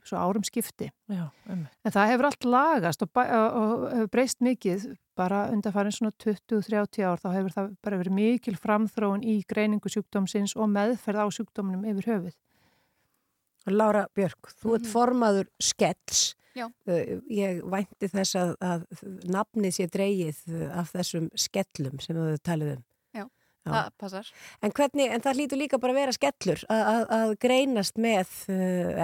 svo 0.08 0.22
árum 0.22 0.46
skipti. 0.48 0.90
Já, 1.12 1.26
en 1.52 1.68
það 1.84 2.12
hefur 2.14 2.30
allt 2.30 2.48
lagast 2.48 3.04
og, 3.04 3.12
og 3.20 3.88
hefur 3.92 4.14
breyst 4.14 4.40
mikið. 4.46 4.88
Bara 5.16 5.46
undan 5.52 5.72
farin 5.76 5.96
svona 5.96 6.16
20-30 6.24 7.06
ár 7.08 7.22
þá 7.22 7.30
hefur 7.38 7.54
það 7.56 7.70
bara 7.88 8.00
verið 8.02 8.18
mikil 8.18 8.56
framþróun 8.60 9.24
í 9.24 9.38
greiningu 9.48 9.92
sjúkdómsins 9.92 10.56
og 10.60 10.72
meðferð 10.72 11.24
á 11.24 11.28
sjúkdóminum 11.32 11.88
yfir 11.92 12.12
höfuð. 12.12 12.36
Lára 13.72 14.06
Björk, 14.16 14.52
þú 14.62 14.76
ert 14.78 14.90
formaður 14.90 15.48
Skells. 15.64 16.34
Já. 16.56 16.70
Ég 17.28 17.64
vænti 17.68 18.08
þess 18.08 18.38
að, 18.40 18.52
að 18.64 18.84
nafnið 19.28 19.74
sé 19.76 19.88
dreyið 19.92 20.38
af 20.72 20.94
þessum 20.94 21.26
skellum 21.36 21.98
sem 22.04 22.16
þú 22.16 22.28
talið 22.48 22.76
um. 22.78 22.84
Já, 23.12 23.24
Já. 23.26 23.72
það 23.74 23.90
passar. 24.04 24.30
En, 24.62 24.76
hvernig, 24.78 25.10
en 25.12 25.26
það 25.26 25.42
hlýtur 25.42 25.60
líka 25.60 25.80
bara 25.84 25.96
að 25.96 26.00
vera 26.00 26.16
skellur 26.16 26.64
að, 26.72 27.04
að, 27.18 27.34
greinast 27.44 28.00
með 28.00 28.38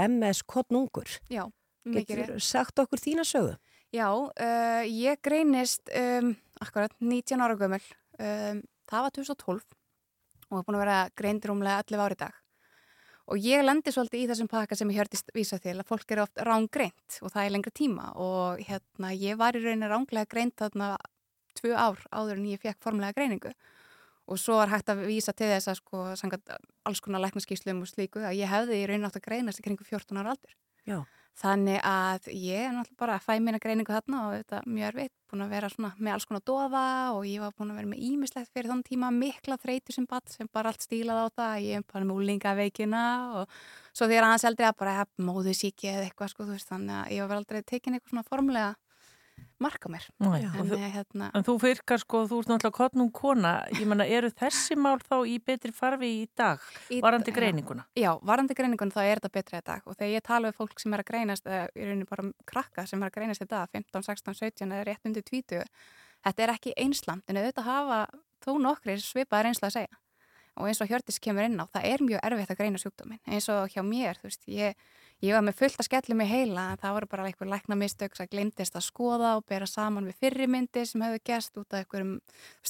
MS 0.05 0.45
kottnungur. 0.47 1.18
Já, 1.34 1.43
mikið. 1.89 2.24
Getur 2.24 2.47
sagt 2.47 2.80
okkur 2.86 3.03
þína 3.03 3.28
sögu? 3.28 3.57
Já, 3.91 4.07
uh, 4.07 4.84
ég 4.88 5.20
greinist 5.20 5.91
um, 5.91 6.32
akkurat 6.64 6.93
19 7.03 7.43
ára 7.43 7.57
gömul, 7.59 7.82
um, 8.16 8.62
það 8.88 9.03
var 9.03 9.16
2012 9.18 9.66
og 10.47 10.55
var 10.55 10.64
búin 10.68 10.78
að 10.78 10.84
vera 10.86 10.99
greindir 11.20 11.51
umlega 11.51 11.84
11 11.84 12.05
ári 12.05 12.20
dag. 12.24 12.41
Og 13.32 13.40
ég 13.40 13.64
lendi 13.64 13.94
svolítið 13.94 14.26
í 14.26 14.28
þessum 14.28 14.50
pakka 14.52 14.76
sem 14.76 14.90
ég 14.92 15.00
hörtist 15.00 15.30
vísa 15.36 15.60
til 15.64 15.78
að 15.78 15.88
fólk 15.88 16.10
eru 16.12 16.26
oft 16.26 16.42
rángreint 16.44 17.20
og 17.24 17.32
það 17.32 17.46
er 17.46 17.54
lengra 17.56 17.72
tíma 17.72 18.10
og 18.20 18.60
hérna 18.68 19.14
ég 19.16 19.38
var 19.40 19.56
í 19.56 19.62
rauninni 19.64 19.88
ránglega 19.88 20.28
greint 20.34 20.58
þarna 20.60 20.98
tvö 21.56 21.72
ár 21.76 22.02
áður 22.12 22.42
en 22.42 22.50
ég 22.52 22.60
fekk 22.60 22.82
formulega 22.84 23.16
greiningu 23.16 23.54
og 24.32 24.40
svo 24.40 24.58
var 24.60 24.74
hægt 24.74 24.92
að 24.92 25.06
vísa 25.08 25.34
til 25.36 25.48
þess 25.48 25.72
að 25.72 25.80
sko 25.80 26.04
sangat 26.20 26.54
alls 26.88 27.02
konar 27.04 27.24
læknaskíslum 27.24 27.82
og 27.86 27.90
slíku 27.90 28.20
að 28.20 28.38
ég 28.42 28.52
hefði 28.52 28.82
í 28.82 28.86
rauninni 28.90 29.08
átt 29.08 29.20
að 29.20 29.28
greinast 29.30 29.64
í 29.64 29.66
kringu 29.66 29.88
14 29.88 30.20
ára 30.20 30.36
aldur. 30.36 30.54
Já. 30.88 31.00
Þannig 31.40 31.80
að 31.88 32.28
ég 32.36 32.66
er 32.68 32.74
náttúrulega 32.76 33.00
bara 33.00 33.14
að 33.16 33.24
fæ 33.26 33.40
mína 33.42 33.60
greiningu 33.62 33.94
þarna 33.96 34.20
og 34.28 34.34
þetta 34.36 34.58
er 34.58 34.66
mjög 34.68 34.88
erfitt, 34.92 35.14
búin 35.32 35.44
að 35.46 35.54
vera 35.56 35.70
með 35.80 36.12
alls 36.14 36.28
konar 36.28 36.44
doða 36.46 36.84
og 37.16 37.24
ég 37.26 37.42
var 37.42 37.56
búin 37.56 37.72
að 37.72 37.80
vera 37.80 37.92
með 37.94 38.04
ímislegt 38.10 38.52
fyrir 38.52 38.70
þann 38.70 38.84
tíma 38.86 39.10
mikla 39.16 39.58
þreytu 39.62 39.96
sem 39.96 40.06
batt 40.12 40.30
sem 40.30 40.50
bara 40.52 40.74
allt 40.74 40.86
stílað 40.86 41.24
á 41.24 41.28
það, 41.40 41.56
ég 41.66 41.80
er 41.80 41.88
bara 41.88 42.06
með 42.06 42.20
úlingaveikina 42.20 43.06
og 43.40 43.58
svo 43.96 44.10
þegar 44.12 44.28
aðeins 44.28 44.48
eldri 44.52 44.68
að 44.68 44.78
bara 44.84 45.08
móðu 45.24 45.56
síki 45.58 45.90
eða 45.94 46.06
eitthvað 46.10 46.34
sko 46.36 46.46
þú 46.46 46.58
veist 46.60 46.74
þannig 46.76 46.98
að 47.00 47.16
ég 47.16 47.32
var 47.32 47.42
aldrei 47.42 47.62
tekin 47.64 47.98
eitthvað 47.98 48.14
svona 48.14 48.28
formlega 48.28 48.76
marka 49.62 49.89
mér. 49.93 50.03
Nei, 50.20 50.41
En, 50.43 50.68
þú- 50.70 50.80
hérna, 50.95 51.30
En 51.38 51.43
þú 51.47 51.55
virkar 51.62 52.01
sko, 52.01 52.24
þú 52.28 52.39
ert 52.41 52.49
náttúrulega 52.51 52.78
kottnum 52.80 53.12
kona, 53.14 53.53
ég 53.78 53.86
menna, 53.88 54.05
eru 54.07 54.30
þessi 54.34 54.76
mál 54.76 54.97
þá 54.99 55.16
í 55.30 55.38
betri 55.45 55.72
farfi 55.72 56.09
í 56.24 56.28
dag, 56.36 56.59
Í- 56.89 57.01
varandi 57.01 57.32
greininguna? 57.32 57.86
Já, 57.95 58.12
varandi 58.22 58.53
greiningun 58.57 58.91
þá 58.91 59.01
er 59.05 59.20
þetta 59.22 59.32
betra 59.38 59.59
í 59.62 59.66
dag. 59.70 59.82
Og 59.86 59.95
þegar 59.95 60.16
ég 60.18 60.24
tala 60.24 60.51
við 60.51 60.57
fólk 60.59 60.80
sem 60.80 60.93
er 60.93 61.03
að 61.03 61.09
greinast 61.14 61.45
eða 61.45 61.68
í 61.76 61.86
rauninni 61.86 62.09
bara 62.09 62.32
krakka 62.45 62.88
sem 62.88 63.01
er 63.03 63.09
að 63.09 63.14
greinast 63.20 63.41
í 63.41 63.47
dag 63.47 63.70
15, 63.72 64.03
16, 64.03 64.34
17 64.36 64.72
eða 64.72 64.86
rétt 64.91 65.05
undir 65.05 65.24
20 65.24 65.66
þetta 66.26 66.43
er 66.43 66.49
ekki 66.53 66.74
einsland 66.78 67.24
en 67.28 67.38
auðvitað 67.38 67.64
hafa 67.66 68.07
þó 68.45 68.51
nokkri 68.62 68.97
svipaðar 69.01 69.49
einsla 69.51 69.70
að 69.70 69.78
segja. 69.80 69.97
Og 70.59 70.68
eins 70.68 70.82
og 70.84 70.89
Hjördis 70.91 71.18
kemur 71.24 71.45
inn 71.47 71.55
á 71.57 71.66
það 71.72 71.86
er 71.88 72.01
mjög 72.03 72.20
erfitt 72.28 72.49
að 72.51 72.57
greina 72.59 72.78
sjúkdóminn. 72.82 73.22
Eins 73.26 73.47
og 73.49 73.70
hjá 73.72 73.82
mér, 73.88 74.18
þú 74.20 74.28
veist, 74.28 74.41
ég, 74.51 74.76
ég 75.22 75.36
var 75.36 75.43
með 75.45 75.57
fullt 75.59 75.82
að 75.82 75.88
skellum 75.88 76.24
í 76.24 76.30
heila 76.30 76.69
en 76.72 76.82
það 76.82 76.95
voru 76.97 77.09
bara 77.11 77.28
eitthvað 77.30 77.51
lækna 77.53 77.78
mistök 77.78 78.17
sem 78.17 78.30
glemdist 78.32 78.78
að 78.78 78.88
skoða 78.88 79.36
og 79.38 79.45
bera 79.49 79.67
saman 79.69 80.07
við 80.09 80.24
fyrri 80.24 80.47
myndir 80.49 80.88
sem 80.89 81.03
hefðu 81.05 81.22
gest 81.32 81.61
út 81.61 81.74
af 81.74 81.84
einhverjum 81.84 82.15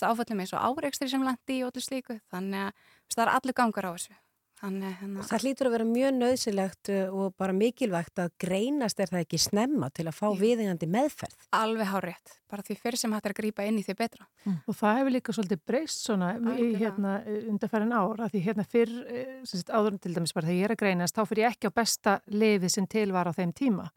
áföllum 0.01 0.43
eins 0.43 0.55
og 0.55 0.65
áreikstri 0.67 1.07
sem 1.11 1.23
landi 1.23 1.59
í 1.59 1.63
og 1.63 1.71
allir 1.71 1.87
slíku. 1.87 2.19
Þannig 2.33 2.67
að 2.67 3.15
það 3.15 3.23
er 3.25 3.33
allir 3.37 3.57
gangar 3.61 3.87
á 3.87 3.91
þessu 3.95 4.19
þannig, 4.61 4.93
hérna, 5.01 5.23
Það 5.27 5.43
hlýtur 5.45 5.67
að 5.69 5.73
vera 5.75 5.85
mjög 5.89 6.11
nöðsilegt 6.17 6.89
uh, 6.93 7.13
og 7.17 7.33
bara 7.41 7.53
mikilvægt 7.57 8.21
að 8.23 8.31
greinast 8.43 8.99
er 9.03 9.09
það 9.11 9.23
ekki 9.25 9.39
snemma 9.41 9.89
til 9.93 10.05
að 10.07 10.17
fá 10.19 10.27
viðingandi 10.39 10.87
meðferð. 10.91 11.37
Alveg 11.57 11.89
hárétt, 11.91 12.35
bara 12.51 12.65
því 12.67 12.77
fyrir 12.81 12.97
sem 13.01 13.13
hægt 13.15 13.25
er 13.29 13.35
að 13.35 13.39
grípa 13.41 13.65
inn 13.67 13.79
í 13.81 13.85
því 13.87 13.95
betra. 13.99 14.27
Og 14.67 14.75
það 14.77 14.99
hefur 15.01 15.15
líka 15.17 15.35
svolítið 15.37 15.63
breyst 15.71 16.05
svona 16.05 16.33
í 16.57 16.67
hérna 16.79 17.15
undarfærin 17.49 17.95
ár, 17.95 18.21
að 18.25 18.35
því 18.35 18.43
hérna 18.49 18.67
fyrr, 18.67 18.93
eh, 19.09 19.39
sagt, 19.45 19.69
áður 19.73 19.93
en 19.97 19.99
til 19.99 20.13
dæmis 20.15 20.33
bara 20.33 20.47
þegar 20.47 20.59
ég 20.61 20.69
er 20.69 20.75
að 20.75 20.81
greinast, 20.85 21.15
þá 21.17 21.25
fyrir 21.27 21.45
ég 21.47 21.55
ekki 21.57 21.71
á 21.73 21.77
besta 21.81 22.19
lifi 22.27 22.69
sem 22.69 22.87
til 22.87 23.11
var 23.11 23.27
á 23.27 23.33
þeim 23.33 23.53
tíma. 23.53 23.89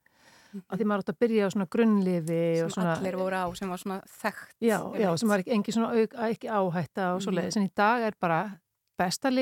Að 0.70 0.78
því 0.78 0.84
maður 0.86 1.00
átt 1.02 1.08
að 1.10 1.16
byrja 1.18 1.46
á 1.46 1.50
svona 1.50 1.66
grunnlifi 1.66 2.42
sem 2.54 2.64
og 2.68 2.70
svona... 2.70 2.92
allir 2.94 3.16
voru 3.18 3.34
á, 3.42 3.46
sem 3.58 3.68
var 3.68 3.80
svona 3.82 3.96
þekkt. 4.06 4.52
Já, 4.62 4.78
já, 5.02 5.08
sem 5.18 5.28
var 5.32 5.42
ekki, 5.42 5.50
engi 5.56 5.72
svona 5.74 5.88
auk, 5.98 6.12
ekki 6.30 6.46
áhætta 6.46 7.08
og 7.16 7.22
svo 7.24 7.32
Mhm. 7.32 7.38
leiðis. 7.40 7.56
En 7.58 7.66
í 7.66 7.72
dag 7.74 8.02
er 8.06 8.14
bara 8.22 8.38
besta 8.96 9.32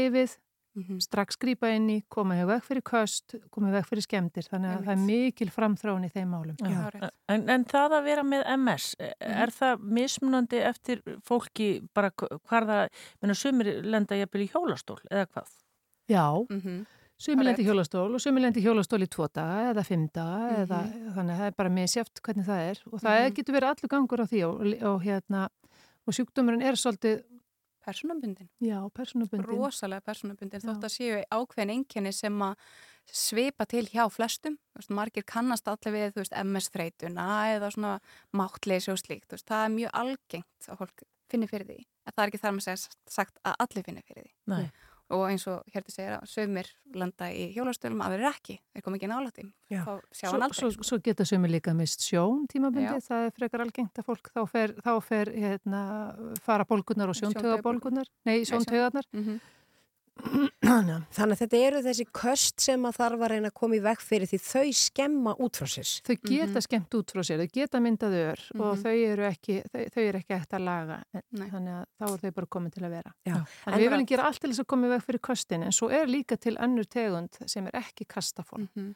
lifið, 0.77 0.87
Mhm. 0.89 1.01
strax 1.03 1.37
grípa 1.39 1.69
inn 1.75 1.89
í, 1.91 2.03
koma 2.09 2.35
hjá 2.35 2.47
veg 2.47 2.63
fyrir 2.63 2.83
köst, 2.83 3.35
koma 3.51 3.69
hjá 3.69 3.73
veg 3.81 3.85
fyrir 3.87 4.03
skemmtir. 4.07 4.49
Þannig 4.49 4.79
að 4.79 4.85
það 4.85 4.93
er 4.93 4.97
mikil 5.07 5.51
framþróun 5.51 6.05
í 6.07 6.13
þeim 6.13 6.29
málum. 6.31 6.57
Já. 6.59 7.11
En, 7.29 7.49
en 7.51 7.65
það 7.65 7.91
að 7.99 8.05
vera 8.05 8.23
með 8.23 8.47
MS, 8.57 8.97
e- 8.99 9.13
er 9.21 9.47
það 9.49 9.81
mismunandi 9.83 10.61
eftir 10.63 11.03
fólki 11.23 11.87
bara 11.95 12.11
hv- 12.11 12.39
hvar 12.49 12.65
það, 12.65 12.89
menna 13.23 13.35
sumir 13.35 13.83
lenda 13.85 14.15
jafnvel 14.17 14.47
í 14.47 14.51
hjólastól 14.51 14.99
eða 15.11 15.27
hvað? 15.27 15.49
Já, 16.09 16.47
Mhm. 16.51 16.87
sumir 17.19 17.45
lendi 17.45 17.63
Rétt. 17.63 17.67
hjólastól 17.69 18.15
og 18.15 18.21
sumir 18.21 18.41
lendi 18.43 18.63
hjólastól 18.63 19.03
í 19.03 19.09
tvo 19.09 19.29
daga 19.33 19.73
eða 19.75 19.85
fimm 19.85 20.09
daga 20.13 20.53
Mhm. 20.53 20.67
eða 20.67 21.15
þannig 21.15 21.31
að 21.33 21.39
það 21.39 21.47
er 21.47 21.51
bara 21.57 21.69
misjáft 21.71 22.21
hvernig 22.23 22.45
það 22.47 22.71
er 22.71 22.79
og 22.93 23.01
það 23.01 23.27
Mhm. 23.29 23.35
getur 23.35 23.55
verið 23.55 23.69
allur 23.71 23.89
gangur 23.89 24.21
á 24.21 24.27
því 24.27 24.43
og, 24.49 24.83
og 24.83 25.03
hérna 25.03 25.49
og 26.09 26.15
sjúkdómurinn 26.15 26.63
er 26.65 26.73
svolítið 26.73 27.23
Persónubundin. 27.83 28.49
Já, 28.63 28.79
persónubundin. 28.95 29.47
Rosalega 29.49 30.05
persónubundin. 30.07 30.63
Þótt 30.63 30.87
að 30.87 30.95
séu 30.95 31.21
ákveðin 31.35 31.75
einkenni 31.77 32.13
sem 32.15 32.45
að 32.47 32.55
svipa 33.11 33.67
til 33.67 33.85
hjá 33.91 34.05
flestum. 34.13 34.59
Þú 34.73 34.83
Veist, 34.83 34.93
margir 34.95 35.27
kannast 35.27 35.71
allir 35.71 35.97
við 35.97 36.21
MS-þreytuna 36.45 37.27
eða 37.57 37.73
svona 37.75 37.97
máttleysi 38.39 38.93
og 38.95 39.01
slíkt. 39.03 39.27
Þú 39.27 39.39
Veist, 39.39 39.49
það 39.51 39.65
er 39.67 39.75
mjög 39.79 39.99
algengt 40.03 40.69
að 40.69 40.83
fólk 40.85 41.05
finni 41.33 41.51
fyrir 41.51 41.69
því. 41.69 41.81
En 42.07 42.15
það 42.15 42.25
er 42.25 42.33
ekki 42.33 42.43
þar 42.43 42.57
með 42.57 42.67
segja 42.69 42.97
sagt 43.19 43.43
að 43.43 43.59
allir 43.67 43.87
finni 43.89 44.07
fyrir 44.07 44.27
því. 44.27 44.33
Nei. 44.53 44.71
Og 45.13 45.27
eins 45.29 45.45
og 45.51 45.63
hérti 45.75 45.93
segir 45.93 46.15
að 46.17 46.29
sögumir 46.31 46.69
landa 46.97 47.29
í 47.29 47.51
hjólastölum 47.53 48.01
að 48.05 48.15
vera 48.17 48.31
ekki. 48.33 48.59
Þeir 48.73 48.85
kom 48.87 48.95
ekki 48.97 49.11
sjá 50.13 50.31
Svo, 50.33 50.49
svo, 50.57 50.71
svo 50.89 50.99
geta 51.05 51.27
sumir 51.29 51.53
líka 51.53 51.75
mist 51.77 52.05
sjón 52.07 52.47
tímabundi, 52.49 52.87
Já. 52.89 53.01
það 53.11 53.27
er 53.27 53.35
frekar 53.37 53.65
algengt 53.67 54.01
að 54.01 54.09
fólk 54.09 54.31
þá 54.33 54.43
fer, 54.49 54.75
þá 54.81 54.93
fer 55.05 55.33
hérna, 55.37 55.83
fara 56.47 56.65
bólgunar 56.69 57.13
og 57.13 57.19
sjóntögabólgunar, 57.21 58.09
nei, 58.25 58.39
sjóntögarnar. 58.49 59.09
Mhm. 59.13 59.41
Þannig 60.23 61.07
að 61.17 61.41
þetta 61.41 61.59
eru 61.67 61.81
þessi 61.83 62.05
köst 62.15 62.61
sem 62.63 62.83
að 62.87 62.97
þarf 62.99 63.23
að 63.25 63.31
reyna 63.33 63.49
að 63.51 63.55
koma 63.59 63.77
í 63.77 63.81
veg 63.83 64.03
fyrir 64.05 64.29
því 64.31 64.39
þau 64.45 64.73
skemma 64.77 65.33
út 65.43 65.59
frá 65.59 65.67
sér. 65.73 65.89
Þau 66.07 66.15
geta 66.23 66.53
Mhm. 66.53 66.63
skemmt 66.67 66.95
út 66.99 67.13
frá 67.13 67.23
sér, 67.27 67.39
þau 67.43 67.53
geta 67.53 67.79
myndað 67.81 68.15
ör 68.21 68.41
og 68.61 68.77
Mhm. 68.77 68.83
þau 68.83 68.95
eru 69.13 69.23
ekki, 69.31 69.57
þau, 69.73 69.91
þau 69.91 70.03
eru 70.09 70.19
ekki 70.19 70.35
eftir 70.37 70.59
að 70.59 70.65
laga, 70.65 71.03
en, 71.15 71.23
Nei. 71.33 71.49
þannig 71.49 71.73
að 71.75 71.87
þá 72.01 72.13
er 72.13 72.19
þau 72.19 72.35
bara 72.35 72.47
komin 72.47 72.71
til 72.73 72.83
að 72.83 72.91
vera. 72.91 73.13
Já. 73.27 73.33
Þannig 73.35 73.67
En 73.67 73.73
að 73.73 73.79
við 73.83 73.91
viljum 73.91 74.07
gera 74.07 74.23
allt 74.25 74.41
til 74.41 74.51
þess 74.51 74.61
að 74.61 74.67
koma 74.67 74.87
í 74.87 74.91
veg 74.91 75.03
fyrir 75.03 75.21
köstin, 75.21 75.65
en 75.65 75.73
svo 75.73 75.91
er 75.91 76.07
líka 76.07 76.39
til 76.41 76.57
önnur 76.57 76.87
tegund 76.89 77.31
sem 77.51 77.67
er 77.67 77.73
ekki 77.73 78.07
kastaform 78.07 78.69
Mhm. 78.77 78.95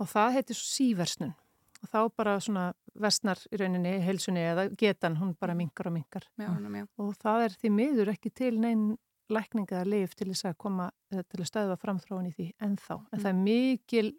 og 0.00 0.06
það 0.08 0.32
heitir 0.34 0.54
svo 0.54 0.66
síversnun 0.76 1.34
og 1.82 1.88
þá 1.90 2.16
bara 2.16 2.38
svona 2.40 2.74
versnar 2.98 3.36
í 3.52 3.56
rauninni 3.58 4.00
heilsunni 4.02 4.40
eða 4.40 4.76
getan, 4.76 5.16
hún 5.18 5.36
bara 5.38 5.54
minkar 5.54 5.86
og 5.86 5.92
minkar. 5.92 6.22
Já, 6.38 6.48
já, 6.48 6.68
já. 6.74 6.86
og 6.98 7.14
það 7.18 7.44
er 7.44 7.48
því 7.50 7.70
miður 7.70 8.08
ekki 8.16 8.34
til 8.34 8.58
neinn 8.58 8.98
lækninga 9.30 9.80
að 9.82 9.90
lif 9.94 10.14
til 10.14 10.28
þess 10.32 10.44
að 10.50 10.56
koma 10.58 10.90
til 11.10 11.40
að 11.42 11.50
stöðva 11.50 11.76
framþróun 11.80 12.28
í 12.30 12.34
því 12.36 12.52
ennþá 12.62 13.00
en 13.12 13.20
það 13.20 13.32
er 13.32 13.42
mikil 13.42 14.12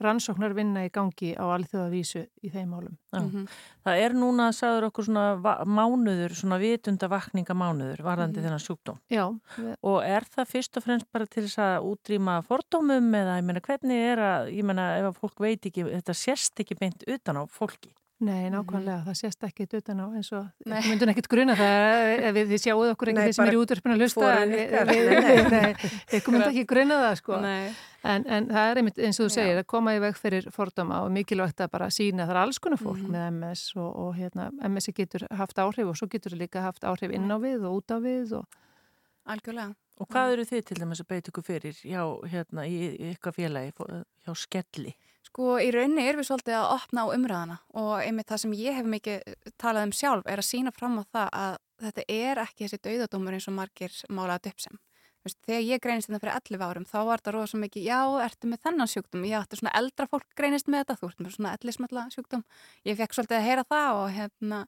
rannsóknar 0.00 0.54
vinna 0.56 0.86
í 0.86 0.90
gangi 0.92 1.34
á 1.36 1.44
alþjóðavísu 1.52 2.22
í 2.40 2.48
þeim 2.48 2.70
málum. 2.72 2.94
Já. 3.12 3.20
Mhm. 3.20 3.42
Það 3.84 3.98
er 4.00 4.14
núna, 4.16 4.46
sagður 4.56 4.86
okkur 4.88 5.04
svona 5.04 5.24
mánuður, 5.68 6.32
svona 6.32 6.56
vitundavakninga 6.58 7.52
mánuður 7.52 8.00
varðandi 8.00 8.40
Mhm. 8.40 8.46
þennan 8.46 8.64
sjúkdóm. 8.64 8.98
Já, 9.10 9.26
Og 9.84 10.02
er 10.02 10.22
það 10.24 10.48
fyrst 10.48 10.76
og 10.78 10.82
fremst 10.84 11.06
bara 11.12 11.26
til 11.26 11.42
þess 11.44 11.58
að 11.58 11.84
útrýma 11.84 12.42
fordómum 12.42 13.12
eða 13.12 13.36
ég 13.40 13.44
meina 13.44 13.60
hvernig 13.60 14.00
er 14.12 14.16
að, 14.18 14.52
ég 14.56 14.64
meina 14.64 14.96
ef 14.96 15.04
að 15.14 15.18
fólk 15.20 15.38
veit 15.38 15.60
ekki, 15.68 15.84
þetta 15.84 16.14
sérst 16.16 16.54
ekki 16.64 16.78
beint 16.80 17.04
utan 17.06 17.36
á 17.36 17.44
fólki. 17.46 17.92
Nei, 18.20 18.50
nákvæmlega, 18.52 18.98
það 19.06 19.16
sést 19.16 19.44
ekki 19.48 19.64
utan 19.78 20.00
á 20.04 20.06
eins 20.12 20.28
og, 20.36 20.46
við 20.68 20.88
myndum 20.90 21.10
ekkit 21.14 21.28
gruna 21.32 21.54
það 21.56 21.84
ef 22.28 22.34
við, 22.36 22.50
þið 22.50 22.60
sjáuð 22.64 22.90
okkur 22.92 23.10
ekki 23.12 23.22
þeir 23.24 23.36
sem 23.38 23.46
eru 23.46 23.56
í 23.56 23.60
útverfinu 23.64 23.94
að 23.96 24.02
hlusta 24.04 24.32
við, 24.50 25.10
við, 25.24 25.86
við 26.12 26.24
komum 26.26 26.44
ekki 26.46 26.64
gruna 26.68 26.98
það 27.04 27.14
sko. 27.22 27.38
En, 28.10 28.24
en 28.32 28.46
það 28.48 28.70
er 28.70 28.80
einmitt 28.80 28.98
eins 29.04 29.18
og 29.20 29.26
þú 29.26 29.30
Já. 29.30 29.34
segir 29.38 29.58
að 29.60 29.66
koma 29.72 29.92
í 29.96 29.98
veg 30.00 30.16
fyrir 30.16 30.46
fordóma 30.54 31.02
og 31.04 31.10
mikilvægt 31.12 31.60
að 31.60 31.72
bara 31.74 31.88
sína 31.92 32.24
það 32.24 32.34
er 32.36 32.40
alls 32.44 32.58
konar 32.64 32.80
fólk 32.80 33.02
Mhm. 33.02 33.10
með 33.12 33.26
MS 33.34 33.64
og, 33.76 33.90
og 34.04 34.14
hérna, 34.16 34.46
MS 34.68 34.88
getur 34.96 35.26
haft 35.36 35.56
áhrif 35.60 35.88
og 35.92 35.96
svo 36.00 36.08
getur 36.08 36.32
það 36.32 36.40
líka 36.44 36.62
haft 36.64 36.84
áhrif 36.88 37.12
inn 37.12 37.28
á 37.28 37.36
við 37.40 37.64
og 37.68 37.80
út 37.82 37.92
á 37.92 37.98
við 38.00 38.32
og 38.40 38.46
Algjörlega. 39.30 39.74
Og 40.00 40.08
hvað 40.08 40.32
eru 40.32 40.44
þið 40.48 40.62
til 40.64 40.76
dæmis 40.80 41.00
að 41.02 41.08
beita 41.12 41.28
ykkur 41.30 41.44
fyrir 41.44 41.76
hjá, 41.84 42.00
hérna, 42.32 42.64
í, 42.64 42.78
í 42.96 43.10
ykkar 43.14 43.34
félagi, 43.36 43.72
hjá 44.24 44.32
Skelli? 44.34 44.94
Sko, 45.28 45.56
í 45.60 45.68
rauninni 45.74 46.06
erum 46.08 46.22
við 46.22 46.30
svolítið 46.30 46.56
að 46.58 46.70
opna 46.74 47.02
á 47.04 47.12
umræðana 47.12 47.56
og 47.76 47.90
einmitt 48.00 48.30
það 48.30 48.42
sem 48.44 48.54
ég 48.56 48.78
hef 48.78 48.86
mikið 48.88 49.34
talað 49.60 49.88
um 49.88 49.92
sjálf 49.94 50.30
er 50.30 50.40
að 50.40 50.48
sína 50.48 50.72
fram 50.72 50.96
á 50.96 51.04
það 51.12 51.28
að 51.40 51.58
þetta 51.84 52.04
er 52.14 52.40
ekki 52.44 52.64
þessi 52.64 52.80
dauðadómur 52.86 53.36
eins 53.36 53.48
og 53.50 53.56
margir 53.58 53.98
málaði 54.08 54.52
upp 54.54 54.64
sem. 54.64 54.80
Veist, 55.20 55.36
þegar 55.44 55.64
ég 55.66 55.80
greinist 55.84 56.08
þetta 56.08 56.20
fyrir 56.22 56.36
11 56.56 56.62
árum 56.64 56.86
þá 56.88 56.98
var 57.04 57.20
þetta 57.20 57.32
rosa 57.34 57.58
mikið, 57.60 57.88
já, 57.90 57.98
ertu 58.24 58.48
með 58.48 58.62
þennan 58.64 58.88
sjúkdóm? 58.88 59.24
Já, 59.28 59.36
þetta 59.42 59.56
er 59.56 59.60
svona 59.60 59.72
eldra 59.80 60.06
fólk 60.08 60.28
greinist 60.38 60.70
með 60.72 60.80
þetta, 60.80 60.96
þú 60.96 61.10
ert 61.10 61.20
með 61.20 61.34
svona 61.34 61.52
ellismalla 61.58 62.04
sjúkdóm. 62.14 62.44
Ég 62.88 62.96
fekk 62.96 63.16
svolítið 63.18 63.36
að 63.36 63.44
heyra 63.50 63.66
það 63.68 63.98
og 63.98 64.06
hérna, 64.16 64.62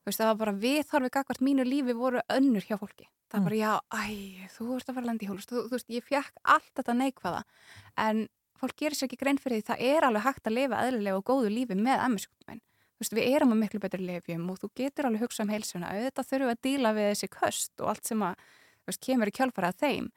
þú 0.00 0.08
veist, 0.08 0.22
það 0.22 0.30
var 0.30 0.38
bara 0.40 0.56
viðhorfið 0.64 1.14
gagvart 1.18 1.44
mínu 1.44 1.68
lífi 1.68 1.96
voru 2.00 2.24
önnur 2.32 2.64
hjá 2.64 2.78
fólki. 2.80 3.10
Það 3.28 3.42
er 3.42 3.46
bara, 3.50 3.60
já, 3.60 3.72
æ, 3.92 4.48
þú 4.56 4.70
ert 4.78 4.88
að 4.88 4.96
fara 4.96 5.04
að 5.04 5.10
lenda 5.10 5.26
í 5.26 5.30
hólust. 5.34 5.52
Þú, 5.52 5.66
þú 5.68 5.76
veist, 5.76 5.92
ég 5.92 6.08
fekk 6.08 6.40
allt 6.56 6.72
þetta 6.80 6.96
neikvæða 6.96 7.42
en 8.08 8.24
fólk 8.60 8.76
gerir 8.78 8.96
sér 8.98 9.08
ekki 9.08 9.20
grein 9.20 9.40
fyrir 9.40 9.60
því 9.60 9.66
það 9.70 9.84
er 9.90 10.06
alveg 10.06 10.26
hægt 10.26 10.48
að 10.48 10.56
lifa 10.56 10.80
eðlilega 10.86 11.20
og 11.20 11.26
góðu 11.30 11.52
lífi 11.52 11.76
með 11.78 12.02
MS-sjúkdóminn. 12.06 12.62
Þú 13.00 13.04
veist, 13.04 13.14
við 13.16 13.28
erum 13.34 13.54
að 13.54 13.60
miklu 13.62 13.80
betri 13.80 14.04
lifjum 14.04 14.48
og 14.52 14.58
þú 14.60 14.68
getur 14.76 15.06
alveg 15.08 15.22
hugsað 15.24 15.46
um 15.46 15.52
heilsuna. 15.54 15.92
Auðvitað 15.94 16.26
þurfum 16.30 16.50
að 16.52 16.58
díla 16.66 16.90
við 16.96 17.06
þessi 17.10 17.28
köst 17.32 17.80
og 17.80 17.92
allt 17.94 18.10
sem 18.10 18.24
að, 18.26 18.42
veist, 18.88 19.00
kemur 19.06 19.30
í 19.30 19.34
kjálfara 19.38 19.70
að 19.72 19.78
þeim. 19.80 20.10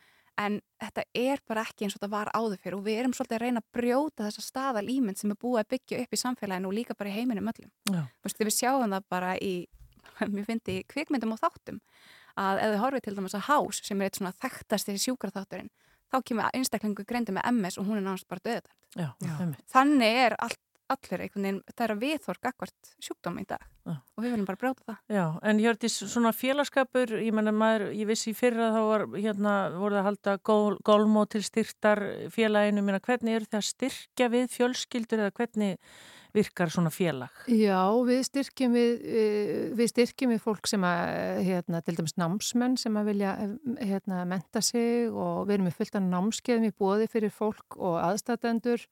En 0.44 0.58
þetta 0.82 1.06
er 1.16 1.44
bara 1.48 1.64
ekki 1.64 1.86
eins 1.86 1.96
og 1.96 2.02
þetta 2.02 2.12
var 2.12 2.32
áður 2.34 2.60
fyrir 2.60 2.76
og 2.80 2.84
við 2.88 3.00
erum 3.00 3.14
svolítið 3.16 3.38
að 3.38 3.44
reyna 3.46 3.62
að 3.62 3.70
brjóta 3.78 4.26
þessa 4.26 4.44
staðal 4.44 4.84
ímynd 4.90 5.22
sem 5.22 5.32
er 5.32 5.40
búið 5.40 5.62
að 5.62 5.70
byggja 5.76 6.02
upp 6.02 6.18
í 6.18 6.20
samfélaginu 6.20 6.72
og 6.72 6.76
líka 6.76 6.98
bara 6.98 7.12
í 7.12 7.16
heiminum 7.16 7.52
öllum. 7.54 7.72
Þú 7.86 8.28
veist, 8.28 8.42
við 8.42 8.56
sjáum 8.58 8.98
það 8.98 9.08
bara 9.14 9.32
í, 9.38 9.54
mér 10.34 10.48
finnst 10.50 10.74
í 10.74 10.80
kvikmyndum 10.90 11.38
og 11.38 11.40
þáttum 11.44 11.80
að 12.42 12.64
þið 12.64 12.80
horfið 12.82 13.06
til 13.06 13.16
dæmis 13.20 13.38
að 13.38 13.48
House 13.48 13.86
sem 13.86 14.02
er 14.02 14.10
eitt 14.10 14.18
svona 14.18 14.34
þekktasti 14.42 14.98
sjúkraþátturinn 15.06 15.70
þá 16.14 16.20
kemur 16.30 16.54
einstaklingu 16.54 17.08
greindi 17.10 17.34
með 17.36 17.50
MS 17.56 17.80
og 17.82 17.90
hún 17.90 18.00
er 18.00 18.06
náttúrulega 18.06 18.36
bara 18.36 18.46
döðdæmt. 18.52 19.66
Þannig 19.74 20.22
er 20.28 20.38
allt 20.40 20.62
allir 20.92 21.24
einhvern 21.24 21.46
veginn, 21.46 21.60
það 21.74 21.84
er 21.86 21.94
að 21.94 22.02
viðþorg 22.04 22.48
akkvart 22.50 22.90
sjúkdóma 23.02 23.44
í 23.44 23.48
dag 23.48 23.62
Já. 23.88 23.94
og 23.94 24.24
við 24.24 24.34
viljum 24.34 24.48
bara 24.48 24.60
brjóta 24.62 24.86
það. 24.86 24.98
Já, 25.16 25.24
en 25.50 25.62
Hjördís, 25.64 25.96
svona 26.12 26.34
félagskapur, 26.36 27.14
ég 27.24 27.36
menna 27.36 27.54
maður, 27.56 27.86
ég 27.96 28.10
vissi 28.10 28.34
í 28.34 28.38
fyrra 28.38 28.70
þá 28.76 28.80
var, 28.90 29.06
hérna, 29.16 29.54
voruð 29.80 30.02
að 30.02 30.08
halda 30.10 30.36
gól, 30.50 30.78
gólmó 30.86 31.26
til 31.32 31.44
styrtar 31.46 32.04
félaginu, 32.34 32.84
minna, 32.86 33.02
hvernig 33.04 33.40
eru 33.40 33.50
það 33.50 33.62
að 33.62 33.70
styrkja 33.70 34.30
við 34.34 34.50
fjölskyldur 34.58 35.24
eða 35.24 35.36
hvernig 35.40 35.96
virkar 36.34 36.72
svona 36.74 36.92
félag? 36.94 37.32
Já, 37.48 37.80
við 38.08 38.22
styrkjum 38.30 38.76
við, 38.78 39.06
eh, 39.06 39.62
við 39.78 39.92
styrkjum 39.94 40.34
við 40.34 40.42
fólk 40.44 40.68
sem 40.70 40.82
að, 40.82 41.44
hérna, 41.48 41.82
til 41.82 41.96
dæmis 42.00 42.18
námsmenn 42.18 42.78
sem 42.78 42.94
að 42.98 43.10
vilja, 43.12 43.32
eh, 43.44 43.86
hérna, 43.94 44.26
menta 44.26 44.62
sig 44.62 45.10
og 45.10 45.48
við 45.48 45.60
erum 45.60 45.68
með 45.70 45.78
fullt 45.80 45.96
af 45.96 46.06
námskeiðum 46.10 46.70
í 46.70 46.76
bóði 46.76 47.10
fyrir 47.10 47.32
fólk 47.32 47.78
og 47.78 47.98
aðstætendur. 48.02 48.86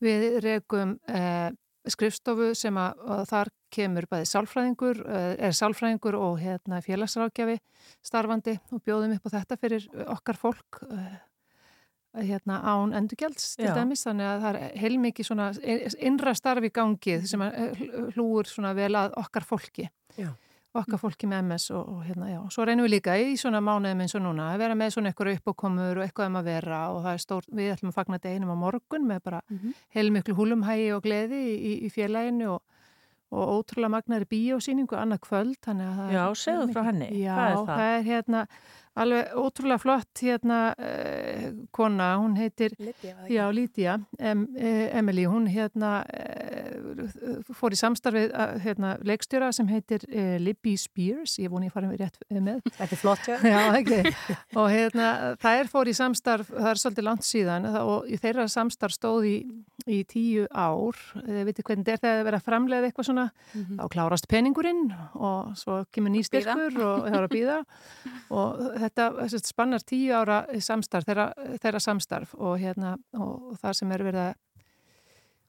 Við 0.00 0.42
regum 0.42 0.98
eh, 1.08 1.50
skrifstofu 1.92 2.52
sem 2.58 2.76
að, 2.80 3.00
að 3.06 3.22
þar 3.30 3.50
kemur 3.74 4.06
bæði 4.10 4.28
sálfræðingur, 4.30 5.00
eh, 5.06 5.30
er 5.48 5.56
sálfræðingur 5.56 6.16
og 6.18 6.38
hérna 6.42 6.80
félagsrákjafi 6.84 7.58
starfandi 8.06 8.58
og 8.72 8.82
bjóðum 8.86 9.16
upp 9.16 9.28
á 9.28 9.34
þetta 9.38 9.58
fyrir 9.60 9.88
okkar 10.08 10.40
fólk 10.40 10.80
eh, 10.88 11.18
hérna 12.14 12.60
án 12.64 12.94
endurgjalds 12.96 13.56
til 13.56 13.68
dæmis 13.76 14.04
þannig 14.06 14.26
að 14.26 14.42
það 14.42 14.58
er 14.62 14.76
heilmikið 14.80 15.26
svona 15.28 15.48
innra 16.08 16.34
starfi 16.34 16.70
gangið 16.74 17.26
sem 17.30 17.40
að 17.44 17.56
hl- 17.78 18.12
hlúur 18.16 18.48
svona 18.48 18.74
vel 18.74 18.92
að 18.96 19.12
okkar 19.20 19.44
fólki 19.44 19.88
Já. 20.18 20.30
okkar 20.74 20.98
fólki 21.00 21.26
með 21.28 21.42
MS 21.48 21.70
og, 21.74 21.88
og 21.88 22.00
hérna 22.06 22.30
já, 22.32 22.40
svo 22.54 22.64
reynum 22.64 22.86
við 22.86 22.94
líka 22.96 23.14
í 23.18 23.36
svona 23.40 23.60
mánuðum 23.64 24.00
eins 24.04 24.14
og 24.14 24.22
núna 24.24 24.48
að 24.54 24.58
vera 24.64 24.74
með 24.78 24.92
svona 24.96 25.12
eitthvað 25.12 25.36
uppákomur 25.38 25.98
og 26.00 26.04
eitthvað 26.06 26.26
um 26.32 26.36
að 26.40 26.48
vera 26.52 26.80
og 26.94 27.02
það 27.04 27.12
er 27.12 27.22
stór, 27.24 27.46
við 27.60 27.70
ætlum 27.76 27.92
að 27.92 27.98
fagna 28.00 28.18
deginum 28.24 28.52
á 28.52 28.56
morgun 28.64 29.06
með 29.08 29.22
bara 29.24 29.40
Mhm. 29.50 29.74
heilmiklu 29.96 30.34
húlumhægi 30.38 30.90
og 30.96 31.02
gleði 31.02 31.38
í, 31.44 31.54
í, 31.56 31.72
í 31.86 31.90
félaginu 31.90 32.50
og, 32.56 32.62
og 33.30 33.48
ótrúlega 33.58 33.90
magnari 33.92 34.24
bíósýningu 34.24 34.96
annað 34.96 35.20
kvöld 35.26 35.58
þannig 35.60 35.84
að 35.88 35.96
það 35.98 36.12
Já, 36.12 36.24
er 36.78 36.84
henni. 36.88 37.08
Já, 37.20 37.36
það? 37.66 37.80
er 37.88 38.02
hérna 38.06 38.46
alveg 39.02 39.34
ótrúlega 39.38 39.82
flott 39.82 40.22
hérna 40.24 40.60
uh, 40.74 41.48
kona, 41.74 42.10
hún 42.22 42.36
heitir 42.38 42.74
Lídia, 43.58 43.98
em, 44.18 44.46
eh, 44.56 44.88
Emily, 44.98 45.24
hún 45.28 45.46
hérna 45.50 46.02
eh, 46.12 47.48
fór 47.56 47.74
í 47.74 47.78
samstarfið 47.78 48.32
eh, 48.32 48.54
hérna, 48.64 48.94
leikstjóra 49.06 49.50
sem 49.54 49.68
heitir 49.70 50.04
eh, 50.08 50.36
Libby 50.42 50.74
Spears, 50.80 51.36
ég 51.42 51.52
að 51.52 51.66
ég 51.68 51.74
fara 51.74 51.90
með 51.90 52.02
rétt 52.02 52.18
eh, 52.28 52.40
með. 52.42 52.60
Þetta 52.76 52.96
er 52.96 53.00
flott, 53.02 53.28
já. 53.28 53.36
Já, 53.48 53.60
ekki. 53.78 54.00
Og 54.58 54.68
hérna, 54.72 55.08
það 55.42 55.62
er 55.62 55.70
fór 55.72 55.90
í 55.90 55.96
samstarf, 55.96 56.52
það 56.52 56.70
er 56.72 56.82
svolítið 56.82 57.08
langt 57.08 57.26
síðan 57.28 57.68
og 57.80 58.08
þeirra 58.22 58.48
samstarf 58.52 58.96
stóð 58.96 59.28
í, 59.28 59.36
í 59.88 60.00
tíu 60.08 60.46
ár, 60.52 60.98
þið 61.14 61.42
veitir 61.48 61.68
hvernig 61.68 61.88
þetta 61.88 61.94
er 61.94 62.02
þegar 62.02 62.08
það 62.08 62.20
er 62.22 62.28
verið 62.28 62.40
að 62.40 62.48
framlega 62.48 62.88
eitthvað 62.88 63.08
svona, 63.10 63.26
þá 63.78 63.84
klárast 63.94 64.28
peningurinn 64.30 64.84
og 65.14 65.52
svo 65.58 65.80
kemur 65.94 66.14
ný 66.14 66.22
Bíða. 66.22 66.28
styrkur 66.28 66.80
og 66.84 67.06
það 67.06 67.18
er 67.18 67.26
að 67.28 67.34
býða 67.34 67.58
og 68.38 68.62
þetta 68.82 68.87
þessi, 68.94 69.38
spannar 69.46 69.80
tíu 69.82 70.12
ára 70.14 70.46
samstarf, 70.60 71.04
þeirra, 71.06 71.32
þeirra 71.62 71.80
samstarf 71.80 72.34
og, 72.38 72.58
hérna, 72.58 72.96
og 73.14 73.56
það 73.62 73.72
sem 73.74 73.92
er 73.92 73.98
verið 74.02 74.20
að 74.28 74.34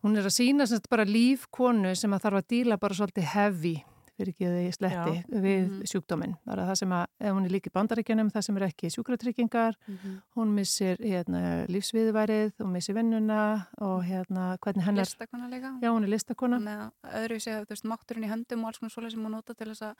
hún 0.03 0.15
er 0.17 0.23
að 0.29 0.35
sína 0.37 0.67
sagt 0.67 0.89
bara 0.89 1.03
lífkonu 1.05 1.95
sem 1.95 2.11
að 2.15 2.21
þarf 2.21 2.37
að 2.43 2.47
díla 2.49 2.77
bara 2.79 2.93
svolítið 2.95 3.23
heavy 3.35 3.83
fyrir 4.19 4.33
ekki 4.33 4.47
að 4.49 4.55
þið 4.59 4.73
sletti 4.75 5.11
Já. 5.15 5.23
við 5.31 5.61
Mhm. 5.69 5.83
sjúkdóminn. 5.87 6.33
Það 6.43 6.51
er 6.51 6.59
það 6.67 6.75
sem 6.75 6.89
að, 6.91 7.05
ef 7.21 7.31
hún 7.33 7.45
er 7.45 7.49
líka 7.49 7.69
í 7.69 7.71
bandaríkjunum, 7.71 8.31
það 8.33 8.43
sem 8.43 8.57
er 8.57 8.63
ekki 8.67 8.89
sjúkratryggingar, 8.91 9.73
Mhm. 9.87 10.21
hún 10.35 10.47
missir 10.55 10.97
hérna, 10.99 11.65
lífsviðværið, 11.67 12.51
hún 12.59 12.71
missir 12.73 12.95
vinnuna 12.95 13.67
og 13.79 14.03
hérna 14.03 14.57
hvernig 14.59 14.83
hennar, 14.83 15.05
Listakona 15.07 15.47
líka. 15.49 15.79
já 15.81 15.87
hún 15.89 16.03
er 16.03 16.09
listakona. 16.09 16.59
Með 16.59 16.91
öðru 17.15 17.39
sé, 17.39 17.51
þú 17.63 17.69
veist, 17.69 17.85
mátturinn 17.85 18.25
í 18.25 18.29
höndum 18.29 18.59
og 18.59 18.67
alls 18.67 18.79
konar 18.79 18.91
svoleið 18.91 19.11
sem 19.11 19.23
hún 19.23 19.31
nota 19.31 19.53
til 19.55 19.67
þess 19.67 19.81
að 19.81 19.95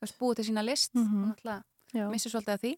veist, 0.00 0.18
búa 0.18 0.34
til 0.34 0.44
sína 0.46 0.64
list. 0.64 0.94
Mhm. 0.94 1.12
Hún 1.24 1.34
ætla 1.36 1.52
Já. 1.52 1.58
að 1.58 1.62
missi 2.10 2.28
svolítið 2.32 2.54
að 2.56 2.60
því. 2.66 2.72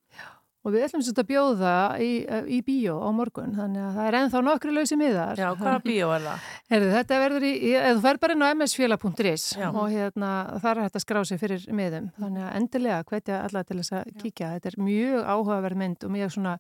Og 0.61 0.75
við 0.75 0.83
ætlum 0.85 1.01
svolítið 1.01 1.23
að 1.25 1.29
bjóða 1.31 1.75
í, 2.05 2.09
í 2.53 2.59
bíó 2.67 2.99
á 3.01 3.09
morgun, 3.17 3.55
þannig 3.57 3.81
að 3.81 3.95
það 3.97 4.09
er 4.11 4.17
ennþá 4.19 4.41
nokkru 4.45 4.73
lausi 4.77 4.97
miðar. 5.01 5.39
Já, 5.41 5.55
hvaða 5.57 5.81
bíó 5.87 6.11
er 6.13 6.21
það? 6.27 6.43
Herðu, 6.69 6.91
þetta 6.99 7.21
verður 7.23 7.47
í, 7.49 7.53
í- 7.65 7.71
eða 7.81 7.95
þú 7.97 8.03
fer 8.05 8.19
bara 8.21 8.33
inn 8.37 8.45
á 8.45 8.49
msfélag.is 8.61 9.45
Já. 9.57 9.71
og 9.73 9.87
hérna, 9.89 10.33
þar 10.61 10.77
er 10.77 10.83
hægt 10.85 10.99
að 11.01 11.05
skrá 11.07 11.23
sig 11.25 11.41
fyrir 11.41 11.65
miðum. 11.73 12.11
Þannig 12.21 12.45
að 12.45 12.59
endilega 12.61 13.05
hvetja 13.09 13.41
alla 13.47 13.63
til 13.65 13.79
þess 13.81 13.93
að 14.03 14.13
kíkja. 14.21 14.53
Þetta 14.59 14.69
er 14.75 14.77
mjög 14.85 15.25
áhugaverð 15.33 15.77
mynd 15.81 16.05
og 16.05 16.13
mjög 16.13 16.35
svona, 16.37 16.59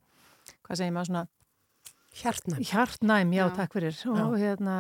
hvað 0.64 0.80
segir 0.80 0.96
maður, 0.96 1.11
svona 1.12 1.26
Hjartnæm. 2.11 2.59
hjartnæm, 2.66 3.30
já, 3.36 3.44
Já. 3.44 3.55
takk 3.55 3.72
fyrir. 3.76 4.01
Og 4.11 4.32
hérna, 4.40 4.78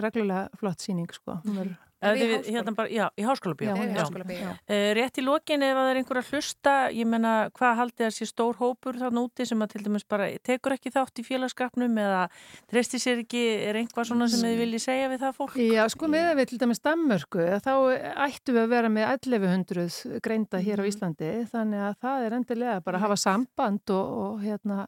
reglulega 0.00 0.46
flott 0.56 0.78
síning, 0.80 1.10
sko. 1.12 1.40
Verður- 1.44 1.74
Ef 1.74 1.93
Við. 2.18 2.48
Hérna 2.54 2.74
bara, 2.76 2.90
já, 2.92 3.04
í 3.16 3.24
háskólabíó. 3.24 3.70
Já, 3.70 3.74
Það 3.78 3.88
já. 3.88 3.98
háskóla 4.02 4.26
bíó. 4.28 4.48
Uh, 4.68 4.88
rétt 4.98 5.20
í 5.20 5.24
lokin 5.24 5.64
ef 5.64 5.72
að 5.74 5.80
það 5.80 5.90
er 5.94 6.00
einhver 6.00 6.20
að 6.20 6.30
hlusta, 6.34 6.74
ég 6.94 7.08
menna 7.10 7.32
hvað 7.56 7.76
haldið 7.80 8.04
þessi 8.08 8.28
stór 8.30 8.58
hópur 8.60 8.98
þann 9.00 9.20
úti 9.22 9.46
sem 9.48 9.64
að 9.64 9.72
til 9.74 9.82
dæmis 9.86 10.06
bara 10.08 10.28
tekur 10.44 10.76
ekki 10.76 10.92
þátt 10.94 11.22
í 11.22 11.26
félagskapnum 11.26 11.98
eða 12.04 12.22
treysti 12.70 13.00
sér 13.02 13.22
ekki, 13.24 13.44
er 13.70 13.78
einhvað 13.80 14.10
svona 14.10 14.28
sem 14.32 14.44
þið 14.44 14.58
viljið 14.64 14.84
segja 14.84 15.10
við 15.14 15.22
það 15.24 15.38
fólk? 15.40 15.56
Já, 15.64 15.84
sko, 15.94 16.10
með 16.12 16.30
við 16.40 16.50
til 16.52 16.60
dæmis 16.64 16.82
Danmörku, 16.84 17.46
þá 17.64 17.72
ættum 18.28 18.58
við 18.58 18.62
að 18.66 18.74
vera 18.74 18.92
með 18.92 19.08
1100 19.14 20.20
greinda 20.24 20.60
hér 20.64 20.82
á 20.82 20.88
Íslandi, 20.90 21.32
þannig 21.52 21.86
að 21.88 21.96
það 22.04 22.26
er 22.28 22.36
endilega 22.40 22.80
bara 22.84 23.00
að 23.00 23.06
hafa 23.08 23.16
samband 23.24 23.94
og, 23.94 24.12
og 24.24 24.44
hérna, 24.44 24.84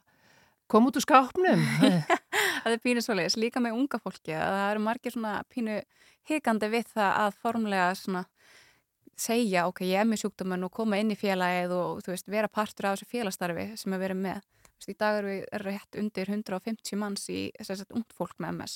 koma 0.67 0.91
út 0.91 0.97
úr 0.99 1.05
skápnum. 1.05 1.61
Það 2.67 2.75
er 2.75 2.81
pínu 2.83 3.03
svoleiðis, 3.05 3.37
líka 3.39 3.61
með 3.63 3.77
unga 3.79 3.99
fólki 4.03 4.33
að 4.35 4.57
það 4.57 4.69
eru 4.73 4.81
margir 4.83 5.13
svona 5.15 5.35
pínu 5.55 5.77
hikandi 6.27 6.71
við 6.73 6.89
það 6.97 7.13
að 7.23 7.37
formlega 7.45 7.93
svona 7.95 8.23
segja, 9.15 9.69
ok, 9.71 9.85
ég 9.87 10.03
er 10.03 10.09
með 10.11 10.25
sjúkdóman 10.25 10.67
og 10.67 10.73
koma 10.75 10.99
inn 10.99 11.15
í 11.15 11.17
félagið 11.17 11.77
og 11.77 12.01
þú 12.03 12.11
veist, 12.11 12.27
vera 12.35 12.51
partur 12.51 12.89
af 12.91 12.97
þessu 12.97 13.09
félagstarfi 13.13 13.69
sem 13.79 13.95
við 13.95 14.03
verum 14.03 14.19
með. 14.27 14.43
Veist, 14.75 14.91
í 14.91 14.97
dag 14.99 15.21
eru 15.21 15.31
við 15.31 15.47
rétt 15.63 16.01
undir 16.03 16.33
150 16.35 16.99
manns 16.99 17.29
í 17.31 17.47
að 17.63 17.87
ungt 18.01 18.19
fólk 18.19 18.35
með 18.43 18.59
MS. 18.59 18.75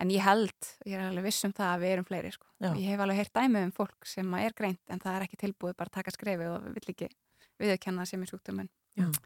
En 0.00 0.10
ég 0.16 0.24
held, 0.24 0.72
ég 0.88 0.96
er 0.96 1.06
alveg 1.10 1.28
viss 1.28 1.44
um 1.44 1.52
það 1.60 1.74
að 1.74 1.84
við 1.84 1.92
erum 1.92 2.08
fleiri, 2.08 2.32
sko. 2.32 2.48
Ég 2.72 2.88
hef 2.88 3.04
alveg 3.04 3.20
heyrt 3.20 3.36
dæmi 3.36 3.62
um 3.68 3.76
fólk 3.76 4.08
sem 4.08 4.34
er 4.40 4.56
greint 4.56 4.82
en 4.88 5.04
það 5.04 5.20
er 5.20 5.28
ekki 5.28 5.42
tilbúið 5.44 5.76
bara 5.76 5.92
að 5.92 5.98
taka 6.00 6.16
skrefi 6.16 6.48
og 6.50 6.66
vill 6.72 6.90
ekki 6.96 7.12
viðurkenna 7.60 8.06
sem 8.08 8.22
er 8.22 8.32
sjúkdóman. 8.32 8.70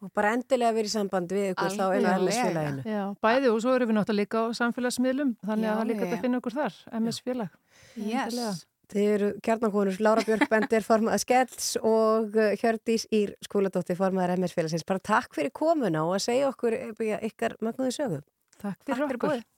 Og 0.02 0.10
bara 0.16 0.32
endilega 0.34 0.74
verið 0.74 0.90
í 0.90 0.94
sambandi 0.96 1.36
við 1.36 1.52
ykkur 1.52 1.76
þá 1.76 1.84
inn 1.94 2.08
á 2.08 2.10
Algjörlega. 2.10 2.24
MS-félaginu. 2.24 2.86
Já, 2.90 3.02
bæði 3.22 3.52
og 3.52 3.60
svo 3.62 3.74
erum 3.76 3.92
við 3.92 3.96
náttúrulega 4.00 4.24
líka 4.24 4.42
á 4.42 4.46
samfélagsmiðlum, 4.58 5.30
þannig 5.46 5.68
Já, 5.68 5.70
að 5.70 5.78
það 5.78 5.88
líka 5.90 6.00
já, 6.00 6.08
já. 6.08 6.16
að 6.16 6.24
finna 6.24 6.40
okkur 6.40 6.56
þar, 6.56 6.80
MS-félag. 6.98 7.54
Endilega. 7.94 8.50
Yes. 8.50 8.66
Þið 8.90 9.12
eru 9.12 9.28
kjarnakonur 9.46 10.00
Lára 10.02 10.24
Björk 10.26 10.48
Bendir, 10.52 10.82
formaða 10.82 11.20
Skells 11.22 11.70
og 11.78 12.34
uh, 12.34 12.50
Hjördís 12.58 13.06
Ír 13.14 13.36
Skúladóttir, 13.46 13.98
formaðar 14.00 14.34
MS-félagsins. 14.40 14.86
Bara 14.88 15.02
takk 15.12 15.38
fyrir 15.38 15.54
komuna 15.54 16.02
og 16.08 16.16
að 16.18 16.26
segja 16.26 16.50
okkur 16.50 16.78
eh, 16.80 17.16
ykkar 17.30 17.54
magnaði 17.62 17.94
sögu. 18.00 18.20
Takk 18.58 18.82
Takk 18.82 19.04
fyrir 19.06 19.22
búið. 19.22 19.48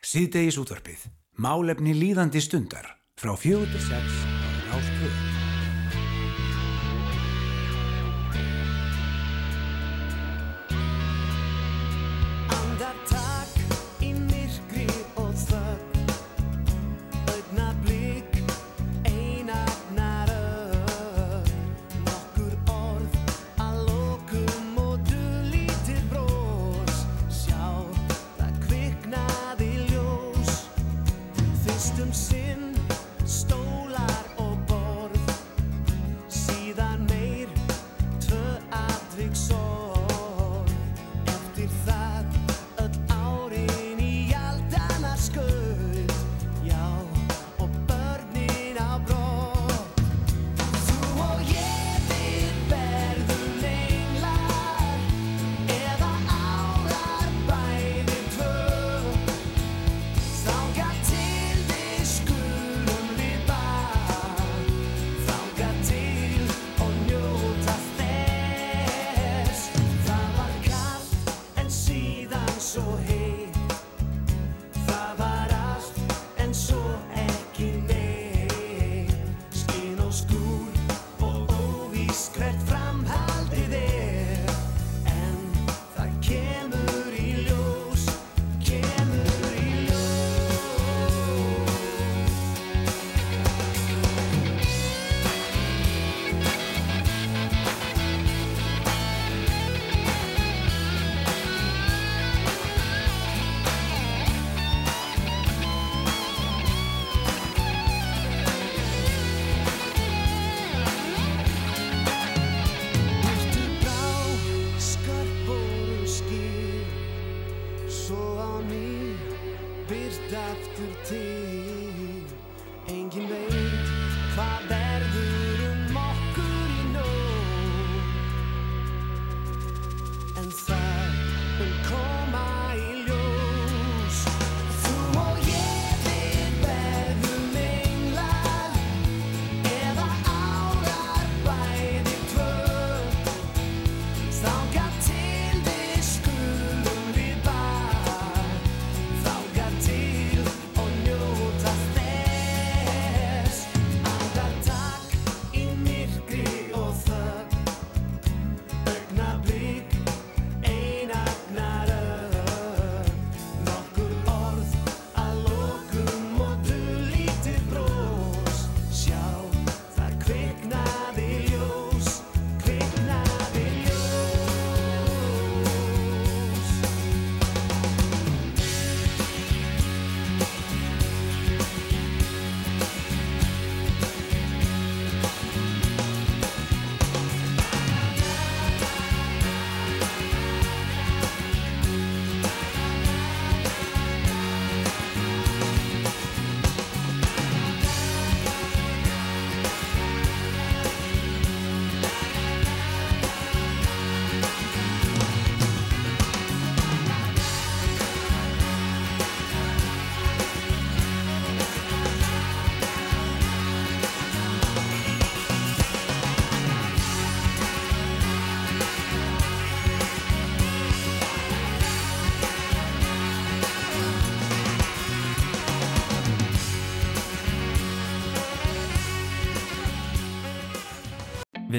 Síðdegis 0.00 0.60
útvarpið. 0.62 1.08
Málefni 1.36 1.92
líðandi 1.96 2.40
stundar. 2.40 2.94
Frá 3.20 3.36
til 3.36 3.64
sex 3.84 4.20
á 4.24 4.48
Rástvöð. 4.72 5.35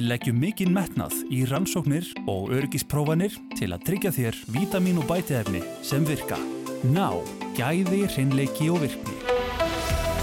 Við 0.07 0.13
leggjum 0.13 0.37
mikinn 0.39 0.69
metnað 0.71 1.15
í 1.35 1.41
rannsóknir 1.49 2.05
og 2.31 2.53
örgisprófanir 2.55 3.35
til 3.59 3.67
að 3.75 3.83
tryggja 3.89 4.13
þér 4.15 4.39
vítamin 4.55 5.01
og 5.01 5.09
bætiðefni 5.11 5.59
sem 5.83 6.07
virka. 6.07 6.39
Ná, 6.95 7.11
gæði, 7.59 8.05
hreinleiki 8.15 8.71
og 8.71 8.85
virkni. 8.87 9.19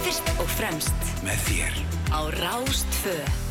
Fyrst 0.00 0.36
og 0.38 0.48
fremst 0.56 1.16
með 1.20 1.48
þér 1.50 1.82
á 2.16 2.20
Rástföð. 2.40 3.43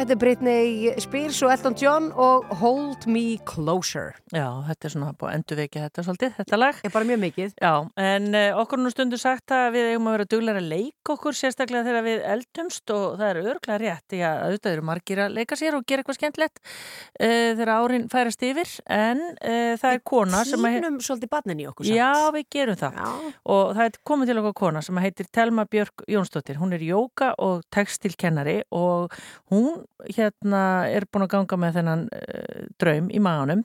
Þetta 0.00 0.14
er 0.14 0.20
Britney 0.22 0.92
Spears 1.04 1.38
og 1.44 1.50
Elton 1.52 1.74
John 1.76 2.06
og 2.16 2.46
Hold 2.56 3.02
Me 3.12 3.34
Closer. 3.44 4.14
Já, 4.32 4.46
þetta 4.64 4.86
er 4.88 4.92
svona 4.94 5.10
búið 5.12 5.28
að 5.28 5.34
endurvekja 5.36 5.82
þetta 5.82 6.04
svolítið, 6.06 6.30
þetta 6.38 6.58
lag. 6.58 6.78
Er 6.88 6.94
bara 6.94 7.08
mjög 7.10 7.20
mikið. 7.26 7.50
Já, 7.60 7.74
en 8.00 8.28
uh, 8.32 8.60
okkur 8.62 8.80
nú 8.80 8.92
stundu 8.94 9.18
sagt 9.20 9.52
að 9.52 9.66
við 9.74 9.88
eigum 9.90 10.08
að 10.08 10.16
vera 10.16 10.26
duglega 10.32 10.62
að 10.62 10.70
leika 10.70 11.12
okkur 11.12 11.36
sérstaklega 11.36 11.84
þegar 11.90 12.06
við 12.06 12.24
eldumst 12.32 12.94
og 12.94 13.04
það 13.18 13.26
er 13.26 13.40
örglega 13.42 13.76
rétt, 13.82 14.06
því 14.14 14.22
að 14.30 14.40
auðvitað 14.46 14.78
eru 14.78 14.86
margir 14.88 15.22
að 15.26 15.36
leika 15.36 15.60
sér 15.60 15.76
og 15.76 15.84
gera 15.84 16.00
eitthvað 16.00 16.18
skemmtilegt 16.20 16.64
uh, 16.64 17.52
þegar 17.60 17.74
árin 17.74 18.08
færast 18.14 18.48
yfir, 18.48 18.74
en 18.96 19.22
uh, 19.36 19.76
það 19.84 19.98
er 19.98 20.02
kona 20.14 20.42
sem 20.48 20.64
að... 20.64 20.78
Týnum 20.78 20.98
svolítið 21.10 21.32
barnin 21.36 21.60
í 21.60 21.68
okkur 21.68 21.90
samt. 21.90 22.00
Já, 22.00 22.32
við 22.38 22.48
gerum 22.56 22.80
það. 22.86 23.04
Já. 23.04 23.36
Og 23.52 23.76
það 23.76 23.84
er 23.84 24.00
komið 24.14 24.32
til 24.32 24.40
okkur 24.46 24.58
kona 24.64 24.86
sem 24.88 25.04
heitir 25.04 25.28
Telma 25.28 25.68
Björk 25.68 26.08
Jónsdóttir. 26.08 26.56
Hún 26.64 26.72
er 26.72 26.88
jóka 26.88 27.34
og 27.36 27.68
textilkennari 27.68 28.62
og 28.72 29.12
hún 29.52 29.82
hérna 30.08 30.62
er 30.90 31.06
búin 31.10 31.26
að 31.26 31.32
ganga 31.34 31.58
með 31.60 31.78
þennan 31.78 32.04
uh, 32.16 32.62
draum 32.80 33.10
í 33.12 33.20
maðunum 33.22 33.64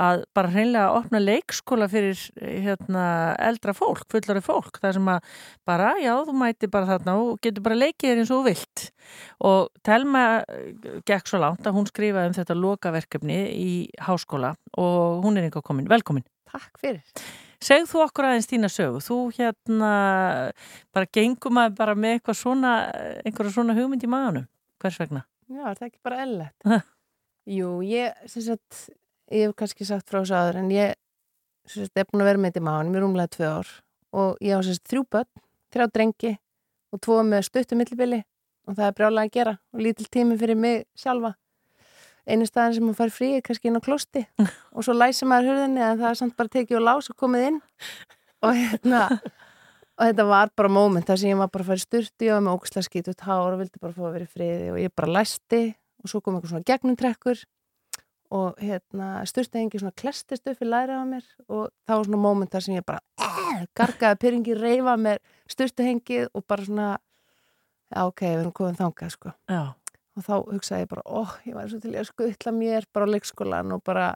að 0.00 0.22
bara 0.36 0.52
hreinlega 0.54 0.96
opna 0.96 1.20
leikskóla 1.20 1.88
fyrir 1.92 2.20
hérna 2.40 3.04
eldra 3.42 3.74
fólk, 3.76 4.06
fullari 4.12 4.40
fólk, 4.44 4.78
það 4.80 4.96
sem 4.96 5.10
að 5.12 5.34
bara, 5.68 5.90
já, 6.00 6.14
þú 6.24 6.36
mæti 6.40 6.70
bara 6.72 6.88
þarna 6.94 7.16
og 7.20 7.40
getur 7.44 7.66
bara 7.66 7.80
leikið 7.82 8.08
þér 8.08 8.22
eins 8.22 8.32
og 8.32 8.46
vilt 8.48 8.86
og 9.44 9.68
Telma 9.86 10.24
gekk 11.08 11.28
svo 11.28 11.42
langt 11.42 11.68
að 11.68 11.76
hún 11.76 11.88
skrifaði 11.90 12.32
um 12.32 12.38
þetta 12.38 12.56
lokaverkefni 12.56 13.38
í 13.52 13.70
háskóla 14.06 14.54
og 14.80 15.24
hún 15.26 15.36
er 15.36 15.48
einhver 15.48 15.64
komin, 15.66 15.88
velkomin. 15.90 16.24
Takk 16.50 16.80
fyrir. 16.82 17.04
Segð 17.60 17.90
þú 17.90 18.04
okkur 18.06 18.26
aðeins 18.30 18.48
þína 18.48 18.70
sögu, 18.72 19.02
þú 19.04 19.18
hérna 19.36 19.90
bara 20.96 21.10
gengum 21.12 21.60
að 21.60 21.74
bara 21.76 21.94
með 21.94 22.16
eitthvað 22.16 22.38
svona, 22.40 22.76
einhverja 23.20 23.52
svona 23.58 23.76
hugmynd 23.76 24.06
í 24.06 24.10
maðunum, 24.10 24.48
hvers 24.80 24.96
vegna? 25.02 25.26
Já, 25.50 25.64
er 25.66 25.78
það 25.78 25.86
ekki 25.88 26.02
bara 26.06 26.22
ellett? 26.22 26.66
Jú, 27.50 27.70
ég, 27.82 28.18
sem 28.30 28.44
sagt, 28.44 28.84
ég 29.34 29.48
hef 29.48 29.56
kannski 29.58 29.86
sagt 29.88 30.10
frá 30.10 30.20
þessu 30.20 30.36
aður 30.38 30.60
en 30.60 30.70
ég, 30.70 30.94
sem 31.66 31.82
sagt, 31.82 31.98
er 31.98 32.06
búin 32.06 32.22
að 32.22 32.30
vera 32.30 32.42
með 32.42 32.52
þetta 32.52 32.62
í 32.62 32.66
maðunum 32.68 32.98
í 32.98 33.02
rúmlega 33.02 33.32
tvö 33.34 33.50
ár. 33.58 33.72
Og 34.20 34.38
ég 34.44 34.54
á 34.54 34.60
sem 34.62 34.76
sagt 34.76 34.92
þrjú 34.92 35.02
börn, 35.10 35.42
þrjá 35.74 35.88
drengi 35.96 36.32
og 36.94 37.02
tvo 37.02 37.18
með 37.26 37.46
stuttu 37.48 37.78
millibili. 37.78 38.22
Og 38.70 38.78
það 38.78 38.86
er 38.86 38.96
brjálega 39.00 39.26
að 39.26 39.34
gera 39.34 39.56
og 39.74 39.82
lítil 39.82 40.06
tími 40.14 40.38
fyrir 40.38 40.58
mig 40.60 40.86
sjálfa. 40.98 41.34
Einu 42.30 42.46
staðin 42.46 42.76
sem 42.76 42.86
maður 42.86 43.00
fær 43.00 43.14
frí 43.16 43.32
er 43.34 43.42
kannski 43.42 43.70
inn 43.70 43.80
á 43.80 43.82
klósti. 43.82 44.22
Og 44.76 44.84
svo 44.86 44.94
læsir 44.94 45.26
maður 45.26 45.54
hurðinni 45.54 45.82
en 45.82 45.98
það 45.98 46.10
er 46.12 46.18
samt 46.20 46.36
bara 46.38 46.52
tekið 46.52 46.78
og 46.78 46.84
lás 46.86 47.08
og 47.10 47.16
komið 47.18 47.46
inn. 47.48 47.56
Og 48.44 48.54
hérna 48.54 49.00
og 50.00 50.08
þetta 50.08 50.24
var 50.30 50.50
bara 50.56 50.72
móment 50.72 51.06
þar 51.06 51.20
sem 51.20 51.30
ég 51.34 51.38
var 51.40 51.50
bara 51.52 51.66
að 51.66 51.70
fara 51.70 51.82
í 51.82 51.84
styrti 51.84 52.28
og 52.32 52.44
með 52.46 52.56
óksla 52.56 52.82
skýt 52.86 53.10
út 53.12 53.24
hár 53.26 53.52
og 53.52 53.60
vildi 53.60 53.82
bara 53.82 53.96
fá 53.96 54.04
að 54.08 54.14
vera 54.16 54.26
í 54.26 54.30
friði 54.32 54.68
og 54.72 54.78
ég 54.80 54.94
bara 54.96 55.16
læsti 55.18 55.62
og 56.00 56.12
svo 56.12 56.20
kom 56.24 56.38
eitthvað 56.38 56.54
svona 56.54 56.68
gegnumtrekkur 56.70 57.42
og 58.40 58.62
hérna 58.62 59.10
styrti 59.28 59.60
hengi 59.60 59.82
svona 59.82 59.96
klestist 60.00 60.48
upp 60.48 60.62
í 60.62 60.68
lærið 60.68 61.02
á 61.02 61.04
mér 61.10 61.26
og 61.50 61.68
það 61.84 61.96
var 61.96 62.08
svona 62.08 62.22
móment 62.22 62.54
þar 62.54 62.66
sem 62.66 62.78
ég 62.78 62.86
bara 62.86 63.02
eh, 63.20 63.66
gargaði 63.76 64.20
pyrringi, 64.24 64.56
reyfa 64.56 64.96
mér 64.96 65.20
styrti 65.50 65.88
hengið 65.90 66.30
og 66.32 66.46
bara 66.48 66.66
svona 66.68 66.88
já 67.90 68.02
ok, 68.06 68.24
við 68.24 68.38
erum 68.38 68.56
komið 68.56 68.80
þangað 68.80 69.14
sko 69.16 69.34
já. 69.50 69.62
og 70.16 70.26
þá 70.26 70.34
hugsaði 70.38 70.86
ég 70.86 70.92
bara, 70.94 71.04
óh, 71.04 71.26
oh, 71.26 71.38
ég 71.44 71.58
var 71.58 71.68
svo 71.68 71.82
til 71.82 71.92
að 71.92 72.08
skuttla 72.08 72.54
mér 72.56 72.88
bara 72.94 73.10
á 73.10 73.12
leikskólan 73.12 73.76
og 73.76 73.84
bara 73.84 74.12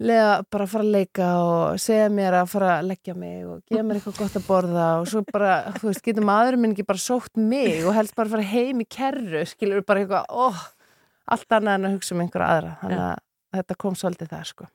lega, 0.00 0.40
bara 0.50 0.66
fara 0.70 0.84
að 0.86 0.94
leika 0.94 1.28
og 1.44 1.80
segja 1.82 2.08
mér 2.12 2.38
að 2.40 2.50
fara 2.54 2.72
að 2.78 2.90
leggja 2.90 3.14
mig 3.18 3.44
og 3.44 3.60
gefa 3.68 3.84
mér 3.86 4.00
eitthvað 4.00 4.18
gott 4.22 4.38
að 4.38 4.46
borða 4.48 4.88
og 5.00 5.08
svo 5.10 5.22
bara, 5.28 5.54
þú 5.76 5.88
veist, 5.90 6.02
getur 6.06 6.26
maðurinn 6.26 6.62
minn 6.64 6.74
ekki 6.74 6.86
bara 6.88 7.02
sótt 7.02 7.40
mig 7.40 7.84
og 7.84 7.96
helst 7.96 8.16
bara 8.16 8.32
fara 8.32 8.46
heim 8.50 8.80
í 8.80 8.88
kerru, 8.88 9.44
skilur 9.48 9.84
bara 9.86 10.04
eitthvað, 10.04 10.28
óh, 10.30 10.56
oh, 10.56 10.92
allt 11.36 11.56
annað 11.56 11.78
en 11.78 11.88
að 11.88 11.96
hugsa 11.96 12.14
um 12.16 12.22
einhverja 12.24 12.52
aðra, 12.56 12.76
þannig 12.82 13.02
að 13.04 13.10
ja. 13.10 13.24
þetta 13.58 13.80
kom 13.84 13.98
svolítið 13.98 14.30
það, 14.34 14.44
sko. 14.52 14.68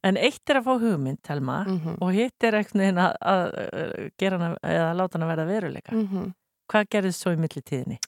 En 0.00 0.16
eitt 0.16 0.48
er 0.48 0.58
að 0.62 0.64
fá 0.64 0.72
hugmynd, 0.80 1.20
Telma, 1.28 1.58
mm 1.66 1.80
-hmm. 1.80 1.96
og 2.00 2.14
hitt 2.16 2.44
er 2.48 2.56
eitthvað 2.56 3.00
að, 3.04 3.16
að 3.32 4.06
gera 4.16 4.38
hana, 4.38 4.54
eða 4.64 4.94
láta 4.96 5.18
hana 5.18 5.28
verða 5.28 5.44
veruleika. 5.44 5.92
Mm 5.92 6.06
-hmm. 6.08 6.30
Hvað 6.72 6.86
gerðist 6.94 7.20
svo 7.20 7.32
í 7.34 7.36
millitíðinni? 7.36 7.98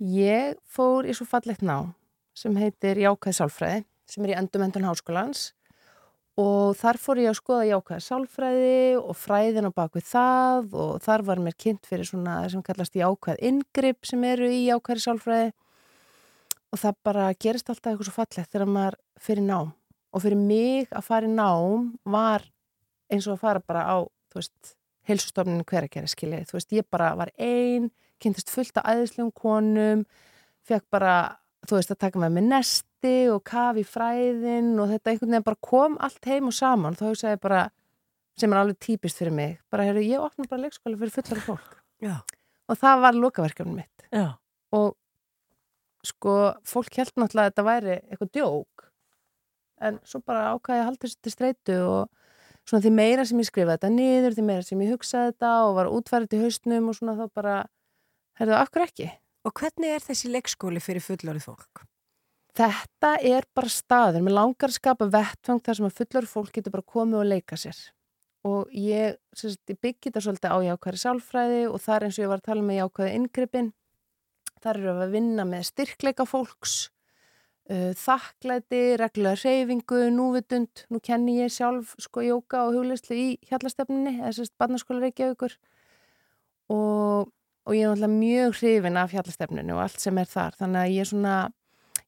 Ég 0.00 0.56
fór 0.64 1.04
í 1.04 1.12
svo 1.12 1.26
fallegt 1.26 1.60
ná 1.60 1.92
sem 2.34 2.56
heitir 2.56 2.96
Jákæð 2.96 3.32
Sálfræði, 3.32 3.84
sem 4.06 4.24
er 4.24 4.30
í 4.30 4.38
endumendun 4.38 4.88
háskólans 4.88 5.52
og 6.40 6.74
þar 6.78 6.98
fór 6.98 7.20
ég 7.22 7.30
að 7.30 7.38
skoða 7.38 7.66
jákvæða 7.68 8.04
sálfræði 8.08 8.78
og 8.98 9.18
fræðin 9.18 9.68
á 9.70 9.76
bakvið 9.76 10.06
það 10.08 10.72
og 10.82 10.94
þar 11.04 11.26
var 11.28 11.42
mér 11.44 11.58
kynnt 11.64 11.86
fyrir 11.86 12.08
svona 12.08 12.40
sem 12.50 12.64
kallast 12.66 12.98
jákvæð 12.98 13.42
ingripp 13.50 14.08
sem 14.08 14.24
eru 14.26 14.48
í 14.50 14.64
jákvæði 14.66 15.04
sálfræði. 15.04 15.52
Og 16.74 16.80
það 16.82 16.98
bara 17.06 17.28
gerist 17.38 17.70
alltaf 17.70 17.92
eitthvað 17.92 18.08
svo 18.08 18.16
fallegt 18.16 18.50
þegar 18.50 18.72
maður 18.74 18.98
fyrir 19.22 19.46
nám. 19.46 19.70
Og 20.10 20.24
fyrir 20.24 20.40
mig 20.40 20.90
að 20.90 21.06
fara 21.06 21.30
í 21.30 21.34
nám 21.34 21.92
var 22.02 22.48
eins 23.12 23.28
og 23.28 23.36
að 23.36 23.44
fara 23.44 23.62
bara 23.62 23.86
á 23.86 23.96
heilsustofninu 25.08 25.64
hver 25.68 25.86
að 25.86 25.92
gera 25.98 26.10
skiljið, 26.10 26.46
þú 26.48 26.56
veist, 26.56 26.74
ég 26.74 26.86
bara 26.90 27.12
var 27.18 27.30
einn 27.36 27.90
kynntist 28.22 28.52
fullt 28.52 28.78
af 28.80 28.88
æðislegum 28.88 29.32
konum 29.36 30.04
fekk 30.64 30.86
bara, 30.92 31.36
þú 31.68 31.78
veist, 31.78 31.92
að 31.92 32.00
taka 32.06 32.22
með 32.22 32.38
mig 32.38 32.46
nesti 33.04 33.30
og 33.30 33.42
kafi 33.44 33.84
fræðin 33.84 34.78
og 34.80 34.88
þetta 34.88 35.10
einhvern 35.10 35.30
veginn 35.30 35.44
bara 35.44 35.60
kom 35.60 35.96
allt 36.00 36.24
heim 36.26 36.48
og 36.48 36.54
saman 36.54 36.96
þá 36.96 37.10
hugsaði 37.10 37.36
ég 37.36 37.42
bara, 37.42 37.70
sem 38.38 38.52
er 38.52 38.58
alveg 38.58 38.78
típist 38.80 39.18
fyrir 39.18 39.32
mig, 39.32 39.60
bara, 39.70 39.84
heyrðu, 39.84 40.04
ég 40.08 40.20
opna 40.20 40.48
bara 40.48 40.64
leikskóla 40.64 40.98
fyrir 40.98 41.12
fullar 41.12 41.42
fólk 41.44 41.76
Já. 42.00 42.22
og 42.68 42.78
það 42.78 43.00
var 43.04 43.14
lokaverkefni 43.14 43.74
mitt 43.76 44.06
Já. 44.10 44.36
og 44.72 44.96
sko, 46.04 46.54
fólk 46.64 46.96
held 46.96 47.12
náttúrulega 47.16 47.44
að 47.44 47.52
þetta 47.52 47.68
væri 47.68 47.96
eitthvað 48.00 48.32
djók 48.32 48.84
en 49.84 50.00
svo 50.04 50.20
bara 50.24 50.54
ákvæði 50.54 50.80
að 50.80 50.88
halda 50.88 51.04
þessu 51.04 51.20
til 51.20 51.34
streitu 51.34 51.80
og 51.84 52.08
svona 52.64 52.84
því 52.84 52.94
meira 52.94 53.24
sem 53.28 53.40
ég 53.40 53.50
skrifaði 53.50 53.76
þetta 53.76 53.92
niður, 53.92 54.36
því 54.36 54.46
meira 54.48 54.64
sem 54.64 54.80
ég 54.80 54.94
hugsaði 54.94 55.34
þetta 55.34 55.52
og 55.66 55.74
var 55.76 55.92
útfærið 55.92 56.30
til 56.32 56.44
haustnum 56.46 56.88
og 56.88 56.96
svona 56.96 57.18
þá 57.18 57.26
bara, 57.34 57.58
herðu, 58.40 58.56
akkur 58.60 58.88
ekki 58.88 59.12
Og 59.44 59.52
hvernig 59.60 59.90
er 59.92 60.00
þessi 60.00 60.30
leikskóli 60.32 60.80
fyrir 60.80 61.04
fullorðið 61.04 61.44
fólk? 61.44 61.82
Þetta 62.54 63.16
er 63.18 63.46
bara 63.50 63.70
staður, 63.72 64.22
mér 64.22 64.36
langar 64.36 64.70
að 64.70 64.78
skapa 64.78 65.08
vettfang 65.10 65.62
þar 65.64 65.78
sem 65.78 65.86
að 65.88 65.96
fullorðið 65.98 66.30
fólk 66.30 66.52
getur 66.54 66.74
bara 66.76 66.92
komið 66.94 67.20
og 67.20 67.30
leika 67.32 67.58
sér. 67.58 67.78
Og 68.46 68.70
ég, 68.76 69.16
ég 69.40 69.78
byggi 69.80 70.10
þetta 70.10 70.22
svolítið 70.22 70.54
á 70.54 70.58
jákværi 70.68 71.00
sálfræði 71.00 71.62
og 71.66 71.80
þar 71.82 72.06
eins 72.06 72.18
og 72.18 72.22
ég 72.22 72.30
var 72.30 72.42
að 72.42 72.50
tala 72.52 72.66
með 72.66 72.78
jákvæði 72.78 73.16
inngrippin 73.18 73.72
þar 74.64 74.80
eru 74.80 74.94
við 74.94 75.06
að 75.06 75.14
vinna 75.16 75.46
með 75.48 75.64
styrkleika 75.68 76.26
fólks 76.28 76.74
uh, 77.70 77.92
þakklæti, 77.98 78.82
reglulega 79.00 79.40
reyfingu 79.42 80.00
núvitund, 80.14 80.84
nú 80.92 81.00
kenni 81.04 81.40
ég 81.40 81.52
sjálf 81.52 81.94
sko 82.00 82.24
jóka 82.24 82.64
og 82.68 82.78
hugleyslu 82.78 83.18
í 83.18 83.26
hjallastefninni 83.50 84.18
eða 84.20 84.34
sérst 84.38 84.54
barnaskóla 84.60 85.04
Reykjavíkur. 85.04 85.58
Og, 86.72 87.28
og 87.66 87.76
ég 87.76 87.84
er 87.84 87.92
náttúrulega 87.92 88.14
mjög 88.14 88.56
hrifin 88.60 89.00
af 89.00 89.12
hjallastefninu 89.12 89.76
og 89.76 89.84
allt 89.84 90.00
sem 90.00 90.22
er 90.22 90.30
þar, 90.30 90.56
þannig 90.62 90.84
að 90.84 90.94
ég 90.94 91.04
er 91.04 91.12
svona 91.12 91.36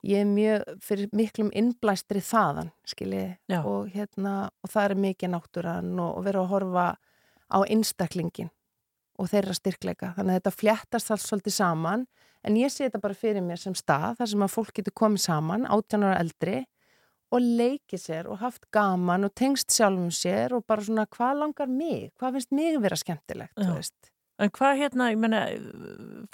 ég 0.04 0.22
er 0.22 0.28
mjög 0.28 0.66
fyrir 0.84 1.08
miklum 1.16 1.50
innblæstri 1.56 2.20
þaðan, 2.24 2.70
skiljið 2.88 3.56
og 3.62 3.88
hérna, 3.94 4.36
og 4.62 4.72
það 4.72 4.90
er 4.90 5.02
mikið 5.06 5.32
náttúran 5.32 5.90
og, 5.96 6.12
og 6.18 6.26
vera 6.26 6.44
að 6.44 6.52
horfa 6.52 6.86
á 7.46 7.58
einstaklingin 7.64 8.52
og 9.16 9.30
þeirra 9.32 9.56
styrkleika, 9.56 10.12
þannig 10.16 10.34
að 10.34 10.40
þetta 10.40 10.56
fljættast 10.60 11.12
alls 11.14 11.26
svolítið 11.30 11.54
saman, 11.56 12.06
en 12.44 12.56
ég 12.60 12.72
sé 12.72 12.84
þetta 12.84 13.00
bara 13.02 13.16
fyrir 13.16 13.44
mér 13.44 13.60
sem 13.60 13.74
stað, 13.74 14.18
þar 14.18 14.32
sem 14.32 14.44
að 14.44 14.52
fólk 14.52 14.74
getur 14.76 14.96
komið 15.00 15.22
saman, 15.24 15.64
18 15.72 16.04
ára 16.04 16.18
eldri 16.20 16.58
og 17.34 17.42
leikið 17.42 18.02
sér 18.02 18.28
og 18.30 18.42
haft 18.42 18.68
gaman 18.74 19.26
og 19.26 19.32
tengst 19.34 19.72
sjálfum 19.74 20.12
sér 20.14 20.54
og 20.54 20.66
bara 20.68 20.84
svona 20.84 21.06
hvað 21.10 21.40
langar 21.40 21.70
mig, 21.70 22.12
hvað 22.20 22.36
finnst 22.36 22.52
mig 22.54 22.76
vera 22.82 22.98
skemmtilegt, 23.00 23.56
þú 23.56 23.72
veist 23.72 24.12
En 24.36 24.50
hvað 24.52 24.80
hérna, 24.82 25.08
ég 25.14 25.20
menna, 25.20 25.42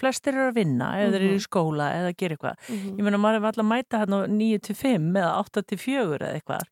flestir 0.01 0.35
eru 0.35 0.49
að 0.51 0.57
vinna 0.59 0.89
eða 0.99 1.07
mm 1.07 1.13
-hmm. 1.13 1.17
eru 1.21 1.37
í 1.39 1.43
skóla 1.45 1.89
eða 1.99 2.09
að 2.11 2.17
gera 2.19 2.35
eitthvað. 2.35 2.57
Mm 2.69 2.77
-hmm. 2.77 2.97
Ég 2.99 3.05
menna, 3.05 3.19
maður 3.19 3.37
er 3.37 3.47
alltaf 3.47 3.65
að 3.65 3.73
mæta 3.73 4.01
hérna 4.01 4.19
9-5 4.27 5.17
eða 5.21 5.33
8-4 5.39 6.17
eða 6.19 6.35
eitthvað. 6.35 6.65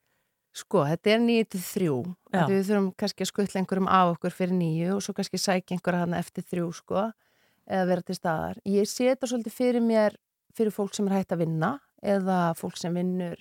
Sko, 0.53 0.83
þetta 0.85 1.11
er 1.11 1.21
9-3. 1.21 2.17
Við 2.51 2.65
þurfum 2.67 2.89
kannski 2.99 3.23
að 3.23 3.31
skuttla 3.31 3.61
einhverjum 3.61 3.89
af 3.89 4.17
okkur 4.17 4.35
fyrir 4.35 4.55
9 4.59 4.95
og 4.95 5.03
svo 5.03 5.15
kannski 5.15 5.39
sækja 5.39 5.77
einhverja 5.77 6.01
hérna 6.03 6.19
eftir 6.19 6.43
3, 6.43 6.73
sko, 6.73 7.13
eða 7.71 7.87
vera 7.87 8.03
til 8.03 8.17
staðar. 8.19 8.57
Ég 8.67 8.89
sé 8.91 9.15
þetta 9.15 9.31
svolítið 9.31 9.55
fyrir 9.55 9.81
mér, 9.81 10.17
fyrir 10.59 10.75
fólk 10.75 10.95
sem 10.95 11.07
er 11.07 11.15
hægt 11.15 11.33
að 11.33 11.43
vinna 11.47 11.79
eða 12.03 12.55
fólk 12.59 12.77
sem 12.77 12.95
vinnur, 12.95 13.39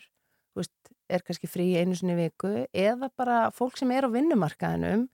veist, 0.53 0.75
er 1.09 1.23
kannski 1.25 1.49
frí 1.49 1.73
einu 1.79 1.95
sinni 1.97 2.13
viku 2.13 2.67
eða 2.69 3.09
bara 3.17 3.49
fólk 3.55 3.79
sem 3.79 3.89
er 3.91 4.05
á 4.05 4.09
vinnumarkaðinum 4.13 5.07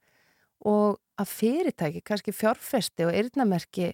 og 0.68 1.00
að 1.22 1.32
fyrirtæki, 1.32 2.02
kannski 2.06 2.34
fjárfesti 2.36 3.06
og 3.08 3.14
eirnamerki 3.16 3.94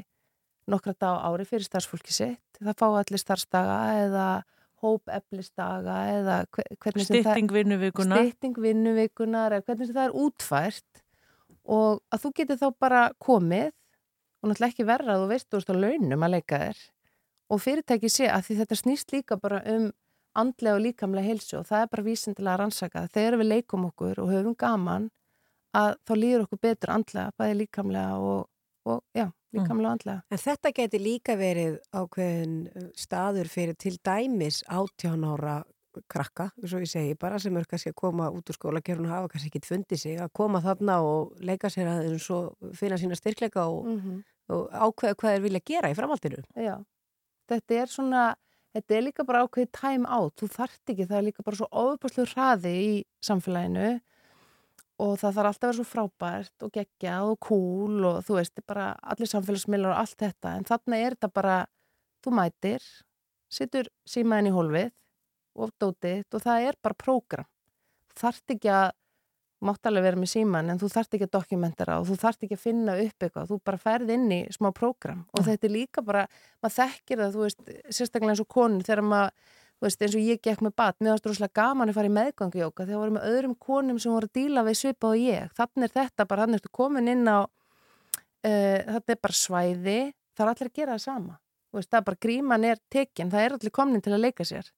nokkra 0.72 0.94
dag 1.00 1.26
ári 1.28 1.46
fyrir 1.50 1.66
starfsfólki 1.66 2.14
sitt. 2.16 2.62
Það 2.62 2.78
fá 2.80 2.88
allir 2.90 3.22
starfstaga 3.22 3.78
eða 4.06 4.26
hópeflistaga 4.82 5.98
eða 6.16 6.38
hvernig 6.54 7.06
sem 7.06 7.20
það... 7.20 7.28
Stýtting 7.28 7.54
vinnuvíkunar. 7.54 8.24
Stýtting 8.24 8.58
vinnuvíkunar 8.62 9.58
eða 9.58 9.68
hvernig 9.68 9.90
sem 9.90 9.98
það 9.98 10.08
er 10.08 10.18
útfært 10.24 11.04
og 11.62 12.02
að 12.10 12.24
þú 12.24 12.34
getur 12.40 12.62
þá 12.62 12.68
bara 12.82 13.04
komið 13.22 13.70
og 14.42 14.50
náttúrulega 14.50 14.74
ekki 14.74 14.88
verra 14.90 15.16
að 15.16 15.24
þú 15.24 15.32
veist 15.32 15.50
þú 15.50 15.60
veist 15.60 15.74
á 15.74 15.76
launum 15.78 16.26
að 16.26 16.34
leika 16.36 16.62
þér 16.64 16.84
og 17.52 17.62
fyrirtæki 17.62 18.10
sé 18.10 18.30
að 18.32 18.46
því 18.48 18.58
þetta 18.62 18.78
snýst 18.80 19.14
líka 19.14 19.38
bara 19.38 19.62
um 19.70 19.90
andlega 20.42 20.78
og 20.78 20.86
líkamlega 20.86 21.28
heilsu 21.28 21.58
og 21.60 21.68
það 21.68 21.84
er 21.84 21.90
bara 21.92 22.06
vísindilega 22.06 22.60
rannsakað. 22.62 23.10
Þegar 23.12 23.38
við 23.42 23.50
leikum 23.52 23.88
okkur 23.90 24.22
og 24.24 24.32
höfum 24.32 24.56
gaman 24.58 25.10
að 25.78 25.92
þá 26.08 26.14
líður 26.18 26.46
okkur 26.46 26.60
betur 26.62 26.90
andlega, 26.96 27.32
bæði 27.40 27.58
líkamlega 27.62 28.16
og, 28.20 28.48
og 28.86 29.04
já, 29.16 29.28
líkamlega 29.56 29.88
og 29.88 29.94
andlega. 29.98 30.22
En 30.32 30.42
þetta 30.42 30.72
geti 30.76 31.00
líka 31.00 31.36
verið 31.40 31.78
ákveðin 31.96 32.56
uh, 32.76 32.88
staður 32.96 33.48
fyrir 33.52 33.78
til 33.80 33.96
dæmis 34.04 34.64
18 34.68 35.24
ára 35.32 35.62
krakka, 36.08 36.46
svo 36.64 36.80
ég 36.80 36.88
segi 36.88 37.16
bara, 37.20 37.36
sem 37.40 37.56
er 37.60 37.66
kannski 37.68 37.92
að 37.92 37.98
koma 38.00 38.30
út 38.32 38.48
úr 38.48 38.56
skólakerun 38.56 39.10
og 39.10 39.12
hafa 39.12 39.32
kannski 39.34 39.50
ekki 39.52 39.68
fundið 39.68 40.00
sig, 40.00 40.20
að 40.24 40.30
koma 40.40 40.62
þarna 40.64 41.02
og 41.04 41.34
leika 41.44 41.68
sér 41.68 41.90
aðeins 41.92 42.30
og 42.32 42.54
finna 42.80 42.96
sína 43.00 43.18
styrkleika 43.20 43.66
og, 43.68 43.90
Mhm. 43.92 44.22
og 44.56 44.70
ákveða 44.72 45.16
hvað 45.20 45.34
þeir 45.36 45.44
vilja 45.44 45.62
gera 45.68 45.90
í 45.92 45.96
framhaldinu. 46.00 46.44
Já, 46.56 46.78
þetta 47.52 47.76
er 47.82 47.88
svona, 47.92 48.24
þetta 48.76 48.96
er 48.98 49.02
líka 49.04 49.26
bara 49.28 49.44
ákveðið 49.46 49.72
time 49.82 50.08
out, 50.08 50.36
þú 50.40 50.48
þarft 50.56 50.94
ekki, 50.96 51.08
það 51.12 51.18
er 51.20 51.28
líka 51.28 51.44
bara 51.44 51.60
svo 51.60 51.68
ofupaslu 51.72 52.26
hraði 52.32 52.74
í 52.88 53.04
samfélaginu 53.28 54.00
og 55.02 55.18
það 55.18 55.38
þarf 55.38 55.50
alltaf 55.50 55.66
að 55.66 55.70
vera 55.70 55.78
svo 55.80 55.88
frábært 55.90 56.66
og 56.66 56.74
geggjað 56.76 57.32
og 57.32 57.38
cool 57.48 58.08
og 58.10 58.22
þú 58.28 58.38
veist, 58.38 58.64
bara 58.70 58.92
allir 59.02 59.30
samfélagsmiðlar 59.32 59.96
og 59.96 60.02
allt 60.04 60.18
þetta, 60.22 60.56
en 60.58 60.68
þarna 60.68 61.00
er 61.02 61.16
þetta 61.18 61.32
bara, 61.34 61.60
þú 62.22 62.34
mætir, 62.38 62.88
situr 63.52 63.90
símaðin 64.08 64.52
í 64.52 64.56
hólfið 64.56 64.92
og 65.62 65.74
dótið 65.82 66.38
og 66.38 66.44
það 66.44 66.68
er 66.70 66.80
bara 66.84 67.00
prógram. 67.02 67.48
Þarft 68.22 68.54
ekki 68.56 68.72
að 68.72 68.92
mátt 69.62 69.86
alveg 69.86 70.06
vera 70.08 70.18
með 70.20 70.32
síman 70.32 70.72
en 70.74 70.80
þú 70.82 70.90
þarft 70.90 71.16
ekki 71.16 71.28
að 71.28 71.34
dokumentera 71.36 71.98
og 72.02 72.08
þú 72.10 72.18
þarft 72.24 72.46
ekki 72.46 72.58
að 72.58 72.64
finna 72.64 72.96
upp 72.98 73.26
eitthvað, 73.26 73.52
þú 73.52 73.58
bara 73.70 73.82
ferð 73.82 74.14
inn 74.16 74.32
í 74.34 74.40
smá 74.54 74.72
prógram 74.74 75.26
og 75.38 75.46
þetta 75.46 75.68
er 75.68 75.74
líka 75.76 76.04
bara, 76.06 76.24
maður 76.64 76.78
þekkir 76.80 77.22
það, 77.22 77.36
þú 77.36 77.44
veist, 77.46 77.62
sérstaklega 77.90 78.34
eins 78.34 78.42
og 78.42 78.50
konur 78.56 78.88
þegar 78.88 79.04
maður, 79.06 79.36
veist, 79.82 80.02
eins 80.02 80.16
og 80.18 80.24
ég 80.24 80.42
gekk 80.44 80.64
með 80.66 80.76
bat, 80.78 80.98
mér 81.00 81.16
varst 81.16 81.30
rosalega 81.30 81.58
gaman 81.62 81.92
að 81.92 81.98
fara 81.98 82.10
í 82.10 82.16
meðgangjóka 82.18 82.86
þegar 82.86 83.02
voru 83.02 83.16
með 83.18 83.30
öðrum 83.32 83.56
konum 83.68 84.02
sem 84.02 84.14
voru 84.14 84.30
að 84.30 84.36
díla 84.38 84.66
við 84.68 84.78
svipa 84.82 85.12
og 85.12 85.22
ég, 85.22 85.54
þannig 85.58 85.88
er 85.88 85.96
þetta 85.96 86.28
bara, 86.30 86.46
þannig 86.46 86.62
ertu 86.62 86.74
komin 86.80 87.10
inn 87.12 87.24
á, 87.26 87.40
uh, 87.42 88.78
þetta 88.92 89.16
er 89.16 89.22
bara 89.28 89.40
svæði, 89.40 90.02
það 90.36 90.46
er 90.46 90.54
allir 90.54 90.72
að 90.72 90.78
gera 90.82 90.98
það 90.98 91.06
sama, 91.08 91.40
veist, 91.74 91.90
það 91.90 92.02
er 92.02 92.06
bara 92.12 92.22
gríman 92.28 92.70
er 92.70 92.84
tekin, 92.94 93.34
það 93.34 93.48
er 93.48 93.58
allir 93.58 93.76
komin 93.80 94.06
til 94.06 94.14
að 94.14 94.24
leika 94.28 94.48
sér. 94.48 94.70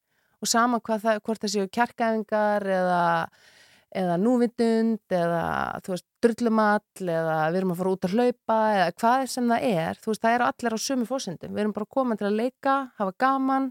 Og 0.44 0.50
sama 0.52 0.80
það, 0.84 1.20
hvort 1.24 1.44
það 1.44 1.54
séu 1.54 1.68
kjarkæfingar 1.72 2.66
eða 2.68 3.04
eða 3.94 4.18
núvindund 4.18 5.14
eða 5.14 5.44
þú 5.86 5.94
veist, 5.94 6.06
drullumall 6.24 7.10
eða 7.14 7.38
við 7.52 7.60
erum 7.60 7.74
að 7.74 7.80
fara 7.82 7.94
út 7.94 8.08
að 8.08 8.16
hlaupa 8.18 8.58
eða 8.74 8.88
hvað 8.98 9.26
sem 9.30 9.52
það 9.52 9.68
er, 9.70 10.00
þú 10.02 10.12
veist, 10.12 10.24
það 10.24 10.38
eru 10.38 10.48
allir 10.48 10.76
á 10.76 10.80
sömu 10.86 11.08
fósindum, 11.10 11.54
við 11.54 11.64
erum 11.64 11.76
bara 11.76 11.92
komin 11.98 12.20
til 12.20 12.30
að 12.30 12.40
leika 12.40 12.76
hafa 12.98 13.14
gaman 13.22 13.70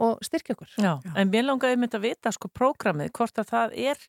og 0.00 0.20
styrkja 0.24 0.56
okkur. 0.56 0.76
Já, 0.80 0.92
en 1.14 1.32
mér 1.32 1.48
langaði 1.48 1.80
mynd 1.80 1.96
að 1.98 2.06
vita 2.08 2.32
sko 2.34 2.48
prógramið, 2.52 3.12
hvort 3.16 3.40
að 3.42 3.50
það 3.50 3.74
er 3.90 4.06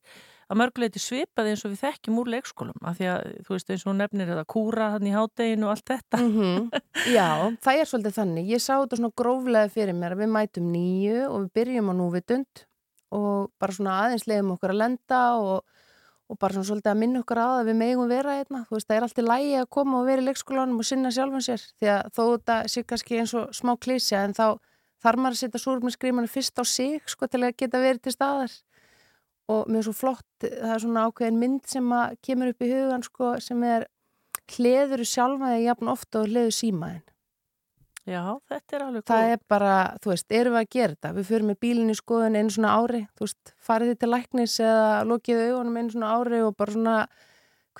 að 0.52 0.60
mörguleiti 0.60 1.00
svipað 1.00 1.52
eins 1.52 1.64
og 1.64 1.72
við 1.72 1.84
þekkjum 1.86 2.18
úr 2.20 2.32
leikskólum, 2.34 2.80
af 2.88 2.98
því 2.98 3.08
að 3.08 3.28
þú 3.46 3.54
veist 3.56 3.70
eins 3.72 3.86
og 3.86 3.90
hún 3.92 4.02
nefnir 4.02 4.32
eða 4.34 4.48
kúra 4.52 4.90
hann 4.96 5.08
í 5.08 5.14
hádeginu 5.16 5.68
og 5.68 5.76
allt 5.76 5.94
þetta. 5.94 6.20
Mm 6.20 6.66
Já, 7.18 7.28
það 7.64 7.80
er 7.80 7.92
svolítið 7.92 8.18
þannig. 8.18 8.50
Ég 8.52 8.64
sá 8.64 8.74
þetta 8.74 9.00
svona 9.00 9.16
gróflega 9.22 9.72
fyrir 9.72 9.96
mér 9.98 10.16
að 10.16 10.24
við 10.26 10.34
mætum 10.36 10.72
nýju 10.74 11.22
og 11.30 11.38
við 11.46 11.54
byrjum 11.60 11.92
á 11.92 11.94
núvitund 12.02 12.66
og 13.16 13.52
bara 13.60 13.76
svona 13.76 14.00
aðeins 14.06 14.28
leiðum 14.28 14.56
okkur 14.56 14.74
að 14.74 14.82
lenda 14.82 15.22
og, 15.40 15.86
og 16.32 16.40
bara 16.40 16.56
svona 16.58 16.70
svolítið 16.72 16.92
að 16.94 17.00
minna 17.00 17.22
okkur 17.24 17.40
á 17.40 17.46
það 17.46 17.62
að 17.62 17.72
við 17.72 17.80
megum 17.84 18.12
vera 18.12 18.36
hérna. 18.40 18.64
Þú 18.68 18.78
veist, 18.78 18.90
það 18.90 18.98
er 18.98 19.08
alltaf 19.08 19.30
lægi 19.32 19.56
að 19.62 19.72
koma 19.78 20.02
og 20.02 20.12
vera 20.12 20.24
í 20.24 20.28
leikskólanum 20.28 20.84
og 20.84 20.88
sinna 20.88 21.14
sjálfan 21.16 21.48
sér 21.48 21.64
því 21.80 21.92
að 21.96 22.12
þó 22.12 22.22
þetta 22.26 22.60
sé 22.72 22.84
kannski 22.88 23.24
eins 23.24 23.36
og 23.40 23.56
smá 23.56 23.74
klísja 23.80 24.24
en 24.28 24.36
þá 24.36 24.46
þarf 25.02 25.22
maður 25.22 25.38
að 25.38 25.42
setja 25.42 25.64
súrmennskrímanu 25.64 26.32
fyrst 26.32 26.62
á 26.62 26.64
sig 26.66 27.02
sko 27.10 27.28
til 27.28 27.44
að 27.44 27.58
geta 27.60 27.82
verið 27.82 28.06
til 28.06 28.16
staðar 28.16 28.58
og 29.52 29.70
mér 29.70 29.82
er 29.82 29.88
svo 29.88 29.96
flott, 29.96 30.28
það 30.44 30.74
er 30.76 30.84
svona 30.84 31.06
ákveðin 31.10 31.40
mynd 31.42 31.64
sem 31.70 31.88
að 31.96 32.18
kemur 32.26 32.52
upp 32.54 32.64
í 32.64 32.70
hugan 32.72 33.06
sko 33.06 33.32
sem 33.44 33.64
er 33.68 33.88
hleður 34.52 35.04
sjálfaði 35.08 35.66
jafn 35.66 35.92
ofta 35.92 36.22
og 36.22 36.30
hleður 36.32 36.56
símaðin. 36.56 37.04
Já, 38.10 38.24
þetta 38.50 38.76
er 38.76 38.84
alveg 38.88 39.04
Það 39.06 39.32
er 39.32 39.42
bara, 39.52 39.74
þú 40.02 40.10
veist, 40.10 40.34
erum 40.34 40.56
við 40.56 40.64
að 40.64 40.72
gera 40.74 40.96
þetta? 40.96 41.12
Við 41.18 41.28
förum 41.28 41.52
með 41.52 41.60
bílinni 41.62 41.96
skoðun 41.98 42.38
einu 42.40 42.54
svona 42.56 42.72
ári, 42.82 43.02
þú 43.14 43.28
veist, 43.28 43.52
farið 43.62 43.92
þið 43.92 44.00
til 44.02 44.10
læknis 44.10 44.56
eða 44.66 44.88
lokið 45.12 45.42
augunum 45.44 45.78
einu 45.78 45.94
svona 45.94 46.14
ári 46.18 46.40
og 46.42 46.56
bara 46.58 46.76
svona, 46.76 46.96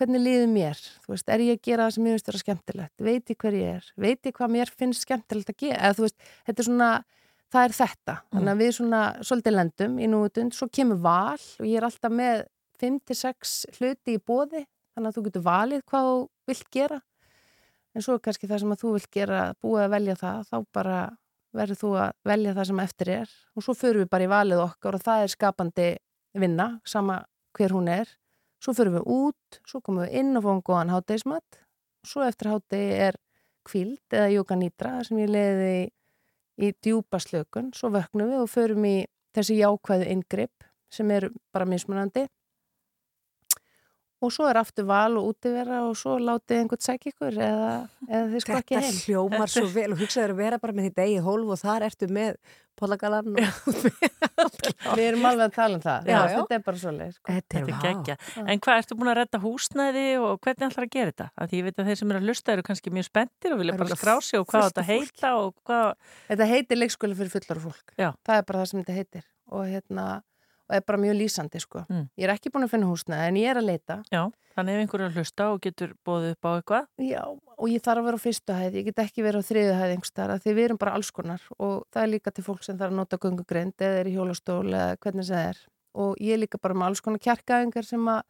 hvernig 0.02 0.24
líður 0.26 0.52
mér? 0.52 0.84
Þú 1.06 1.14
veist, 1.14 1.32
er 1.32 1.44
ég 1.46 1.60
að 1.60 1.66
gera 1.70 1.88
það 1.88 1.96
sem 1.96 2.08
ég 2.10 2.16
finnst 2.18 2.30
vera 2.32 2.42
skemmtilegt? 2.42 3.04
Veit 3.08 3.32
ég 3.34 3.40
hver 3.42 3.58
ég 3.58 3.78
er? 3.78 3.90
Veit 4.02 4.30
ég 4.30 4.36
hvað 4.38 4.54
mér 4.58 4.74
finnst 4.82 5.06
skemmtilegt 5.06 5.54
að 5.54 5.60
gera? 5.62 5.80
Eða 5.80 5.98
þú 6.00 6.08
veist, 6.08 6.28
þetta 6.50 6.64
er 6.64 6.70
svona, 6.70 6.90
það 7.54 7.68
er 7.68 7.78
þetta. 7.78 8.18
Þannig 8.34 8.54
að 8.54 8.64
við 8.64 8.74
svona 8.80 9.04
svolítið 9.22 9.58
lendum 9.58 10.02
í 10.02 10.10
núutund, 10.10 10.58
svo 10.58 10.68
kemur 10.74 11.02
val 11.06 11.38
og 11.38 11.70
ég 11.70 11.78
er 11.78 11.88
alltaf 11.88 12.16
með 12.18 12.44
5-6 12.82 13.56
hluti 13.78 14.18
í 14.18 14.22
bóði, 14.26 14.66
þannig 14.96 15.12
að 15.12 15.18
þú 15.18 15.26
getur 15.28 15.46
valið 15.46 15.86
hvað 15.88 16.10
þú 16.10 16.20
vilt 16.50 16.70
gera 16.74 17.02
en 17.92 18.04
svo 18.04 18.16
er 18.16 18.24
kannski 18.24 18.50
það 18.50 18.64
sem 18.64 18.74
að 18.74 18.84
þú 18.84 18.94
vilt 18.96 19.12
gera 19.14 19.42
búið 19.64 19.86
að 19.86 19.94
velja 19.96 20.16
það, 20.20 20.48
þá 20.48 20.58
bara 20.78 21.00
verður 21.52 21.80
þú 21.82 21.92
að 22.00 22.14
velja 22.32 22.56
það 22.56 22.70
sem 22.70 22.82
eftir 22.86 23.12
er 23.18 23.36
og 23.56 23.66
svo 23.66 23.76
förum 23.76 24.06
við 24.06 24.12
bara 24.14 24.28
í 24.28 24.32
valið 24.32 24.64
okkar 24.64 24.98
og 24.98 25.04
það 25.04 25.26
er 25.26 25.34
skapandi 25.34 25.88
vinna, 26.40 26.68
sama 26.88 27.20
hver 27.58 27.76
hún 27.76 27.90
er 27.92 28.12
svo 28.62 28.76
förum 28.78 29.00
við 29.00 29.08
út, 29.10 29.62
svo 29.68 29.82
komum 29.82 30.06
við 30.06 30.20
inn 30.22 30.38
og 30.38 30.46
fáum 30.46 30.64
góðan 30.66 30.94
hátdeismat 30.94 31.62
og 32.02 32.12
svo 32.12 32.26
eftir 32.26 32.52
hátdegi 32.52 33.00
er 33.08 33.18
kvíld 33.68 34.16
eða 34.16 34.30
jóka 34.34 34.58
nýtra 34.58 34.94
sem 35.06 35.22
ég 35.22 35.32
leiði 35.32 35.72
í, 35.72 35.82
í 36.66 36.72
djúpa 36.82 37.22
slökun, 37.22 37.72
svo 37.78 37.92
vöknum 37.94 38.32
við 38.32 38.44
og 38.44 38.52
förum 38.52 38.86
í 38.90 38.96
þessi 39.36 39.60
jákvæðu 39.62 40.10
inngrip 40.14 40.70
sem 40.92 41.12
er 41.14 41.30
bara 41.54 41.70
mismunandi 41.70 42.28
og 44.22 44.32
svo 44.36 44.48
er 44.50 44.60
aftur 44.62 44.86
val 44.90 45.18
og 45.18 45.30
útivera 45.34 45.84
og 45.90 45.96
svo 45.98 46.18
látið 46.22 46.60
einhvern 46.62 46.84
sæk 46.86 47.08
ykkur 47.12 47.38
eða, 47.42 47.70
eða 48.08 48.26
þið 48.34 48.44
sko 48.46 48.58
ekki 48.60 48.76
Þetta 48.76 48.88
heim. 48.88 49.00
hljómar 49.06 49.50
svo 49.54 49.68
vel 49.74 49.88
og 49.96 50.02
hugsaður 50.04 50.36
að 50.36 50.42
vera 50.44 50.60
bara 50.62 50.76
með 50.78 50.90
þitt 50.92 51.02
eigið 51.06 51.24
hólf 51.30 51.56
og 51.56 51.62
þar 51.64 51.88
ertu 51.90 52.10
með 52.12 52.38
pollagalan 52.82 53.36
og 53.36 53.42
Við 54.98 55.04
erum 55.06 55.26
alveg 55.30 55.44
að 55.46 55.54
tala 55.54 55.78
um 55.78 55.82
það. 55.84 56.08
Já, 56.08 56.12
Já, 56.12 56.22
já. 56.32 56.38
Þetta 56.40 56.56
er 56.56 56.64
bara 56.66 56.80
svo 56.82 56.92
leið. 56.96 57.12
Sko. 57.16 57.26
Þetta 57.36 57.60
Þetta 57.60 57.76
er 57.76 57.84
geggja. 57.86 58.16
En 58.42 58.62
hvað, 58.66 58.80
ertu 58.82 58.98
búin 58.98 59.12
að 59.12 59.18
redda 59.20 59.42
húsnæði 59.44 60.06
og 60.22 60.40
hvernig 60.42 60.66
ætlar 60.72 60.88
að 60.88 60.94
gera 60.96 61.12
þetta? 61.12 61.28
Af 61.36 61.52
því 61.52 61.60
ég 61.60 61.68
veit 61.68 61.82
að 61.84 61.92
þeir 61.92 62.00
sem 62.02 62.14
eru 62.16 62.22
að 62.22 62.30
lusta 62.32 62.56
eru 62.56 62.66
kannski 62.66 62.94
mjög 62.96 63.08
spenntir 63.08 63.54
og 63.56 63.62
vilja 63.62 63.76
bara 63.78 63.98
skrá 64.00 64.16
sig 64.26 64.42
og 64.42 64.48
hvað 64.50 64.66
þetta 64.70 64.86
heita 64.88 65.34
og 65.44 65.54
hvað... 65.70 65.94
Þetta 66.32 66.50
heitir 66.56 66.82
leikskóli 66.82 67.20
fyrir 67.22 67.34
fullar 67.36 67.62
fólk. 67.68 67.94
Já. 68.02 68.10
Það 68.26 68.42
er 68.42 68.48
bara 68.50 68.64
það 68.64 68.72
sem 68.72 68.82
þetta 68.82 68.98
heitir. 68.98 69.28
Og 69.52 69.70
hérna, 69.70 70.08
og 70.72 70.78
er 70.78 70.86
bara 70.88 71.00
mjög 71.02 71.18
lýsandi, 71.20 71.60
sko. 71.60 71.84
Mm. 71.92 72.06
Ég 72.16 72.28
er 72.28 72.32
ekki 72.32 72.52
búin 72.54 72.64
að 72.64 72.72
finna 72.72 72.88
húsnæði, 72.88 73.28
en 73.28 73.40
ég 73.42 73.52
er 73.52 73.60
að 73.60 73.68
leita. 73.68 73.98
Já, 74.14 74.22
þannig 74.56 74.78
ef 74.78 74.84
einhverju 74.86 75.06
er 75.06 75.12
að 75.12 75.20
hlusta 75.20 75.48
og 75.52 75.60
getur 75.66 75.92
bóðið 76.08 76.36
upp 76.38 76.48
á 76.48 76.52
eitthvað. 76.54 76.88
Já, 77.12 77.22
og 77.28 77.68
ég 77.74 77.84
þarf 77.84 78.02
að 78.02 78.08
vera 78.08 78.22
á 78.22 78.26
fyrstu 78.26 78.56
hæð, 78.56 78.78
ég 78.80 78.88
get 78.88 79.04
ekki 79.04 79.26
verið 79.26 79.44
á 79.44 79.50
þriðu 79.50 79.76
hæð 79.82 79.94
einhverstaðar, 79.98 80.44
því 80.46 80.56
við 80.56 80.68
erum 80.70 80.82
bara 80.82 80.96
alls 80.96 81.12
konar 81.12 81.46
og 81.58 81.76
það 81.92 82.02
er 82.06 82.12
líka 82.16 82.32
til 82.32 82.48
fólk 82.48 82.64
sem 82.64 82.80
þarf 82.80 82.96
að 82.96 83.00
nota 83.02 83.22
göngugrind 83.22 83.84
eða 83.84 84.00
er 84.00 84.10
í 84.10 84.16
hjólastól 84.16 84.72
eða 84.72 84.98
hvernig 85.04 85.28
það 85.28 85.48
er. 85.52 85.62
Og 85.92 86.24
ég 86.24 86.38
er 86.38 86.44
líka 86.46 86.62
bara 86.64 86.78
með 86.80 86.92
alls 86.92 87.04
konar 87.04 87.24
kjarkaðingar 87.28 87.88
sem 87.88 88.12
að 88.16 88.24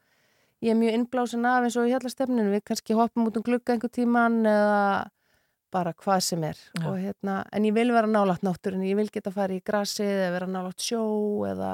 ég 0.65 0.73
er 0.73 0.81
mjög 0.81 0.97
innblásin 0.97 1.45
af 1.45 1.65
eins 1.65 1.77
og 1.77 1.87
í 1.87 1.93
hjallastefninu, 1.93 2.49
við 2.55 2.63
kannski 2.69 2.97
hoppum 2.97 3.29
út 3.29 3.37
um 3.37 3.45
glugga 3.45 3.75
einhver 3.75 3.93
tíman 3.93 4.41
eða 4.49 5.09
bara 5.71 5.93
hvað 5.95 6.25
sem 6.25 6.43
er. 6.43 6.59
Og, 6.83 6.97
hérna, 6.99 7.41
en 7.55 7.65
ég 7.65 7.75
vil 7.75 7.93
vera 7.93 8.09
nálægt 8.09 8.43
náttúrun, 8.45 8.83
ég 8.85 8.97
vil 8.99 9.07
geta 9.13 9.31
farið 9.33 9.61
í 9.61 9.65
grasið 9.65 10.09
eða 10.11 10.33
vera 10.35 10.49
nálægt 10.51 10.83
sjó 10.83 11.01
eða 11.47 11.71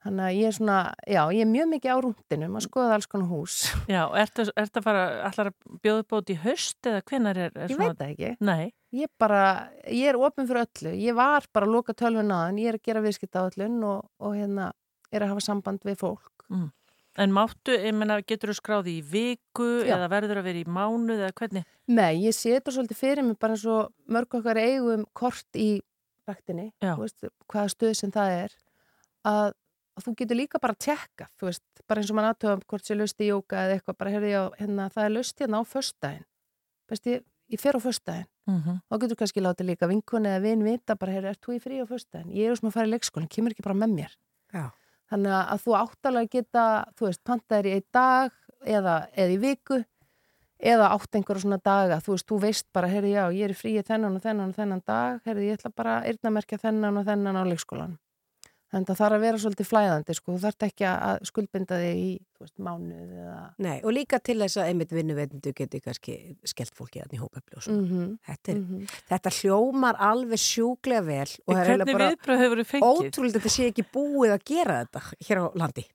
Þannig 0.00 0.24
að 0.24 0.36
ég 0.38 0.48
er 0.48 0.54
svona, 0.56 0.76
já, 1.04 1.20
ég 1.36 1.42
er 1.44 1.48
mjög 1.50 1.66
mikið 1.74 1.92
á 1.92 1.98
rúndinum 2.00 2.54
að 2.56 2.62
skoða 2.64 2.94
alls 2.96 3.08
konar 3.10 3.28
hús. 3.28 3.56
Já, 3.94 4.00
ertu 4.16 4.46
að 4.48 4.84
fara, 4.86 5.02
allar 5.28 5.50
að 5.50 5.74
bjóða 5.84 6.06
þetta 6.14 6.32
í 6.32 6.36
haust 6.46 6.88
eða 6.88 7.02
hvenar 7.10 7.40
er, 7.44 7.52
er 7.52 7.74
Ég 7.74 7.80
veit 7.82 7.98
það 7.98 8.06
ekki. 8.14 8.30
Nei. 8.48 8.70
Ég 8.96 9.12
bara, 9.20 9.42
ég 9.84 10.08
er 10.08 10.16
ofin 10.16 10.48
fyrir 10.48 10.64
öllu. 10.64 10.94
Ég 10.96 11.18
var 11.18 11.44
bara 11.52 11.68
að 11.68 11.74
loka 11.76 11.92
tölvun 11.92 12.32
aðan, 12.32 12.62
ég 12.62 12.72
er 12.72 12.80
að 12.80 12.88
gera 12.88 13.04
viðskipt 13.04 13.36
á 13.36 13.44
öllun 13.44 13.76
og, 13.90 14.08
og 14.24 14.38
hérna 14.38 14.70
er 15.12 15.26
að 15.26 15.34
hafa 15.34 15.44
samband 15.50 15.84
við 15.84 16.00
fólk. 16.00 16.46
Mm. 16.48 16.70
En 17.20 17.36
máttu, 17.36 17.74
ég 17.74 17.92
menna, 17.92 18.20
getur 18.24 18.54
þú 18.54 18.56
skráði 18.56 18.96
í 19.00 19.04
viku 19.04 19.68
Já. 19.82 19.98
eða 19.98 20.08
verður 20.14 20.40
að 20.40 20.48
vera 20.48 20.62
í 20.62 20.68
mánuð 20.78 21.24
eða 21.26 21.36
hvernig? 21.42 21.68
Nei, 21.90 22.22
ég 22.22 22.36
setur 22.36 22.72
svolítið 22.72 23.00
fyrir 23.02 23.26
mig 23.26 23.36
bara 23.42 23.58
eins 23.58 23.66
og 23.68 23.90
mörg 24.08 24.38
okkar 24.38 24.62
eigum 24.62 25.04
kort 25.12 25.58
í 25.58 25.82
veist, 26.30 27.26
hvaða 27.50 27.72
stöð 27.72 27.94
sem 27.98 28.12
það 28.14 28.36
er, 28.44 28.54
að, 29.26 29.52
að 30.00 30.08
þú 30.08 30.16
getur 30.22 30.40
líka 30.40 30.60
bara 30.62 30.74
að 30.76 30.82
tjekka, 30.86 31.28
þú 31.38 31.50
veist, 31.50 31.64
bara 31.86 32.02
eins 32.02 32.10
og 32.10 32.18
mann 32.18 32.30
aðtöfum 32.30 32.66
hvort 32.66 32.88
sé 32.88 32.96
löst 32.96 33.20
í 33.20 33.30
jóka 33.30 33.64
eða 33.64 33.76
eitthvað, 33.76 33.98
bara 34.00 34.14
heyrði 34.16 34.32
ég 34.32 34.40
á, 34.40 34.46
hérna, 34.58 34.88
það 34.90 35.06
er 35.06 35.16
löst 35.16 35.40
hérna 35.44 35.60
á 35.60 35.64
veist, 36.90 37.06
ég, 37.06 37.22
ég 37.50 37.60
fer 37.60 37.78
á 37.78 37.80
föstudaginn, 37.80 38.28
Mm 38.50 38.62
-hmm. 38.62 38.80
þá 38.90 39.00
getur 39.00 39.16
kannski 39.16 39.40
látið 39.40 39.66
líka 39.66 39.86
vinkun 39.86 40.26
eða 40.26 40.40
vin 40.42 40.64
vita 40.64 40.96
bara, 40.96 41.12
heyrðu, 41.12 41.28
ert 41.28 41.40
þú 41.40 41.52
í 41.54 41.60
frí 41.60 41.74
á 41.78 41.86
föstudaginn? 41.86 42.32
Ég 42.34 42.50
er 42.50 42.56
sem 42.56 42.68
að 42.68 42.72
fara 42.72 42.86
í 42.86 42.90
leikskólinn, 42.90 43.28
kemur 43.28 43.52
ekki 43.52 43.62
bara 43.62 43.74
með 43.74 43.90
mér. 43.94 44.12
Já. 44.52 44.70
Þannig 45.10 45.32
að 45.32 45.60
þú 45.64 45.70
áttalega 45.82 46.28
geta, 46.30 46.84
þú 46.96 47.06
veist, 47.06 47.24
pantaðir 47.24 47.66
í 47.66 47.72
einn 47.74 47.88
dag 47.92 48.32
eða, 48.66 49.06
eða 49.14 49.30
í 49.30 49.38
viku 49.38 49.84
eða 50.58 50.90
átt 50.92 51.14
einhverja 51.14 51.42
svona 51.42 51.60
daga, 51.62 52.00
þú 52.00 52.10
veist, 52.14 52.26
þú 52.26 52.40
veist 52.40 52.66
bara, 52.72 52.88
heyrðu 52.88 53.10
já, 53.14 53.24
ég 53.32 53.44
er 53.44 53.50
í 53.50 53.58
fríi 53.58 53.82
þennan 53.82 54.16
og 54.16 54.22
þennan 54.22 54.48
og 54.48 54.56
þennan 54.56 54.82
dag, 54.86 55.20
heyrðu, 55.24 55.46
ég 55.46 55.58
ætla 55.58 55.70
bara 55.76 55.98
að 56.00 56.06
eyrnamerkja 56.10 56.58
þennan 56.58 57.00
og 57.00 57.06
þennan 57.06 57.40
á 57.40 57.44
leikskólan. 57.44 57.98
Þannig 58.70 58.86
að 58.86 58.90
það 58.90 59.00
þarf 59.00 59.16
að 59.16 59.24
vera 59.24 59.38
svolítið 59.42 59.66
flæðandi, 59.66 60.14
sko, 60.14 60.32
þú 60.32 60.40
þarf 60.44 60.64
ekki 60.68 60.84
að 60.86 61.24
skuldbinda 61.26 61.78
þig 61.80 61.96
í, 61.98 62.10
þú 62.36 62.44
veist, 62.44 62.54
mánuð 62.62 63.14
eða... 63.24 63.38
Nei, 63.66 63.78
og 63.82 63.94
líka 63.96 64.20
til 64.22 64.36
þess 64.38 64.60
að 64.62 64.68
einmitt 64.70 64.94
vinnuveitendu 64.94 65.52
geti 65.58 65.80
kannski 65.82 66.14
skellt 66.52 66.78
fólki 66.78 67.02
að 67.02 67.16
í 67.16 67.18
hópefli 67.18 67.58
og 67.58 67.64
svona. 67.66 67.82
Mhm, 67.82 68.12
þetta, 68.28 68.52
er, 68.54 68.60
mhm. 68.60 69.00
þetta 69.10 69.32
hljómar 69.40 69.98
alveg 70.10 70.42
sjúklega 70.44 71.02
vel 71.08 71.26
og 71.26 71.58
það 71.58 71.72
er 71.74 71.84
bara? 71.90 72.12
Ótrúlega 72.78 73.40
þetta 73.40 73.54
sé 73.56 73.66
ekki 73.72 73.86
búið 73.90 74.36
að 74.36 74.46
gera 74.52 74.78
þetta 74.84 75.04
hér 75.26 75.42
á 75.42 75.44
landi. 75.64 75.86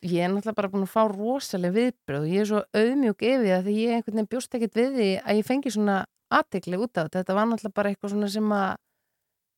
Ég 0.00 0.24
er 0.24 0.30
náttúrulega 0.32 0.60
bara 0.60 0.72
búin 0.72 0.84
að 0.84 0.92
fá 0.92 1.02
rosalega 1.08 1.76
viðbröð 1.76 2.22
og 2.26 2.30
ég 2.34 2.44
er 2.44 2.52
svo 2.52 2.60
auðmjúk 2.76 3.24
yfir 3.24 3.42
því 3.46 3.56
að 3.56 3.66
því 3.66 3.80
ég 3.80 3.96
einhvern 3.96 4.20
veginn 4.20 4.30
bjóst 4.32 4.54
ekkert 4.56 4.78
við 4.78 4.94
því 4.96 5.08
að 5.20 5.40
ég 5.40 5.48
fengi 5.48 5.72
svona 5.72 5.96
aðtekli 6.30 6.78
út 6.80 6.94
af 6.94 7.08
þetta. 7.08 7.20
Þetta 7.20 7.36
var 7.36 7.50
náttúrulega 7.50 7.76
bara 7.80 7.92
eitthvað 7.92 8.14
svona 8.14 8.30
sem 8.32 8.54
að 8.56 8.70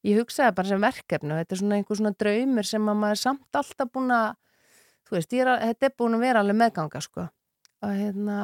ég 0.07 0.19
hugsaði 0.19 0.55
bara 0.57 0.71
sem 0.71 0.83
verkefni 0.83 1.35
og 1.35 1.41
þetta 1.43 1.55
er 1.55 1.61
svona 1.61 1.79
einhver 1.79 1.99
svona 2.01 2.15
draumur 2.19 2.69
sem 2.69 2.89
að 2.91 2.99
maður 3.03 3.17
er 3.17 3.23
samt 3.23 3.59
alltaf 3.61 3.91
búin 3.95 4.15
að, 4.17 4.29
þú 5.07 5.17
veist, 5.17 5.37
er, 5.39 5.53
þetta 5.63 5.89
er 5.89 5.97
búin 6.03 6.19
að 6.19 6.25
vera 6.27 6.43
alveg 6.43 6.59
meðganga, 6.59 7.03
sko. 7.05 7.27
Og 7.83 7.95
hérna, 7.99 8.39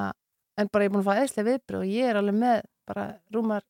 en 0.59 0.71
bara 0.73 0.87
ég 0.87 0.91
er 0.91 0.95
búin 0.95 1.05
að 1.05 1.11
fá 1.11 1.23
eðslega 1.23 1.49
viðbröð 1.51 1.85
og 1.85 1.95
ég 1.95 2.11
er 2.11 2.21
alveg 2.21 2.39
með 2.39 2.61
bara 2.89 3.07
rúmar, 3.35 3.67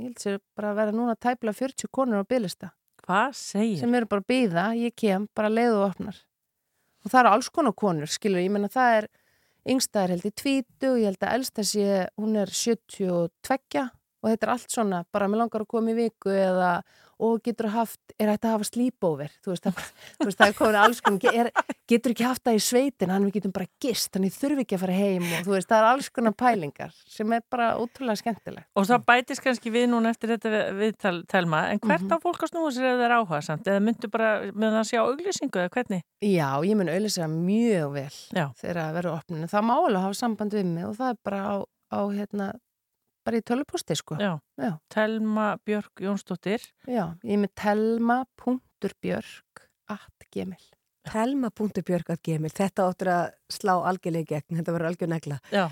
ég 0.00 0.10
held 0.10 0.22
sér 0.22 0.40
bara 0.56 0.72
að 0.72 0.80
vera 0.82 0.96
núna 0.96 1.16
tæplega 1.16 1.60
40 1.60 1.92
konur 1.92 2.24
á 2.24 2.28
bylista. 2.28 2.72
Hvað 3.06 3.36
segir? 3.38 3.78
Sem 3.80 3.94
eru 3.94 4.08
bara 4.10 4.24
að 4.24 4.30
býða, 4.32 4.66
ég 4.78 4.96
kem, 4.98 5.28
bara 5.36 5.52
leið 5.52 5.76
og 5.78 5.84
opnar. 5.90 6.18
Og 7.04 7.12
það 7.12 7.20
eru 7.22 7.32
alls 7.36 7.48
konar 7.54 7.76
konur, 7.78 8.10
skilur, 8.10 8.42
ég 8.42 8.52
menna 8.52 8.70
það 8.72 8.96
er, 9.00 9.08
yngsta 9.72 10.02
er 10.02 10.14
held 10.14 10.26
í 10.26 10.32
tvítu 10.34 10.92
og 10.92 10.98
ég 11.00 11.12
held 11.12 11.22
að 11.22 11.36
elsta 11.38 11.64
sé, 11.66 11.86
hún 12.18 12.34
er 12.40 12.50
72 12.50 13.28
og 14.26 14.32
þetta 14.34 14.46
er 14.50 14.54
allt 14.58 14.70
svona, 14.74 15.04
bara 15.14 15.28
mér 15.30 15.44
langar 15.46 15.62
að 15.62 15.70
koma 15.70 15.92
í 15.94 15.98
viku 16.02 16.32
eða, 16.34 16.80
og 17.16 17.38
getur 17.46 17.70
haft, 17.72 18.00
er 18.20 18.28
hægt 18.28 18.42
að 18.44 18.50
hafa 18.58 18.66
sleepover, 18.68 19.30
þú 19.40 19.52
veist, 19.54 19.64
það, 19.64 19.78
þú 20.18 20.26
veist, 20.28 20.36
það 20.42 20.50
er 20.50 20.56
komin 20.58 20.76
alls 20.82 20.98
konar, 21.00 21.36
er, 21.40 21.48
getur 21.88 22.12
ekki 22.12 22.26
haft 22.28 22.42
það 22.44 22.58
í 22.58 22.60
sveitin, 22.66 23.12
hann 23.14 23.24
við 23.24 23.36
getum 23.38 23.54
bara 23.56 23.68
gist, 23.80 24.10
þannig 24.12 24.34
þurfi 24.36 24.64
ekki 24.66 24.76
að 24.76 24.82
fara 24.82 24.96
heim 24.98 25.24
og 25.30 25.46
þú 25.46 25.54
veist, 25.54 25.70
það 25.70 25.78
er 25.80 25.88
alls 25.94 26.10
konar 26.12 26.34
pælingar 26.36 26.92
sem 27.08 27.32
er 27.32 27.40
bara 27.48 27.70
ótrúlega 27.80 28.20
skemmtileg. 28.20 28.66
Og 28.76 28.84
það 28.90 29.06
bætist 29.08 29.44
kannski 29.46 29.72
við 29.72 29.86
núna 29.94 30.12
eftir 30.12 30.34
þetta 30.34 30.52
við- 30.52 30.76
viðtal 30.82 31.14
telma, 31.32 31.62
en 31.72 31.80
hvert 31.80 32.04
Mhm. 32.04 32.12
á 32.12 32.16
fólk 32.20 32.44
að 32.44 32.52
snúa 32.52 32.74
sér 32.76 32.90
ef 32.90 32.98
það 33.00 33.06
er 33.08 33.16
áhuga 33.16 33.40
samt? 33.48 33.64
Eða 33.72 33.80
myndu 33.86 34.10
bara 34.12 34.30
með 34.52 34.76
það 34.76 34.90
sjá 34.90 35.00
auglýsingu 35.06 35.56
eða 35.64 35.72
hvernig? 35.78 36.02
Já, 36.20 36.50
ég 36.68 36.76
mun 36.76 36.92
auðvitað 36.92 37.32
mjög 37.48 37.92
vel 37.96 38.16
Já. 38.36 38.46
þegar 38.60 38.76
að 38.84 38.92
vera 39.00 39.16
opninu. 39.16 39.48
Það 39.48 39.64
má 39.64 39.74
alveg 39.80 40.02
hafa 40.04 40.20
samband 40.20 40.52
við 40.52 40.64
mig 40.66 40.84
og 40.84 40.96
það 41.00 41.10
er 41.14 41.18
bara 41.24 41.40
á, 41.48 41.54
á 41.96 42.00
hérna, 42.12 42.52
bara 43.26 43.42
í 43.42 43.46
töluposti, 43.46 43.98
sko. 43.98 44.18
Já. 44.22 44.36
Já. 44.60 44.72
Telma 44.92 45.50
Björk 45.66 46.06
Jónsdóttir. 46.06 46.64
Já, 46.86 47.10
ég 47.26 47.36
er 47.36 47.44
með 47.44 47.54
telma.björk 47.62 49.66
at 49.92 50.26
gmail. 50.34 50.64
Telma.björg 51.06 52.08
að 52.10 52.18
gemil, 52.26 52.48
þetta 52.50 52.84
áttur 52.90 53.08
að 53.12 53.26
slá 53.54 53.70
algjörlega 53.86 54.24
í 54.24 54.26
gegn, 54.32 54.56
þetta 54.58 54.72
verður 54.74 54.88
algjör 54.88 55.10
negla. 55.12 55.36
Já. 55.54 55.62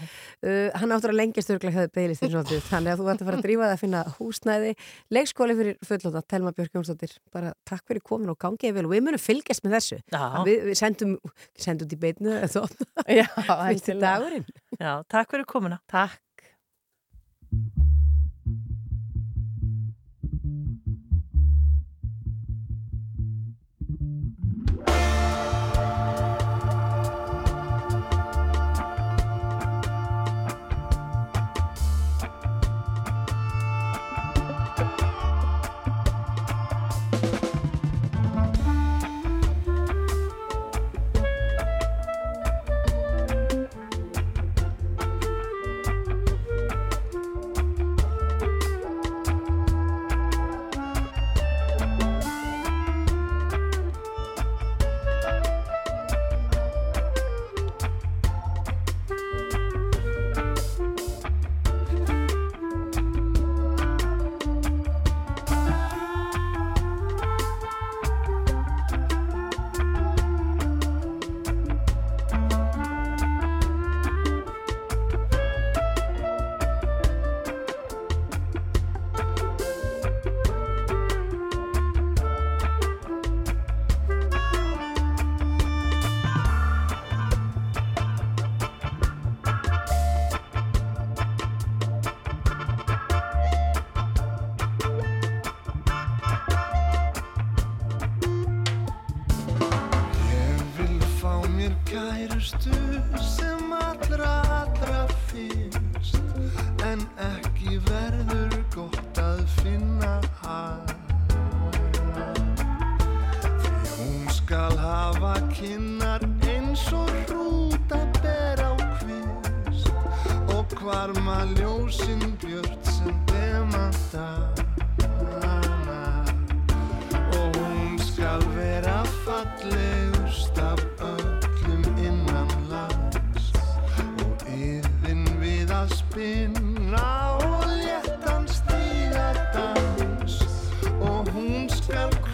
Uh, 0.45 0.69
hann 0.79 0.95
áttur 0.95 1.11
að 1.11 1.19
lengjast 1.19 1.51
örglega 1.51 1.81
hefði 1.81 1.91
beðlist 1.97 2.23
þér 2.23 2.31
svolítið, 2.37 2.61
þannig 2.69 2.93
að 2.93 3.01
þú 3.01 3.09
ætti 3.11 3.25
að 3.25 3.31
fara 3.31 3.41
að 3.41 3.47
drífa 3.49 3.65
það 3.65 3.75
að 3.75 3.81
finna 3.83 4.03
húsnæði, 4.19 4.71
leikskóli 5.17 5.57
fyrir 5.59 5.81
fullóta, 5.91 6.23
Telma 6.31 6.53
Björg 6.55 6.79
Jónsdóttir, 6.79 7.17
bara 7.35 7.51
takk 7.67 7.83
fyrir 7.91 8.05
komin 8.07 8.31
og 8.31 8.39
gangið 8.47 8.77
vel 8.79 8.87
og 8.87 8.95
við 8.95 9.03
munum 9.09 9.25
fylgjast 9.25 9.67
með 9.67 9.75
þessu. 9.81 9.99
Við, 10.47 10.63
við 10.71 10.79
sendum, 10.85 11.17
sendum 11.67 11.91
út 11.91 11.97
í 11.99 12.01
beitnu, 12.07 12.39
þó, 12.55 12.61
Já. 13.11 13.27
Já, 14.79 14.93
takk 15.11 15.35
fyrir 15.35 15.51
komuna. 15.51 15.83
Takk. 15.91 16.21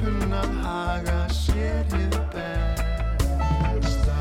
Kunna 0.00 0.42
haga 0.64 1.28
sér 1.28 1.84
hið 1.92 2.14
besta. 2.32 4.16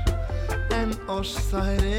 En 0.80 0.96
oss 1.20 1.36
þær 1.50 1.89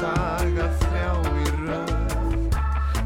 daga 0.00 0.68
þrjá 0.82 1.10
í 1.42 1.46
röð. 1.62 2.58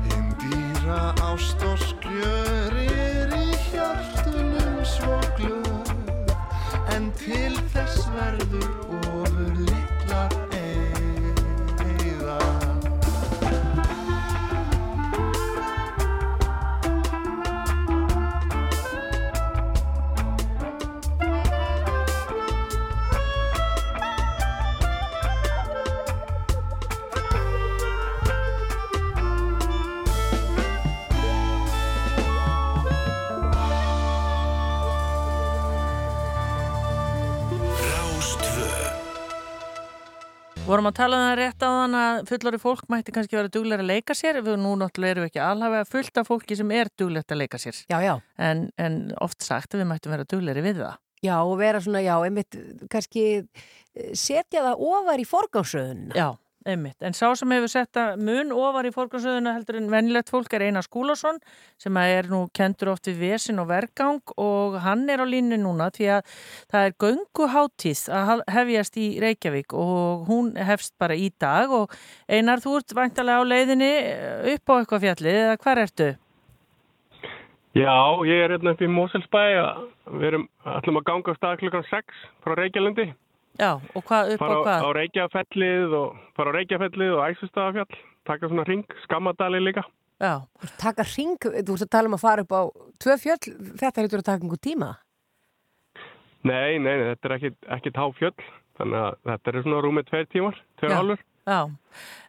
Hinn 0.09 0.29
dýra 0.43 1.01
ást 1.31 1.65
og 1.71 1.79
skjör 1.85 2.79
er 2.85 3.35
í 3.39 3.49
hjartunum 3.71 4.79
svo 4.97 5.19
glöð. 5.39 5.97
En 6.97 7.11
til 7.23 7.57
þess 7.75 8.07
verður 8.17 8.80
að 40.91 40.99
tala 40.99 41.19
um 41.19 41.27
það 41.27 41.37
rétt 41.41 41.62
á 41.62 41.69
þann 41.71 41.97
að 42.01 42.21
fullori 42.31 42.61
fólk 42.61 42.89
mætti 42.93 43.15
kannski 43.15 43.39
vera 43.39 43.53
duglega 43.53 43.85
að 43.85 43.91
leika 43.91 44.17
sér. 44.19 44.41
Við 44.45 44.59
nú 44.61 44.73
náttúrulega 44.81 45.17
erum 45.17 45.27
við 45.27 45.31
ekki 45.31 45.43
alhafa 45.45 45.85
fullt 45.89 46.21
af 46.21 46.31
fólki 46.31 46.59
sem 46.59 46.75
er 46.77 46.91
duglegt 46.99 47.33
að 47.33 47.41
leika 47.43 47.61
sér. 47.62 47.79
Já, 47.91 47.99
já. 48.05 48.15
En, 48.39 48.67
en 48.81 48.99
oft 49.23 49.47
sagt 49.47 49.77
við 49.79 49.89
mættum 49.91 50.15
vera 50.15 50.27
duglegri 50.29 50.65
við 50.67 50.83
það. 50.83 50.99
Já, 51.21 51.35
og 51.45 51.59
vera 51.61 51.81
svona, 51.85 52.01
já, 52.01 52.15
einmitt, 52.25 52.57
kannski 52.93 53.25
eh, 53.41 54.12
setja 54.17 54.62
það 54.65 54.85
ofar 54.89 55.21
í 55.21 55.27
forgámsröðun. 55.29 56.07
Já, 56.17 56.31
einmitt. 56.69 56.99
En 57.03 57.15
sá 57.16 57.31
sem 57.39 57.53
hefur 57.55 57.70
setta 57.73 58.05
mun 58.20 58.53
ofar 58.53 58.89
í 58.89 58.93
fórgráðsöðuna 58.95 59.55
heldur 59.57 59.78
en 59.81 59.91
venilegt 59.93 60.32
fólk 60.32 60.53
er 60.57 60.66
Einar 60.66 60.85
Skúlason 60.85 61.41
sem 61.81 61.97
að 61.97 62.15
er 62.19 62.31
nú 62.32 62.43
kentur 62.57 62.93
oft 62.93 63.09
við 63.09 63.23
vesin 63.24 63.62
og 63.62 63.70
vergang 63.70 64.35
og 64.37 64.77
hann 64.85 65.07
er 65.11 65.24
á 65.24 65.27
línu 65.28 65.61
núna 65.61 65.91
því 65.95 66.11
að 66.19 66.35
það 66.73 66.89
er 66.89 66.97
gönguháttíð 67.05 68.03
að 68.20 68.45
hefjast 68.57 69.01
í 69.01 69.11
Reykjavík 69.24 69.77
og 69.77 70.27
hún 70.28 70.53
hefst 70.57 70.97
bara 71.01 71.16
í 71.16 71.31
dag 71.41 71.73
og 71.73 71.95
Einar, 72.28 72.61
þú 72.61 72.77
ert 72.81 72.97
væntalega 72.97 73.41
á 73.41 73.51
leiðinni 73.51 73.93
eh, 74.01 74.51
upp 74.55 74.74
á 74.74 74.78
eitthvað 74.81 75.07
fjallið 75.07 75.41
eða 75.45 75.62
hvar 75.65 75.85
ertu? 75.87 76.11
Já, 77.70 77.95
ég 78.27 78.41
er 78.43 78.51
hérna 78.51 78.73
upp 78.74 78.81
í 78.82 78.91
Moselsbæ 78.91 79.43
að 79.62 79.82
við 80.19 80.28
erum 80.32 80.47
ætlum 80.66 80.99
að 80.99 81.05
ganga 81.07 81.32
á 81.32 81.39
stað 81.39 81.61
klukkan 81.61 81.85
6 81.87 82.23
frá 82.43 82.57
Reykjalundi. 82.59 83.12
Já, 83.61 83.74
og 83.77 84.05
hvað 84.09 84.35
upp 84.35 84.41
á 84.41 84.47
Fara 84.47 84.57
á, 84.57 84.62
hvað? 84.65 84.81
á 84.81 84.89
Reykjafellið 84.97 85.97
og 85.99 86.20
fara 86.39 86.53
á 86.53 86.57
Reykjafellið 86.57 87.11
og 87.12 87.24
Æsustafafjall, 87.27 87.99
taka 88.28 88.49
svona 88.49 88.65
ring, 88.65 88.85
skammadali 89.05 89.61
líka. 89.61 89.85
Já. 90.20 90.32
Þú 90.41 90.65
ert 90.65 90.73
að 90.73 90.81
taka 90.81 91.07
ring, 91.11 91.37
þú 91.45 91.77
ert 91.77 91.85
að 91.85 91.93
tala 91.93 92.09
um 92.11 92.16
að 92.16 92.24
fara 92.24 92.45
upp 92.47 92.55
á 92.57 92.62
tvö 93.05 93.16
fjöll, 93.20 93.53
þetta 93.82 94.01
heitur 94.05 94.23
að 94.23 94.28
taka 94.31 94.45
einhver 94.47 94.62
tíma. 94.65 94.91
Nei, 96.41 96.78
nei, 96.81 96.95
nei, 96.97 97.07
þetta 97.12 97.28
er 97.28 97.37
ekki, 97.37 97.51
ekki 97.77 97.93
tá 97.99 98.05
fjöll, 98.16 98.47
þannig 98.81 99.01
að 99.05 99.19
þetta 99.28 99.53
er 99.53 99.61
svona 99.66 99.82
rúmið 99.85 100.09
tveir 100.09 100.31
tímar, 100.32 100.62
tveir 100.81 100.97
hálfur. 100.97 101.24
Já, 101.51 101.66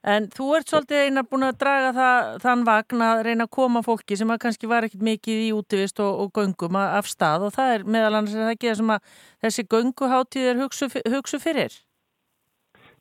en 0.10 0.26
þú 0.34 0.45
ert 0.57 0.72
svolítið 0.72 1.03
einar 1.06 1.26
búin 1.30 1.45
að 1.45 1.60
draga 1.61 1.91
það, 1.93 2.30
þann 2.41 2.64
vagn 2.65 3.03
að 3.06 3.19
reyna 3.27 3.45
að 3.45 3.52
koma 3.53 3.84
fólki 3.85 4.18
sem 4.18 4.31
kannski 4.41 4.69
var 4.72 4.88
ekkit 4.88 5.03
mikið 5.06 5.43
í 5.43 5.52
útivist 5.53 6.02
og, 6.02 6.23
og 6.23 6.31
göngum 6.39 6.80
af 6.81 7.10
stað 7.11 7.45
og 7.45 7.53
það 7.53 7.73
er 7.76 7.85
meðal 7.85 8.15
annars 8.15 8.34
er 8.34 8.48
það 8.48 8.56
ekki 8.56 8.72
það 8.72 8.80
sem 8.80 8.93
að 8.95 9.11
þessi 9.45 9.68
gönguháttíð 9.76 10.49
er 10.49 10.61
hugsu, 10.64 10.89
hugsu 11.14 11.41
fyrir. 11.43 11.77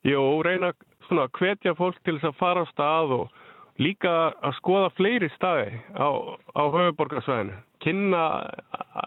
Jú, 0.05 0.21
reyna 0.45 0.71
svona 1.07 1.25
að 1.25 1.39
hvetja 1.39 1.73
fólk 1.79 1.97
til 2.05 2.19
þess 2.19 2.29
að 2.29 2.39
fara 2.43 2.65
á 2.65 2.71
stað 2.71 3.17
og 3.17 3.41
líka 3.81 4.13
að 4.45 4.55
skoða 4.59 4.93
fleiri 4.93 5.33
staði 5.33 5.81
á, 5.97 6.09
á 6.53 6.63
höfuborgarsvæðinu. 6.69 7.57
Kynna 7.81 8.23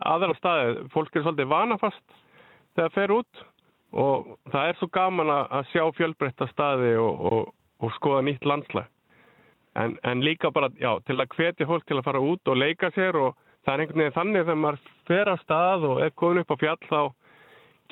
aðra 0.02 0.34
staði. 0.40 0.88
Fólk 0.90 1.14
er 1.14 1.22
svolítið 1.22 1.52
vanafast 1.54 2.02
þegar 2.74 2.88
það 2.88 2.96
fer 2.98 3.18
út 3.20 3.44
og 3.94 4.34
það 4.50 4.68
er 4.68 4.80
svo 4.80 4.88
gaman 4.94 5.30
að 5.30 5.54
að 5.58 5.70
sjá 5.70 5.84
fjölbreytta 5.98 6.48
staði 6.50 6.96
og, 6.98 7.24
og, 7.30 7.54
og 7.80 7.94
skoða 7.98 8.24
nýtt 8.26 8.46
landslag. 8.48 8.90
En, 9.78 9.96
en 10.06 10.22
líka 10.22 10.50
bara, 10.54 10.70
já, 10.78 10.92
til 11.06 11.18
að 11.18 11.34
hvetja 11.34 11.66
fólk 11.66 11.86
til 11.86 11.98
að 11.98 12.06
fara 12.06 12.22
út 12.22 12.50
og 12.50 12.58
leika 12.58 12.90
sér 12.94 13.16
og 13.18 13.34
það 13.64 13.72
er 13.72 13.82
einhvern 13.82 14.02
veginn 14.02 14.16
þannig 14.18 14.44
þegar 14.44 14.60
maður 14.62 14.92
fer 15.08 15.30
á 15.30 15.36
stað 15.42 15.86
og 15.88 16.02
er 16.04 16.14
komin 16.14 16.42
upp 16.44 16.54
á 16.54 16.56
fjall 16.60 16.82
þá 16.90 17.00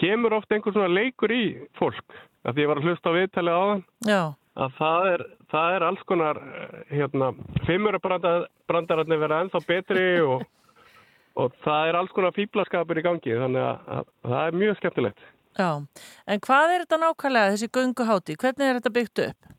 kemur 0.02 0.36
oft 0.38 0.54
einhver 0.54 0.74
svona 0.76 0.92
leikur 0.92 1.34
í 1.34 1.42
fólk. 1.78 2.16
Að 2.46 2.56
því 2.56 2.64
ég 2.64 2.70
var 2.70 2.80
að 2.80 2.88
hlusta 2.88 3.12
á 3.12 3.16
viðtalið 3.18 3.58
á 3.58 3.62
þann 3.62 3.84
Já. 4.08 4.22
að 4.64 4.78
það 4.78 5.10
er, 5.10 5.26
það 5.52 5.76
er 5.76 5.86
alls 5.88 6.06
konar 6.10 6.42
eh, 6.42 6.80
hérna, 6.96 7.28
fimmurabrandararnir 7.68 9.22
vera 9.22 9.42
ennþá 9.44 9.62
betri 9.66 10.08
og, 10.32 10.46
og 11.38 11.60
það 11.66 11.90
er 11.90 12.00
alls 12.00 12.14
konar 12.16 12.34
fýblaskapur 12.38 12.98
í 13.02 13.06
gangi 13.06 13.38
þannig 13.44 13.66
að, 13.66 13.86
að, 13.98 14.10
að 14.22 14.36
það 14.36 14.48
er 14.48 14.60
mjög 14.64 14.80
skemmtilegt. 14.80 15.30
Já, 15.58 15.70
en 16.26 16.42
hvað 16.46 16.74
er 16.74 16.84
þetta 16.84 16.98
nákvæmlega 17.02 17.54
þessi 17.54 17.70
gönguháttíð? 17.76 18.38
Hvernig 18.40 18.68
er 18.68 18.78
þetta 18.78 18.94
byggt 18.98 19.22
upp? 19.26 19.50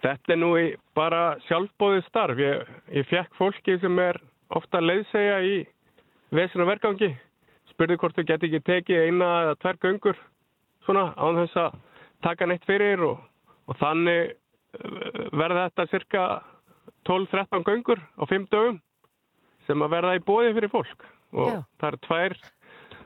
Þetta 0.00 0.32
er 0.32 0.40
nú 0.40 0.50
bara 0.96 1.22
sjálfbóðið 1.46 2.06
starf. 2.08 2.40
Ég, 2.40 2.70
ég 2.96 3.08
fekk 3.10 3.36
fólki 3.38 3.76
sem 3.82 3.98
er 4.02 4.18
ofta 4.56 4.80
leiðsegja 4.80 5.38
í 5.44 5.56
vesin 6.34 6.64
og 6.64 6.70
vergangi. 6.72 7.12
Spurði 7.70 7.98
hvort 8.00 8.16
þau 8.16 8.26
geti 8.26 8.48
ekki 8.48 8.62
tekið 8.66 9.06
eina 9.06 9.30
eða 9.44 9.58
tvær 9.62 9.80
göngur 9.84 10.18
svona 10.86 11.10
án 11.20 11.38
þess 11.42 11.60
að 11.60 11.76
taka 12.24 12.48
neitt 12.48 12.64
fyrir 12.68 13.02
og, 13.04 13.20
og 13.70 13.78
þannig 13.80 14.32
eh, 14.32 15.20
verða 15.36 15.68
þetta 15.68 15.86
cirka 15.92 16.24
12-13 17.08 17.66
göngur 17.68 18.00
á 18.00 18.24
5 18.28 18.48
dögum 18.52 18.80
sem 19.68 19.84
að 19.84 19.94
verða 19.94 20.16
í 20.18 20.24
bóði 20.24 20.54
fyrir 20.56 20.72
fólk 20.72 21.06
og 21.36 21.52
Já. 21.52 21.60
það 21.80 21.88
eru 21.90 22.00
tvær 22.06 22.36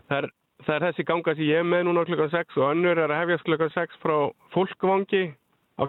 það 0.08 0.16
er, 0.18 0.28
það 0.66 0.74
er 0.76 0.84
þessi 0.88 1.06
ganga 1.08 1.34
sem 1.34 1.48
ég 1.48 1.62
er 1.62 1.66
með 1.68 1.86
núna 1.88 2.04
klukkan 2.08 2.32
6 2.32 2.58
og 2.60 2.70
önnur 2.70 3.00
er 3.00 3.12
að 3.12 3.20
hefjast 3.22 3.46
klukkan 3.48 3.72
6 3.74 3.98
frá 4.02 4.16
fólkvangi 4.54 5.24
á 5.80 5.82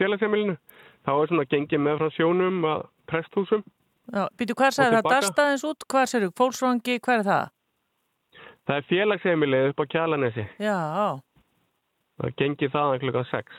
félagsheimilinu. 0.00 0.56
Þá 1.04 1.12
er 1.14 1.30
svona 1.30 1.46
gengið 1.50 1.82
með 1.84 1.98
frá 2.00 2.12
sjónum 2.16 2.62
að 2.68 2.86
presthúsum. 3.10 3.64
Býtu, 4.38 4.56
hvað 4.56 4.74
sagði 4.76 4.96
það? 4.96 5.02
tilbaka. 5.02 5.20
Dastaðins 5.20 5.66
út, 5.68 5.86
hvað 5.90 6.08
sér 6.10 6.26
þú? 6.26 6.32
Fólksvangi, 6.40 6.96
hvað 7.04 7.20
er 7.20 7.28
það? 7.28 7.52
Það 8.64 8.76
er 8.80 8.88
félagsheimilið 8.88 9.70
upp 9.70 9.80
á 9.80 9.84
Kjalanesi. 9.94 10.44
Já, 10.62 10.78
Það 12.14 12.28
er 12.28 12.34
gengið 12.38 12.70
þaðan 12.70 13.00
klukkan 13.02 13.26
6. 13.30 13.56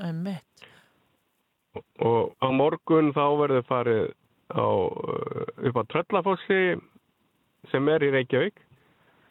einmitt. 0.00 0.68
Og 2.00 2.32
á 2.40 2.48
morgun 2.50 3.12
þá 3.14 3.24
verður 3.38 3.66
farið 3.68 4.06
á, 4.50 4.66
uh, 4.66 5.44
upp 5.68 5.76
á 5.78 5.82
Tröllafossi 5.92 6.60
sem 7.70 7.90
er 7.92 8.06
í 8.06 8.10
Reykjavík. 8.14 8.56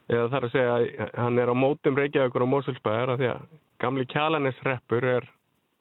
Eða 0.10 0.40
er 0.40 0.46
að 0.48 0.54
segja 0.56 0.76
að 0.76 1.12
hann 1.22 1.40
er 1.42 1.52
á 1.54 1.56
mótum 1.58 1.98
Reykjavíkur 2.00 2.46
og 2.46 2.50
Mosulsbæðar 2.50 3.14
af 3.14 3.20
því 3.22 3.28
að 3.30 3.44
gamli 3.84 4.06
Kjalanesreppur 4.10 5.06
er, 5.06 5.28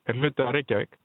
er 0.09 0.18
hlutið 0.20 0.44
af 0.44 0.55
Reykjavík. 0.56 0.98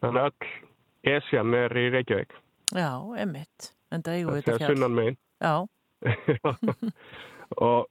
Þannig 0.00 0.22
að 0.22 0.30
öll 0.30 1.16
Esjan 1.16 1.56
er 1.58 1.74
í 1.74 1.88
Reykjavík. 1.96 2.36
Já, 2.76 2.92
einmitt. 3.18 3.72
En 3.90 4.04
það 4.06 4.18
við 4.20 4.26
segja 4.28 4.42
þetta 4.44 4.58
fjall. 4.60 4.76
sunnan 4.76 4.96
megin. 4.98 5.18
Já, 5.40 5.54
og 7.68 7.88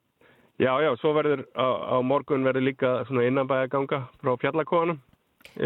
já, 0.58 0.72
já, 0.86 0.92
svo 1.02 1.12
verður 1.18 1.44
á, 1.54 1.68
á 1.94 1.98
morgun 2.06 2.48
verður 2.48 2.66
líka 2.70 2.94
svona 3.10 3.28
innanbæða 3.28 3.72
ganga 3.74 4.00
frá 4.22 4.32
fjallakóðanum 4.42 5.02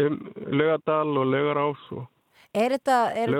um 0.00 0.18
Laugadal 0.50 1.14
og 1.20 1.30
Laugarás 1.30 1.86
og 1.94 2.08
Er 2.54 2.70
þetta, 2.76 2.96
er, 3.18 3.32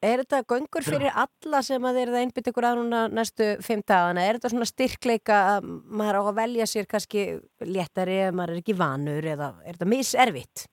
er 0.00 0.22
þetta 0.22 0.38
göngur 0.48 0.86
fyrir 0.86 1.12
alla 1.12 1.58
sem 1.66 1.84
að 1.84 1.98
þeir 1.98 2.06
eru 2.06 2.16
að 2.16 2.22
einbytta 2.22 2.52
ykkur 2.54 2.66
að 2.70 2.78
núna 2.78 3.00
næstu 3.12 3.48
fimm 3.60 3.82
dagana? 3.84 4.24
Er 4.24 4.38
þetta 4.38 4.50
svona 4.54 4.68
styrkleika 4.70 5.40
að 5.50 5.68
maður 6.00 6.16
á 6.16 6.22
að 6.22 6.38
velja 6.38 6.66
sér 6.70 6.88
kannski 6.88 7.26
léttari 7.68 8.16
ef 8.24 8.32
maður 8.38 8.54
er 8.54 8.62
ekki 8.62 8.76
vanur 8.78 9.28
eða 9.34 9.50
er 9.66 9.76
þetta 9.76 9.90
miservitt? 9.92 10.64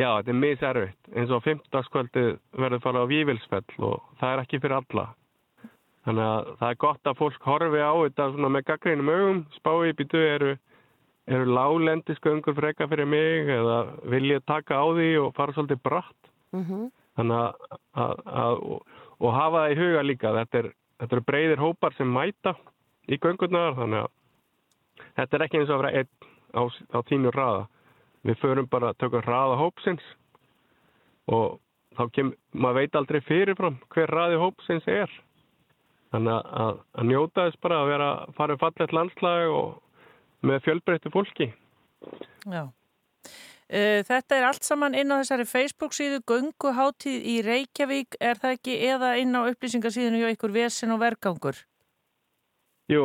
Já, 0.00 0.08
þetta 0.16 0.32
er 0.32 0.40
miservitt. 0.40 1.12
eins 1.12 1.34
og 1.36 1.44
fimmtagskvöldið 1.44 2.30
verður 2.64 2.84
fara 2.86 3.04
á 3.04 3.10
Vívilsfell 3.12 3.84
og 3.84 4.00
það 4.22 4.32
er 4.32 4.44
ekki 4.46 4.62
fyrir 4.64 4.78
alla. 4.78 5.06
Þannig 6.06 6.26
að 6.30 6.50
það 6.56 6.68
er 6.70 6.82
gott 6.88 7.12
að 7.12 7.20
fólk 7.20 7.48
horfi 7.52 7.84
á 7.84 7.92
þetta 8.00 8.32
svona 8.32 8.54
með 8.56 8.68
gaggreinum 8.72 9.12
augum, 9.12 9.46
spái 9.60 9.92
býtu 10.00 10.24
eru, 10.24 10.56
eru 11.28 11.52
lálendisgöngur 11.52 12.56
freka 12.56 12.88
fyrir 12.88 13.12
mig 13.12 13.52
eða 13.60 13.78
vil 14.08 14.24
ég 14.32 14.48
taka 14.48 14.80
á 14.80 14.86
því 14.88 15.10
og 15.20 15.34
fara 15.36 15.52
svolítið 15.52 15.84
bratt. 15.84 16.31
Mm 16.52 16.64
-hmm. 16.64 16.90
Þannig 17.16 17.36
að, 17.36 17.78
að, 18.02 18.22
að 18.26 18.62
og, 18.72 18.86
og 19.18 19.34
hafa 19.36 19.62
það 19.62 19.72
í 19.72 19.78
huga 19.80 20.02
líka. 20.02 20.32
Þetta 20.38 20.58
er, 20.58 20.68
þetta 21.00 21.16
eru 21.16 21.24
breyðir 21.28 21.62
hópar 21.62 21.94
sem 21.96 22.12
mæta 22.12 22.54
í 23.08 23.18
göngurnar 23.18 23.76
þannig 23.76 24.04
að 24.04 24.10
þetta 25.16 25.36
er 25.36 25.44
ekki 25.46 25.60
eins 25.60 25.70
og 25.70 25.76
að 25.76 25.82
vera 25.82 25.98
einn 25.98 26.10
á, 26.56 26.62
á 26.96 26.98
þínu 27.08 27.34
raða. 27.34 27.66
Við 28.22 28.38
förum 28.38 28.68
bara 28.70 28.92
að 28.92 28.98
tökum 29.02 29.24
raða 29.26 29.58
hópsins 29.58 30.04
og 31.26 31.60
þá 31.96 32.04
kem, 32.12 32.32
maður 32.52 32.80
veit 32.80 32.96
aldrei 32.96 33.20
fyrirfram 33.20 33.78
hver 33.94 34.10
raði 34.10 34.40
hópsins 34.40 34.86
er. 34.86 35.10
Þannig 36.12 36.32
að, 36.32 36.52
að, 36.64 36.78
að 36.92 37.08
njóta 37.08 37.46
þess 37.46 37.62
bara 37.64 37.80
að 37.80 37.90
vera 37.92 38.10
að 38.12 38.36
fara 38.36 38.54
um 38.56 38.60
fallet 38.60 38.92
landslag 38.92 39.54
og 39.56 40.46
með 40.46 40.64
fjölbreyttu 40.66 41.12
fólki. 41.12 41.52
já. 42.46 42.68
Uh, 43.72 44.02
þetta 44.04 44.36
er 44.36 44.44
allt 44.50 44.66
saman 44.66 44.92
inn 44.98 45.08
á 45.08 45.16
þessari 45.22 45.46
Facebook 45.48 45.94
síðu 45.96 46.18
Gönguháttíð 46.28 47.22
í 47.24 47.36
Reykjavík 47.46 48.18
er 48.20 48.36
það 48.36 48.56
ekki 48.58 48.74
eða 48.90 49.14
inn 49.22 49.32
á 49.32 49.48
upplýsingasíðinu 49.48 50.20
hjá 50.20 50.32
ykkur 50.34 50.52
Vesen 50.52 50.92
og 50.92 51.00
Vergangur 51.00 51.56
Jú, 52.92 53.04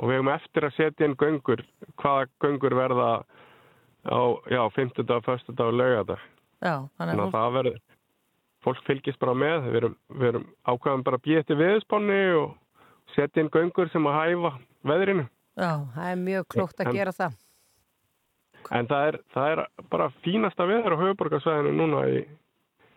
og 0.00 0.08
við 0.08 0.16
hefum 0.16 0.30
eftir 0.32 0.66
að 0.66 0.74
setja 0.74 1.06
inn 1.06 1.14
göngur, 1.20 1.62
hvaða 2.00 2.26
göngur 2.42 2.74
verða 2.74 3.10
á, 4.08 4.20
já, 4.50 4.62
50 4.74 5.06
dag, 5.06 5.22
1. 5.28 5.52
dag 5.54 5.68
og 5.70 5.76
laugardag. 5.76 6.22
Já, 6.60 6.74
þannig 6.96 6.96
Þannig 6.98 7.20
að 7.20 7.26
að 7.28 7.36
það 7.36 7.54
verður, 7.58 7.76
fólk 8.64 8.80
fylgist 8.88 9.20
bara 9.20 9.34
með, 9.36 9.68
við 9.68 9.78
erum, 9.82 9.94
við 10.16 10.30
erum 10.32 10.48
ákveðum 10.72 11.04
bara 11.06 11.20
eftir 11.36 11.60
viðspáni 11.60 12.18
og 12.40 12.56
setja 13.14 13.44
inn 13.44 13.52
göngur 13.52 13.92
sem 13.92 14.08
að 14.10 14.18
hæfa 14.18 14.52
veðrinu. 14.90 15.28
Já, 15.60 15.70
það 15.94 16.10
er 16.10 16.20
mjög 16.24 16.48
klókt 16.56 16.80
að 16.80 16.90
En- 16.90 16.98
gera 16.98 17.14
það. 17.20 17.38
En 18.70 18.88
það 18.90 19.06
er, 19.08 19.20
það 19.34 19.52
er 19.52 19.62
bara 19.92 20.10
fínasta 20.24 20.66
veður 20.68 20.96
á 20.96 21.02
höfuborgarsvæðinu 21.02 21.72
núna 21.78 22.02
í, 22.10 22.20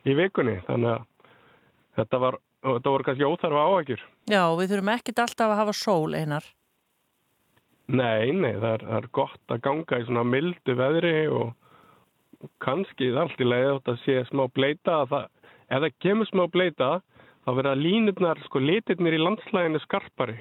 í 0.05 0.17
vikunni, 0.17 0.57
þannig 0.67 0.91
að 0.95 1.05
þetta 1.99 2.19
var, 2.25 2.39
þetta 2.67 2.93
voru 2.95 3.07
kannski 3.07 3.29
óþarfa 3.29 3.63
áhækjur. 3.69 4.03
Já, 4.29 4.43
við 4.59 4.73
þurfum 4.73 4.93
ekkit 4.97 5.23
alltaf 5.23 5.53
að 5.53 5.61
hafa 5.63 5.77
sól 5.77 6.13
einar 6.13 6.51
Nei, 7.91 8.31
nei, 8.31 8.53
það 8.61 8.69
er, 8.69 8.83
það 8.87 8.97
er 8.97 9.07
gott 9.17 9.51
að 9.51 9.63
ganga 9.65 9.99
í 9.99 10.05
svona 10.07 10.23
mildu 10.23 10.75
veðri 10.79 11.15
og 11.27 12.47
kannski 12.63 13.09
það 13.09 13.17
er 13.17 13.23
allt 13.25 13.41
í 13.43 13.47
leið 13.47 13.71
átt 13.73 13.89
að 13.91 13.97
sé 14.05 14.15
smá 14.29 14.43
bleita. 14.55 15.01
að 15.01 15.09
Það, 15.11 15.25
ef 15.67 15.83
það 15.83 15.97
kemur 16.05 16.29
smá 16.29 16.43
bleita, 16.53 16.91
þá 17.43 17.49
verða 17.59 17.73
línurnar, 17.79 18.43
sko, 18.47 18.61
litirnir 18.63 19.17
í 19.17 19.19
landslæginu 19.19 19.81
skarpari. 19.83 20.37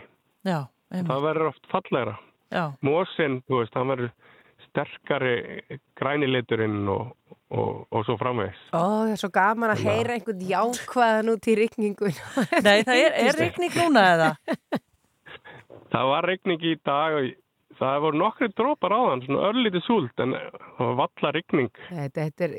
Já, 0.46 0.68
einmitt. 0.92 1.10
Það 1.10 1.26
verður 1.26 1.50
oft 1.50 1.66
fallegra. 1.72 2.14
Já. 2.52 2.64
Mósin, 2.86 3.40
þú 3.48 3.62
veist, 3.62 3.74
hann 3.74 3.90
verður 3.90 4.12
sterkari 4.72 5.34
græniliturinn 5.98 6.88
og, 6.88 7.12
og, 7.52 7.84
og 7.92 8.06
svo 8.08 8.16
framvegs. 8.20 8.62
Ó, 8.72 8.80
það 8.80 9.12
er 9.12 9.20
svo 9.20 9.30
gaman 9.34 9.74
að 9.74 9.84
heyra 9.86 10.16
einhvern 10.16 10.46
jákvæðan 10.48 11.32
út 11.34 11.50
í 11.52 11.58
rigningun. 11.60 12.16
Nei, 12.66 12.78
það 12.88 12.96
er, 12.96 13.20
er 13.26 13.38
rigning 13.38 13.76
núna 13.76 14.06
eða? 14.14 14.32
Það 15.92 16.10
var 16.14 16.28
regning 16.30 16.64
í 16.64 16.74
dag 16.88 17.18
og 17.18 17.30
það 17.82 18.00
voru 18.06 18.20
nokkri 18.22 18.48
drópar 18.56 18.94
á 18.96 19.00
þann, 19.10 19.24
svona 19.26 19.46
örlítið 19.50 19.86
súld, 19.86 20.12
en 20.24 20.36
það 20.38 20.82
var 20.88 20.98
valla 21.02 21.32
regning. 21.36 21.70
Þetta, 21.90 22.26
þetta 22.26 22.48
er, 22.48 22.56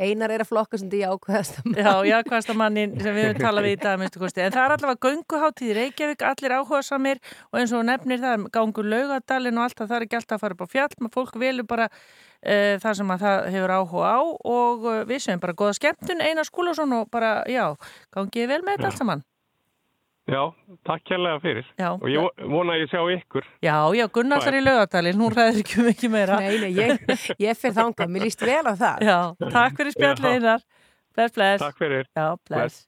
einar 0.00 0.32
er 0.34 0.44
að 0.44 0.50
flokka 0.50 0.80
sem 0.80 0.88
því 0.90 1.02
jákvæðast 1.04 1.60
Já, 1.76 1.92
jákvæðasta 2.08 2.56
mannin 2.58 2.96
sem 3.00 3.14
við 3.16 3.28
höfum 3.28 3.44
talað 3.44 3.68
við 3.68 3.76
í 3.76 3.80
dag 3.82 4.00
minnstu 4.00 4.22
kosti. 4.22 4.44
En 4.44 4.54
það 4.54 4.64
er 4.64 4.74
allavega 4.76 5.06
gönguháttíð 5.06 5.70
í 5.70 5.76
Reykjavík, 5.78 6.24
allir 6.30 6.56
áhuga 6.56 6.82
samir 6.86 7.22
og 7.50 7.60
eins 7.60 7.74
og 7.76 7.86
nefnir 7.88 8.22
það 8.24 8.36
er 8.36 8.46
gangur 8.56 8.90
laugadalinn 8.90 9.60
og 9.60 9.66
allt 9.68 9.78
það, 9.78 9.90
það 9.92 9.98
er 9.98 10.06
ekki 10.08 10.20
alltaf 10.20 10.36
að 10.38 10.44
fara 10.44 10.58
upp 10.58 10.64
á 10.64 10.72
fjall, 10.74 10.90
maður 10.98 11.16
fólk 11.18 11.40
velur 11.44 11.68
bara 11.70 11.88
uh, 11.90 12.76
það 12.82 13.00
sem 13.00 13.14
að 13.14 13.26
það 13.26 13.50
hefur 13.56 13.74
áhuga 13.76 14.12
á 14.12 14.20
og 14.56 14.86
uh, 14.86 15.00
við 15.10 15.24
séum 15.26 15.42
bara 15.42 15.58
góða 15.62 15.76
skemmtun, 15.80 16.24
Einar 16.24 16.48
Skúlason 16.48 16.96
og 17.00 17.10
bara, 17.12 17.40
já, 17.50 17.66
gangið 18.14 18.54
vel 18.54 18.62
með 18.64 18.78
þetta 18.78 18.90
allt 18.92 19.02
saman. 19.04 19.26
Já, 20.30 20.42
takk 20.86 21.02
kærlega 21.10 21.40
fyrir. 21.42 21.66
Já. 21.80 21.88
Og 21.96 22.06
ég 22.08 22.22
vo- 22.22 22.48
vona 22.52 22.76
að 22.76 22.84
ég 22.84 22.90
sjá 22.92 23.00
ykkur. 23.16 23.46
Já, 23.66 23.74
já, 23.98 24.06
Gunnar 24.14 24.44
þar 24.44 24.58
í 24.58 24.62
laugadalinn, 24.64 25.18
hún 25.24 25.34
ræður 25.34 25.58
ekki 25.64 25.80
um 25.82 25.88
ekki 25.90 26.10
meira. 26.12 26.38
Nei, 26.40 26.58
nei, 26.62 26.70
ég, 26.76 27.02
ég 27.42 27.58
fyrir 27.58 27.74
þangað, 27.80 28.12
mér 28.14 28.26
líst 28.28 28.44
vel 28.46 28.62
á 28.70 28.74
það. 28.78 29.02
Já, 29.10 29.18
takk 29.50 29.80
fyrir. 29.80 29.98
Einar. 30.30 30.62
Bless, 31.16 31.34
bless. 31.34 31.60
Takk 31.64 31.78
fyrir. 31.82 32.06
Já, 32.16 32.28
bless. 32.48 32.86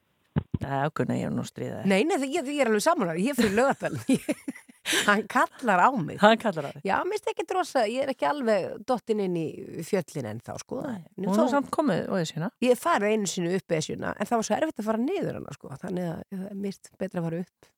Já, 0.63 0.89
Gunnar, 0.95 1.19
ég 1.19 1.27
er 1.27 1.35
nú 1.35 1.43
stríðað. 1.45 1.85
Nei, 1.91 2.05
nei, 2.07 2.17
ég, 2.31 2.47
ég 2.47 2.61
er 2.63 2.71
alveg 2.71 2.85
saman 2.87 3.17
ég 3.19 3.35
fyrir 3.37 3.57
lögadalinn. 3.59 4.07
Hann 5.07 5.27
kallar 5.31 5.79
á 5.79 5.89
mig. 5.95 6.19
Hann 6.23 6.39
kallar 6.43 6.67
á 6.67 6.71
þig. 6.75 6.85
Já, 6.89 6.97
mér 7.07 7.15
finnst 7.17 7.29
ekki 7.33 7.45
drosa, 7.49 7.85
ég 7.87 8.03
er 8.05 8.13
ekki 8.13 8.27
alveg 8.27 8.81
dottin 8.89 9.23
inn 9.23 9.37
í 9.39 9.47
fjöllin 9.87 10.29
en 10.33 10.41
þá, 10.43 10.57
sko. 10.63 10.81
Nú 10.83 11.31
Hún 11.31 11.43
er 11.45 11.53
samt 11.53 11.71
komið 11.75 12.09
og 12.09 12.19
þessuna. 12.19 12.51
Ég 12.67 12.81
farið 12.81 13.15
einu 13.15 13.31
sinu 13.31 13.53
upp 13.59 13.77
esjuna, 13.79 14.15
en 14.17 14.31
það 14.31 14.41
var 14.41 14.49
svo 14.49 14.57
erfitt 14.59 14.83
að 14.83 14.89
fara 14.91 15.03
niður 15.05 15.39
hana, 15.39 15.55
sko. 15.55 15.71
Þannig 15.85 16.09
að 16.11 16.41
er 16.41 16.59
mist 16.67 16.91
betra 16.99 17.23
að 17.23 17.29
fara 17.29 17.45
upp. 17.45 17.71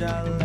And 0.00 0.37